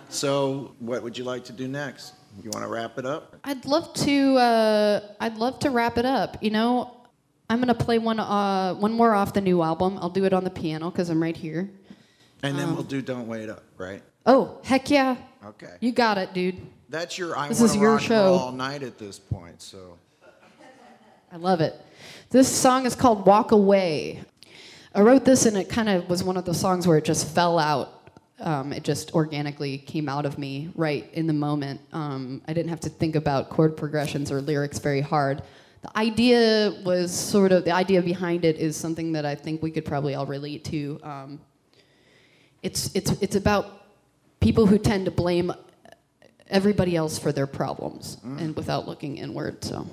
So, 0.10 0.74
what 0.80 1.02
would 1.02 1.18
you 1.18 1.24
like 1.24 1.44
to 1.46 1.54
do 1.54 1.68
next? 1.68 2.14
You 2.44 2.50
want 2.52 2.66
to 2.66 2.70
wrap 2.70 2.98
it 3.00 3.06
up? 3.06 3.36
I'd 3.44 3.66
love 3.66 3.94
to. 3.94 4.36
Uh, 4.38 5.00
I'd 5.20 5.38
love 5.38 5.60
to 5.60 5.70
wrap 5.70 5.98
it 5.98 6.06
up. 6.06 6.38
You 6.44 6.52
know, 6.52 6.98
I'm 7.50 7.60
gonna 7.60 7.74
play 7.74 7.98
one. 7.98 8.20
Uh, 8.20 8.76
one 8.76 8.92
more 8.92 9.14
off 9.14 9.34
the 9.34 9.42
new 9.42 9.62
album. 9.64 9.98
I'll 10.02 10.10
do 10.10 10.26
it 10.26 10.34
on 10.34 10.44
the 10.44 10.50
piano 10.50 10.92
because 10.92 11.10
I'm 11.10 11.22
right 11.24 11.36
here. 11.38 11.70
And 12.44 12.60
then 12.60 12.70
Um, 12.70 12.76
we'll 12.76 12.84
do 12.84 13.02
"Don't 13.02 13.28
Wait 13.28 13.50
Up," 13.50 13.64
right? 13.78 14.04
Oh 14.26 14.60
heck 14.64 14.90
yeah! 14.90 15.16
Okay. 15.46 15.76
You 15.80 15.92
got 15.94 16.18
it, 16.18 16.34
dude. 16.34 16.62
That's 16.90 17.18
your 17.18 17.38
I 17.38 17.48
This 17.48 17.62
is 17.62 17.76
your 17.76 18.00
show. 18.00 18.34
all 18.34 18.52
night 18.52 18.84
at 18.84 18.98
this 18.98 19.18
point. 19.18 19.62
So, 19.62 19.98
I 21.32 21.38
love 21.38 21.62
it. 21.62 21.80
This 22.30 22.54
song 22.54 22.86
is 22.86 22.96
called 22.96 23.26
Walk 23.26 23.52
Away. 23.52 24.22
I 24.94 25.02
wrote 25.02 25.26
this 25.26 25.46
and 25.46 25.58
it 25.58 25.68
kind 25.70 25.90
of 25.90 26.10
was 26.10 26.24
one 26.24 26.38
of 26.38 26.46
the 26.46 26.54
songs 26.54 26.88
where 26.88 26.98
it 26.98 27.06
just 27.06 27.28
fell 27.34 27.58
out. 27.58 27.95
Um, 28.40 28.74
it 28.74 28.84
just 28.84 29.14
organically 29.14 29.78
came 29.78 30.10
out 30.10 30.26
of 30.26 30.38
me 30.38 30.70
right 30.76 31.10
in 31.14 31.26
the 31.26 31.34
moment. 31.34 31.80
Um, 31.94 32.42
I 32.48 32.54
didn't 32.54 32.70
have 32.70 32.82
to 32.82 32.90
think 32.90 33.16
about 33.16 33.50
chord 33.50 33.78
progressions 33.78 34.32
or 34.32 34.42
lyrics 34.42 34.78
very 34.80 35.00
hard. 35.00 35.42
The 35.82 35.98
idea 35.98 36.74
was 36.84 37.18
sort 37.18 37.52
of, 37.52 37.64
the 37.64 37.72
idea 37.72 38.02
behind 38.02 38.44
it 38.44 38.58
is 38.58 38.76
something 38.76 39.14
that 39.14 39.26
I 39.26 39.36
think 39.36 39.62
we 39.62 39.72
could 39.72 39.86
probably 39.86 40.16
all 40.16 40.26
relate 40.26 40.66
to. 40.66 41.00
Um, 41.04 41.40
it's, 42.62 42.94
it's, 42.94 43.12
it's 43.22 43.36
about 43.36 43.86
people 44.42 44.66
who 44.66 44.78
tend 44.80 45.06
to 45.06 45.12
blame 45.12 45.54
everybody 46.48 46.96
else 46.96 47.18
for 47.18 47.32
their 47.32 47.48
problems 47.48 48.18
and 48.24 48.56
without 48.56 48.88
looking 48.88 49.18
inward, 49.18 49.64
so. 49.64 49.88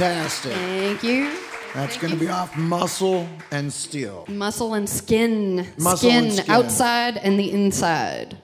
Fantastic. 0.00 0.52
Thank 0.52 1.02
you. 1.02 1.30
That's 1.74 1.98
going 1.98 2.10
to 2.14 2.18
be 2.18 2.28
off 2.28 2.56
Muscle 2.56 3.28
and 3.50 3.70
Steel. 3.70 4.24
Muscle 4.28 4.72
and 4.72 4.88
skin. 4.88 5.66
Muscle 5.76 6.08
skin, 6.08 6.24
and 6.24 6.32
skin. 6.32 6.50
outside 6.50 7.16
and 7.18 7.38
the 7.38 7.52
inside. 7.52 8.38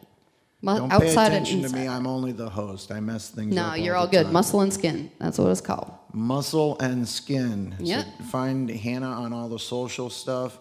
Mu- 0.61 0.77
Don't 0.77 0.93
outside 0.93 1.31
pay 1.31 1.37
and 1.39 1.47
attention 1.47 1.63
to 1.63 1.75
me. 1.75 1.89
I'm 1.89 2.07
only 2.07 2.33
the 2.33 2.51
host. 2.51 2.93
I 2.93 3.01
mess 3.01 3.31
things 3.31 3.55
no, 3.55 3.63
up. 3.63 3.69
No, 3.71 3.83
you're 3.83 3.97
all 3.97 4.07
good. 4.07 4.25
time. 4.25 4.35
Muscle 4.35 4.61
and 4.61 4.71
skin. 4.71 5.11
That's 5.19 5.39
what 5.39 5.51
it's 5.51 5.63
called. 5.63 5.91
Muscle 6.13 6.79
and 6.79 7.09
Skin. 7.09 7.75
Yep. 7.79 8.05
So 8.19 8.25
find 8.25 8.69
Hannah 8.69 9.13
on 9.13 9.33
all 9.33 9.49
the 9.49 9.59
social 9.59 10.11
stuff. 10.11 10.59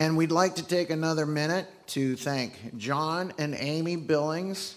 And 0.00 0.16
we'd 0.16 0.32
like 0.32 0.56
to 0.56 0.66
take 0.66 0.90
another 0.90 1.26
minute 1.26 1.68
to 1.88 2.16
thank 2.16 2.76
John 2.76 3.32
and 3.38 3.54
Amy 3.56 3.94
Billings 3.94 4.74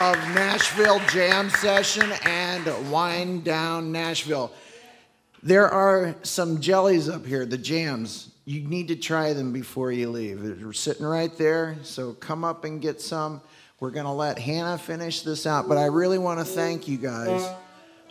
of 0.00 0.16
Nashville 0.34 0.98
Jam 1.10 1.50
Session 1.50 2.10
and 2.24 2.90
Wine 2.90 3.42
Down 3.42 3.92
Nashville. 3.92 4.50
There 5.42 5.68
are 5.68 6.14
some 6.22 6.62
jellies 6.62 7.06
up 7.08 7.26
here, 7.26 7.44
the 7.44 7.58
jams. 7.58 8.30
You 8.46 8.66
need 8.66 8.88
to 8.88 8.96
try 8.96 9.34
them 9.34 9.52
before 9.52 9.92
you 9.92 10.08
leave. 10.08 10.42
They're 10.42 10.72
sitting 10.72 11.04
right 11.04 11.36
there, 11.36 11.76
so 11.82 12.14
come 12.14 12.44
up 12.44 12.64
and 12.64 12.80
get 12.80 13.02
some. 13.02 13.42
We're 13.78 13.90
going 13.90 14.06
to 14.06 14.12
let 14.12 14.38
Hannah 14.38 14.78
finish 14.78 15.20
this 15.20 15.46
out, 15.46 15.68
but 15.68 15.76
I 15.76 15.86
really 15.86 16.18
want 16.18 16.40
to 16.40 16.46
thank 16.46 16.88
you 16.88 16.96
guys. 16.96 17.50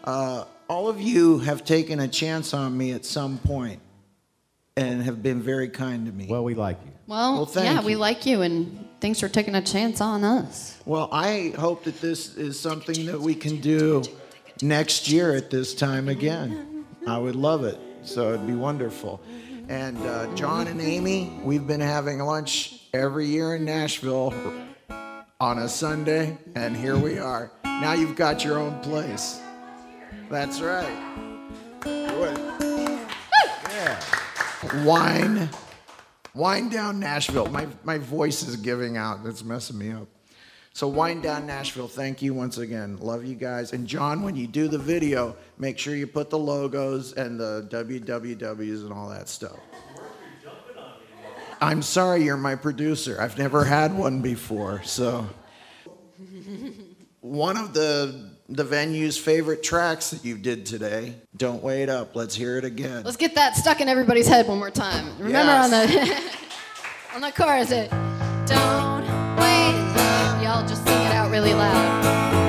Uh, 0.04 0.46
all 0.68 0.90
of 0.90 1.02
you 1.02 1.40
have 1.40 1.66
taken 1.66 2.00
a 2.00 2.08
chance 2.08 2.54
on 2.54 2.78
me 2.78 2.92
at 2.92 3.04
some 3.04 3.40
point 3.40 3.82
and 4.78 5.02
have 5.02 5.24
been 5.24 5.42
very 5.42 5.70
kind 5.70 6.06
to 6.06 6.12
me. 6.12 6.28
Well, 6.30 6.44
we 6.44 6.54
like 6.54 6.78
you. 6.86 6.92
Well, 7.08 7.34
Well, 7.34 7.46
thank 7.48 7.66
yeah, 7.66 7.84
we 7.84 7.96
like 7.96 8.28
you, 8.28 8.42
and 8.44 8.88
thanks 9.00 9.20
for 9.20 9.30
taking 9.30 9.56
a 9.56 9.62
chance 9.62 10.02
on 10.02 10.24
us. 10.24 10.80
Well, 10.86 11.10
I 11.12 11.54
hope 11.58 11.84
that 11.86 12.00
this 12.02 12.36
is 12.36 12.60
something 12.60 13.06
that 13.06 13.20
we 13.20 13.36
can 13.36 13.60
do 13.62 14.04
next 14.62 15.10
year 15.10 15.36
at 15.36 15.50
this 15.50 15.74
time 15.74 16.10
again. 16.10 16.86
I 17.08 17.18
would 17.18 17.36
love 17.36 17.64
it. 17.64 17.80
So 18.04 18.34
it'd 18.34 18.48
be 18.48 18.54
wonderful. 18.54 19.22
And 19.68 19.98
uh, 19.98 20.34
John 20.36 20.68
and 20.68 20.82
Amy, 20.82 21.32
we've 21.44 21.68
been 21.68 21.82
having 21.82 22.20
lunch 22.20 22.82
every 22.94 23.28
year 23.28 23.56
in 23.56 23.66
Nashville 23.66 24.34
on 25.40 25.60
a 25.60 25.70
Sunday, 25.70 26.38
and 26.56 26.76
here 26.76 26.98
we 26.98 27.20
are. 27.20 27.52
Now 27.64 27.94
you've 27.94 28.16
got 28.16 28.44
your 28.44 28.58
own 28.58 28.80
place. 28.82 29.40
That's 30.30 30.60
right. 30.60 31.30
Good. 31.80 32.38
Yeah. 33.70 34.04
Wine. 34.84 35.50
Wine 36.34 36.70
down 36.70 37.00
Nashville. 37.00 37.48
My, 37.48 37.68
my 37.84 37.98
voice 37.98 38.48
is 38.48 38.56
giving 38.56 38.98
out. 38.98 39.24
That's 39.24 39.44
messing 39.44 39.78
me 39.78 39.92
up. 39.92 40.08
So, 40.74 40.88
Wine 40.88 41.20
Down 41.20 41.46
Nashville, 41.46 41.88
thank 41.88 42.22
you 42.22 42.34
once 42.34 42.58
again. 42.58 42.98
Love 43.00 43.26
you 43.26 43.36
guys. 43.36 43.74
And, 43.74 43.88
John, 43.88 44.22
when 44.22 44.36
you 44.36 44.48
do 44.48 44.68
the 44.68 44.78
video, 44.78 45.36
make 45.58 45.78
sure 45.78 45.96
you 45.96 46.08
put 46.08 46.30
the 46.30 46.38
logos 46.38 47.14
and 47.14 47.40
the 47.40 47.68
wwws 47.70 48.84
and 48.84 48.94
all 48.94 49.10
that 49.10 49.28
stuff. 49.28 49.58
I'm 51.60 51.82
sorry, 51.82 52.24
you're 52.24 52.38
my 52.38 52.56
producer. 52.56 53.20
I've 53.20 53.38
never 53.38 53.66
had 53.66 53.94
one 53.94 54.22
before. 54.22 54.82
So, 54.84 55.28
one 57.20 57.58
of 57.58 57.74
the, 57.74 58.32
the 58.50 58.64
venue's 58.64 59.18
favorite 59.18 59.62
tracks 59.62 60.10
that 60.10 60.26
you 60.26 60.38
did 60.38 60.66
today, 60.66 61.14
Don't 61.38 61.62
Wait 61.62 61.88
Up. 61.88 62.16
Let's 62.16 62.34
hear 62.34 62.58
it 62.58 62.66
again. 62.66 63.04
Let's 63.04 63.18
get 63.18 63.36
that 63.36 63.56
stuck 63.56 63.80
in 63.80 63.88
everybody's 63.88 64.28
head 64.28 64.48
one 64.48 64.58
more 64.58 64.72
time. 64.72 65.18
Remember 65.20 65.52
on 65.52 65.70
the 65.70 66.32
on 67.16 67.22
the 67.22 67.32
chorus 67.32 67.72
it 67.72 67.90
Don't 68.48 69.06
wait 69.38 69.94
up. 69.96 70.44
Y'all 70.44 70.68
just 70.68 70.84
sing 70.86 71.02
it 71.02 71.14
out 71.14 71.30
really 71.30 71.54
loud. 71.54 72.49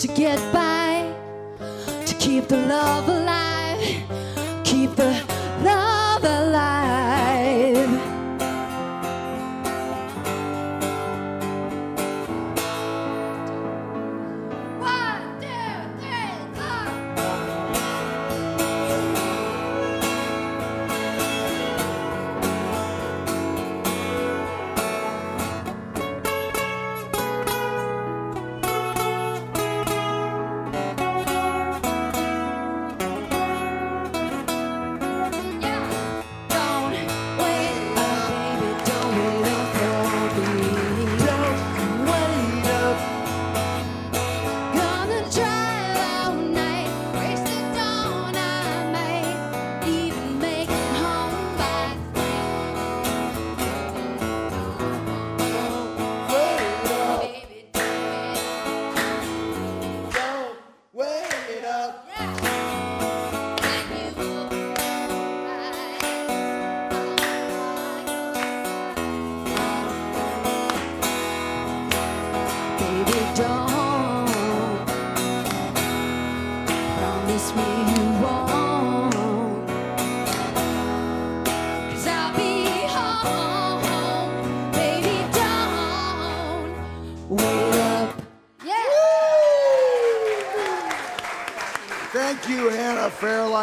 To 0.00 0.08
get 0.08 0.38
by, 0.50 1.12
to 2.06 2.14
keep 2.14 2.48
the 2.48 2.56
love 2.56 3.19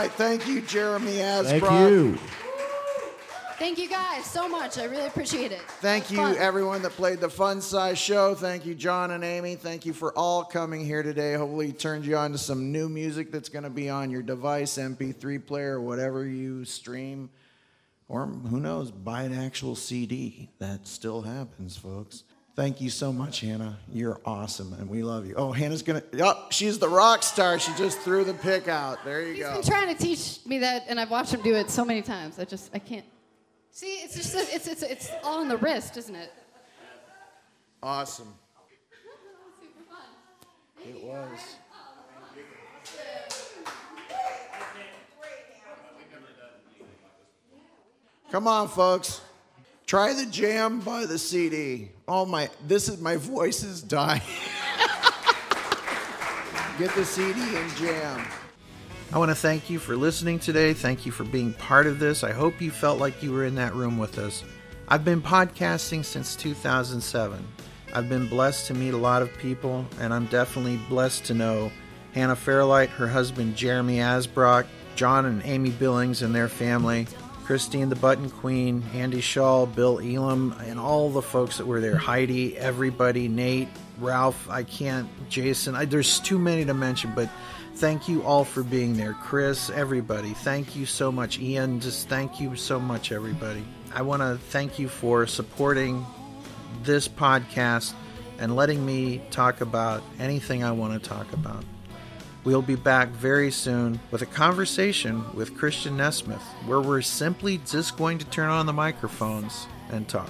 Fairlight. 0.09 0.41
Thank 0.41 0.47
you, 0.47 0.61
Jeremy 0.61 1.17
Asbrock. 1.17 1.59
Thank 1.59 1.89
you. 1.89 2.17
Thank 3.57 3.79
you 3.79 3.89
guys 3.89 4.23
so 4.23 4.47
much. 4.47 4.77
I 4.77 4.83
really 4.83 5.07
appreciate 5.07 5.51
it. 5.51 5.61
Thank 5.81 6.11
you, 6.11 6.17
Fun. 6.17 6.35
everyone 6.37 6.83
that 6.83 6.91
played 6.91 7.19
the 7.19 7.29
Fun 7.29 7.59
Size 7.59 7.97
Show. 7.97 8.35
Thank 8.35 8.67
you, 8.67 8.75
John 8.75 9.09
and 9.09 9.23
Amy. 9.23 9.55
Thank 9.55 9.83
you 9.83 9.93
for 9.93 10.13
all 10.13 10.43
coming 10.43 10.85
here 10.85 11.01
today. 11.01 11.33
Hopefully, 11.33 11.69
it 11.69 11.79
turned 11.79 12.05
you 12.05 12.15
on 12.17 12.33
to 12.33 12.37
some 12.37 12.71
new 12.71 12.87
music 12.87 13.31
that's 13.31 13.49
going 13.49 13.63
to 13.63 13.71
be 13.71 13.89
on 13.89 14.11
your 14.11 14.21
device, 14.21 14.77
MP3 14.77 15.43
player, 15.43 15.81
whatever 15.81 16.23
you 16.23 16.65
stream, 16.65 17.31
or 18.07 18.27
who 18.27 18.59
knows, 18.59 18.91
buy 18.91 19.23
an 19.23 19.33
actual 19.33 19.75
CD. 19.75 20.49
That 20.59 20.85
still 20.85 21.23
happens, 21.23 21.75
folks. 21.75 22.25
Thank 22.57 22.81
you 22.81 22.89
so 22.89 23.13
much, 23.13 23.41
Hannah. 23.41 23.77
You're 23.93 24.19
awesome, 24.25 24.73
and 24.73 24.89
we 24.89 25.03
love 25.03 25.27
you. 25.27 25.35
Oh, 25.37 25.51
Hannah's 25.51 25.83
gonna. 25.83 26.01
Oh, 26.19 26.47
she's 26.49 26.79
the 26.79 26.89
rock 26.89 27.21
star. 27.21 27.59
She 27.59 27.71
just 27.75 27.99
threw 27.99 28.23
the 28.23 28.33
pick 28.33 28.67
out. 28.67 29.05
There 29.05 29.21
you 29.21 29.35
He's 29.35 29.43
go. 29.43 29.51
He's 29.51 29.69
been 29.69 29.77
trying 29.77 29.95
to 29.95 30.03
teach 30.03 30.39
me 30.43 30.57
that, 30.57 30.85
and 30.89 30.99
I've 30.99 31.11
watched 31.11 31.31
him 31.31 31.43
do 31.43 31.53
it 31.53 31.69
so 31.69 31.85
many 31.85 32.01
times. 32.01 32.39
I 32.39 32.45
just, 32.45 32.71
I 32.73 32.79
can't. 32.79 33.05
See, 33.69 33.97
it's 33.97 34.15
just, 34.15 34.33
it's, 34.35 34.65
it's, 34.65 34.81
it's 34.81 35.11
all 35.23 35.43
in 35.43 35.47
the 35.49 35.57
wrist, 35.57 35.97
isn't 35.97 36.15
it? 36.15 36.33
Awesome. 37.83 38.33
It 40.83 41.03
was. 41.03 41.39
Come 48.31 48.47
on, 48.47 48.67
folks. 48.67 49.21
Try 49.87 50.13
the 50.13 50.25
jam 50.25 50.81
by 50.81 51.05
the 51.05 51.17
CD. 51.17 51.87
Oh 52.09 52.25
my, 52.25 52.49
this 52.67 52.89
is 52.89 52.99
my 52.99 53.15
voice 53.15 53.63
is 53.63 53.81
dying. 53.81 54.21
Get 56.77 56.93
the 56.93 57.05
CD 57.05 57.39
and 57.55 57.73
jam. 57.77 58.27
I 59.13 59.17
want 59.17 59.31
to 59.31 59.35
thank 59.35 59.69
you 59.69 59.79
for 59.79 59.95
listening 59.95 60.39
today. 60.39 60.73
Thank 60.73 61.05
you 61.05 61.13
for 61.13 61.23
being 61.23 61.53
part 61.53 61.87
of 61.87 61.99
this. 61.99 62.25
I 62.25 62.33
hope 62.33 62.59
you 62.59 62.69
felt 62.69 62.99
like 62.99 63.23
you 63.23 63.31
were 63.31 63.45
in 63.45 63.55
that 63.55 63.75
room 63.75 63.97
with 63.97 64.19
us. 64.19 64.43
I've 64.89 65.05
been 65.05 65.21
podcasting 65.21 66.03
since 66.03 66.35
2007. 66.35 67.47
I've 67.93 68.09
been 68.09 68.27
blessed 68.27 68.67
to 68.67 68.73
meet 68.73 68.93
a 68.93 68.97
lot 68.97 69.21
of 69.21 69.33
people, 69.37 69.85
and 70.01 70.13
I'm 70.13 70.25
definitely 70.25 70.81
blessed 70.89 71.23
to 71.27 71.33
know 71.33 71.71
Hannah 72.11 72.35
Fairlight, 72.35 72.89
her 72.89 73.07
husband 73.07 73.55
Jeremy 73.55 73.99
Asbrock, 73.99 74.65
John 74.97 75.25
and 75.25 75.41
Amy 75.45 75.69
Billings 75.69 76.23
and 76.23 76.35
their 76.35 76.49
family, 76.49 77.07
Christine 77.47 77.87
the 77.87 77.95
Button 77.95 78.29
Queen, 78.29 78.83
Andy 78.93 79.21
Shaw, 79.21 79.65
Bill 79.65 80.01
Elam, 80.01 80.53
and 80.65 80.77
all 80.77 81.09
the 81.09 81.21
folks 81.21 81.59
that 81.59 81.65
were 81.65 81.79
there 81.79 81.95
Heidi, 81.95 82.57
everybody, 82.57 83.29
Nate, 83.29 83.69
Ralph, 83.99 84.49
I 84.49 84.63
can't, 84.63 85.07
Jason. 85.29 85.73
I, 85.73 85.85
there's 85.85 86.19
too 86.19 86.37
many 86.37 86.65
to 86.65 86.73
mention, 86.73 87.13
but 87.15 87.29
thank 87.75 88.09
you 88.09 88.21
all 88.23 88.43
for 88.43 88.63
being 88.63 88.97
there. 88.97 89.13
Chris, 89.13 89.69
everybody, 89.69 90.31
thank 90.31 90.75
you 90.75 90.85
so 90.85 91.09
much. 91.09 91.39
Ian, 91.39 91.79
just 91.79 92.09
thank 92.09 92.41
you 92.41 92.57
so 92.57 92.81
much, 92.81 93.13
everybody. 93.13 93.63
I 93.95 94.01
want 94.01 94.21
to 94.23 94.37
thank 94.49 94.77
you 94.77 94.89
for 94.89 95.25
supporting 95.25 96.05
this 96.83 97.07
podcast 97.07 97.93
and 98.39 98.57
letting 98.57 98.85
me 98.85 99.21
talk 99.31 99.61
about 99.61 100.03
anything 100.19 100.65
I 100.65 100.73
want 100.73 101.01
to 101.01 101.09
talk 101.09 101.31
about. 101.31 101.63
We'll 102.47 102.61
be 102.61 102.75
back 102.75 103.09
very 103.09 103.51
soon 103.51 103.99
with 104.09 104.21
a 104.21 104.25
conversation 104.25 105.21
with 105.35 105.57
Christian 105.57 105.97
Nesmith 105.97 106.41
where 106.65 106.79
we're 106.79 107.01
simply 107.01 107.57
just 107.65 107.97
going 107.97 108.19
to 108.19 108.25
turn 108.27 108.49
on 108.49 108.65
the 108.65 108.71
microphones 108.71 109.67
and 109.89 110.07
talk. 110.07 110.29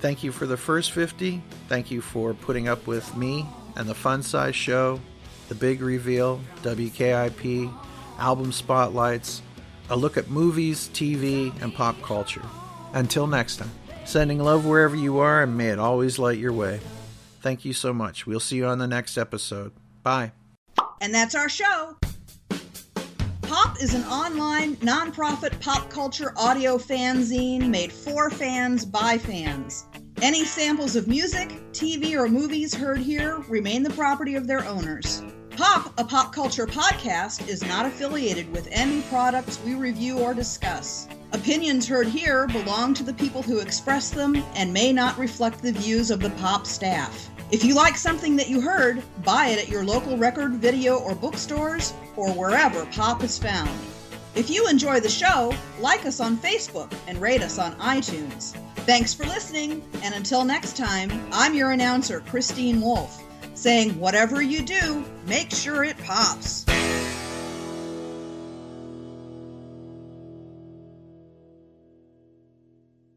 Thank 0.00 0.22
you 0.22 0.32
for 0.32 0.44
the 0.44 0.58
first 0.58 0.92
50. 0.92 1.42
Thank 1.66 1.90
you 1.90 2.02
for 2.02 2.34
putting 2.34 2.68
up 2.68 2.86
with 2.86 3.16
me 3.16 3.46
and 3.74 3.88
the 3.88 3.94
Fun 3.94 4.22
Size 4.22 4.54
Show, 4.54 5.00
The 5.48 5.54
Big 5.54 5.80
Reveal, 5.80 6.42
WKIP, 6.60 7.74
album 8.18 8.52
spotlights, 8.52 9.40
a 9.88 9.96
look 9.96 10.18
at 10.18 10.28
movies, 10.28 10.90
TV, 10.92 11.58
and 11.62 11.74
pop 11.74 12.02
culture. 12.02 12.44
Until 12.92 13.26
next 13.26 13.56
time, 13.56 13.72
sending 14.04 14.40
love 14.40 14.66
wherever 14.66 14.94
you 14.94 15.20
are 15.20 15.44
and 15.44 15.56
may 15.56 15.68
it 15.68 15.78
always 15.78 16.18
light 16.18 16.36
your 16.36 16.52
way. 16.52 16.80
Thank 17.40 17.64
you 17.64 17.72
so 17.72 17.94
much. 17.94 18.26
We'll 18.26 18.40
see 18.40 18.56
you 18.56 18.66
on 18.66 18.76
the 18.76 18.86
next 18.86 19.16
episode. 19.16 19.72
Bye. 20.02 20.32
And 21.00 21.14
that's 21.14 21.34
our 21.34 21.48
show. 21.48 21.96
Pop 23.42 23.82
is 23.82 23.94
an 23.94 24.04
online, 24.04 24.76
nonprofit 24.76 25.58
pop 25.60 25.88
culture 25.88 26.32
audio 26.36 26.76
fanzine 26.76 27.68
made 27.68 27.90
for 27.90 28.30
fans 28.30 28.84
by 28.84 29.16
fans. 29.16 29.86
Any 30.20 30.44
samples 30.44 30.96
of 30.96 31.08
music, 31.08 31.48
TV, 31.72 32.14
or 32.14 32.28
movies 32.28 32.74
heard 32.74 32.98
here 32.98 33.38
remain 33.48 33.82
the 33.82 33.90
property 33.90 34.34
of 34.34 34.46
their 34.46 34.64
owners. 34.66 35.22
Pop, 35.56 35.98
a 35.98 36.04
pop 36.04 36.34
culture 36.34 36.66
podcast, 36.66 37.48
is 37.48 37.64
not 37.64 37.86
affiliated 37.86 38.52
with 38.52 38.68
any 38.70 39.00
products 39.02 39.58
we 39.64 39.74
review 39.74 40.18
or 40.18 40.34
discuss. 40.34 41.08
Opinions 41.32 41.88
heard 41.88 42.08
here 42.08 42.46
belong 42.48 42.92
to 42.94 43.02
the 43.02 43.14
people 43.14 43.42
who 43.42 43.60
express 43.60 44.10
them 44.10 44.36
and 44.54 44.72
may 44.72 44.92
not 44.92 45.18
reflect 45.18 45.62
the 45.62 45.72
views 45.72 46.10
of 46.10 46.20
the 46.20 46.30
Pop 46.30 46.66
staff. 46.66 47.29
If 47.52 47.64
you 47.64 47.74
like 47.74 47.96
something 47.96 48.36
that 48.36 48.48
you 48.48 48.60
heard, 48.60 49.02
buy 49.24 49.48
it 49.48 49.58
at 49.58 49.68
your 49.68 49.84
local 49.84 50.16
record, 50.16 50.52
video, 50.52 50.98
or 50.98 51.16
bookstores 51.16 51.92
or 52.14 52.32
wherever 52.32 52.86
pop 52.86 53.24
is 53.24 53.40
found. 53.40 53.76
If 54.36 54.48
you 54.48 54.68
enjoy 54.68 55.00
the 55.00 55.08
show, 55.08 55.52
like 55.80 56.06
us 56.06 56.20
on 56.20 56.36
Facebook 56.36 56.92
and 57.08 57.20
rate 57.20 57.42
us 57.42 57.58
on 57.58 57.74
iTunes. 57.78 58.54
Thanks 58.86 59.12
for 59.12 59.24
listening, 59.24 59.82
and 60.04 60.14
until 60.14 60.44
next 60.44 60.76
time, 60.76 61.10
I'm 61.32 61.56
your 61.56 61.72
announcer, 61.72 62.20
Christine 62.20 62.80
Wolf, 62.80 63.20
saying 63.54 63.98
whatever 63.98 64.40
you 64.40 64.62
do, 64.62 65.04
make 65.26 65.50
sure 65.50 65.82
it 65.82 65.98
pops. 65.98 66.64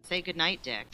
Say 0.02 0.24
goodnight, 0.24 0.64
Dick. 0.64 0.88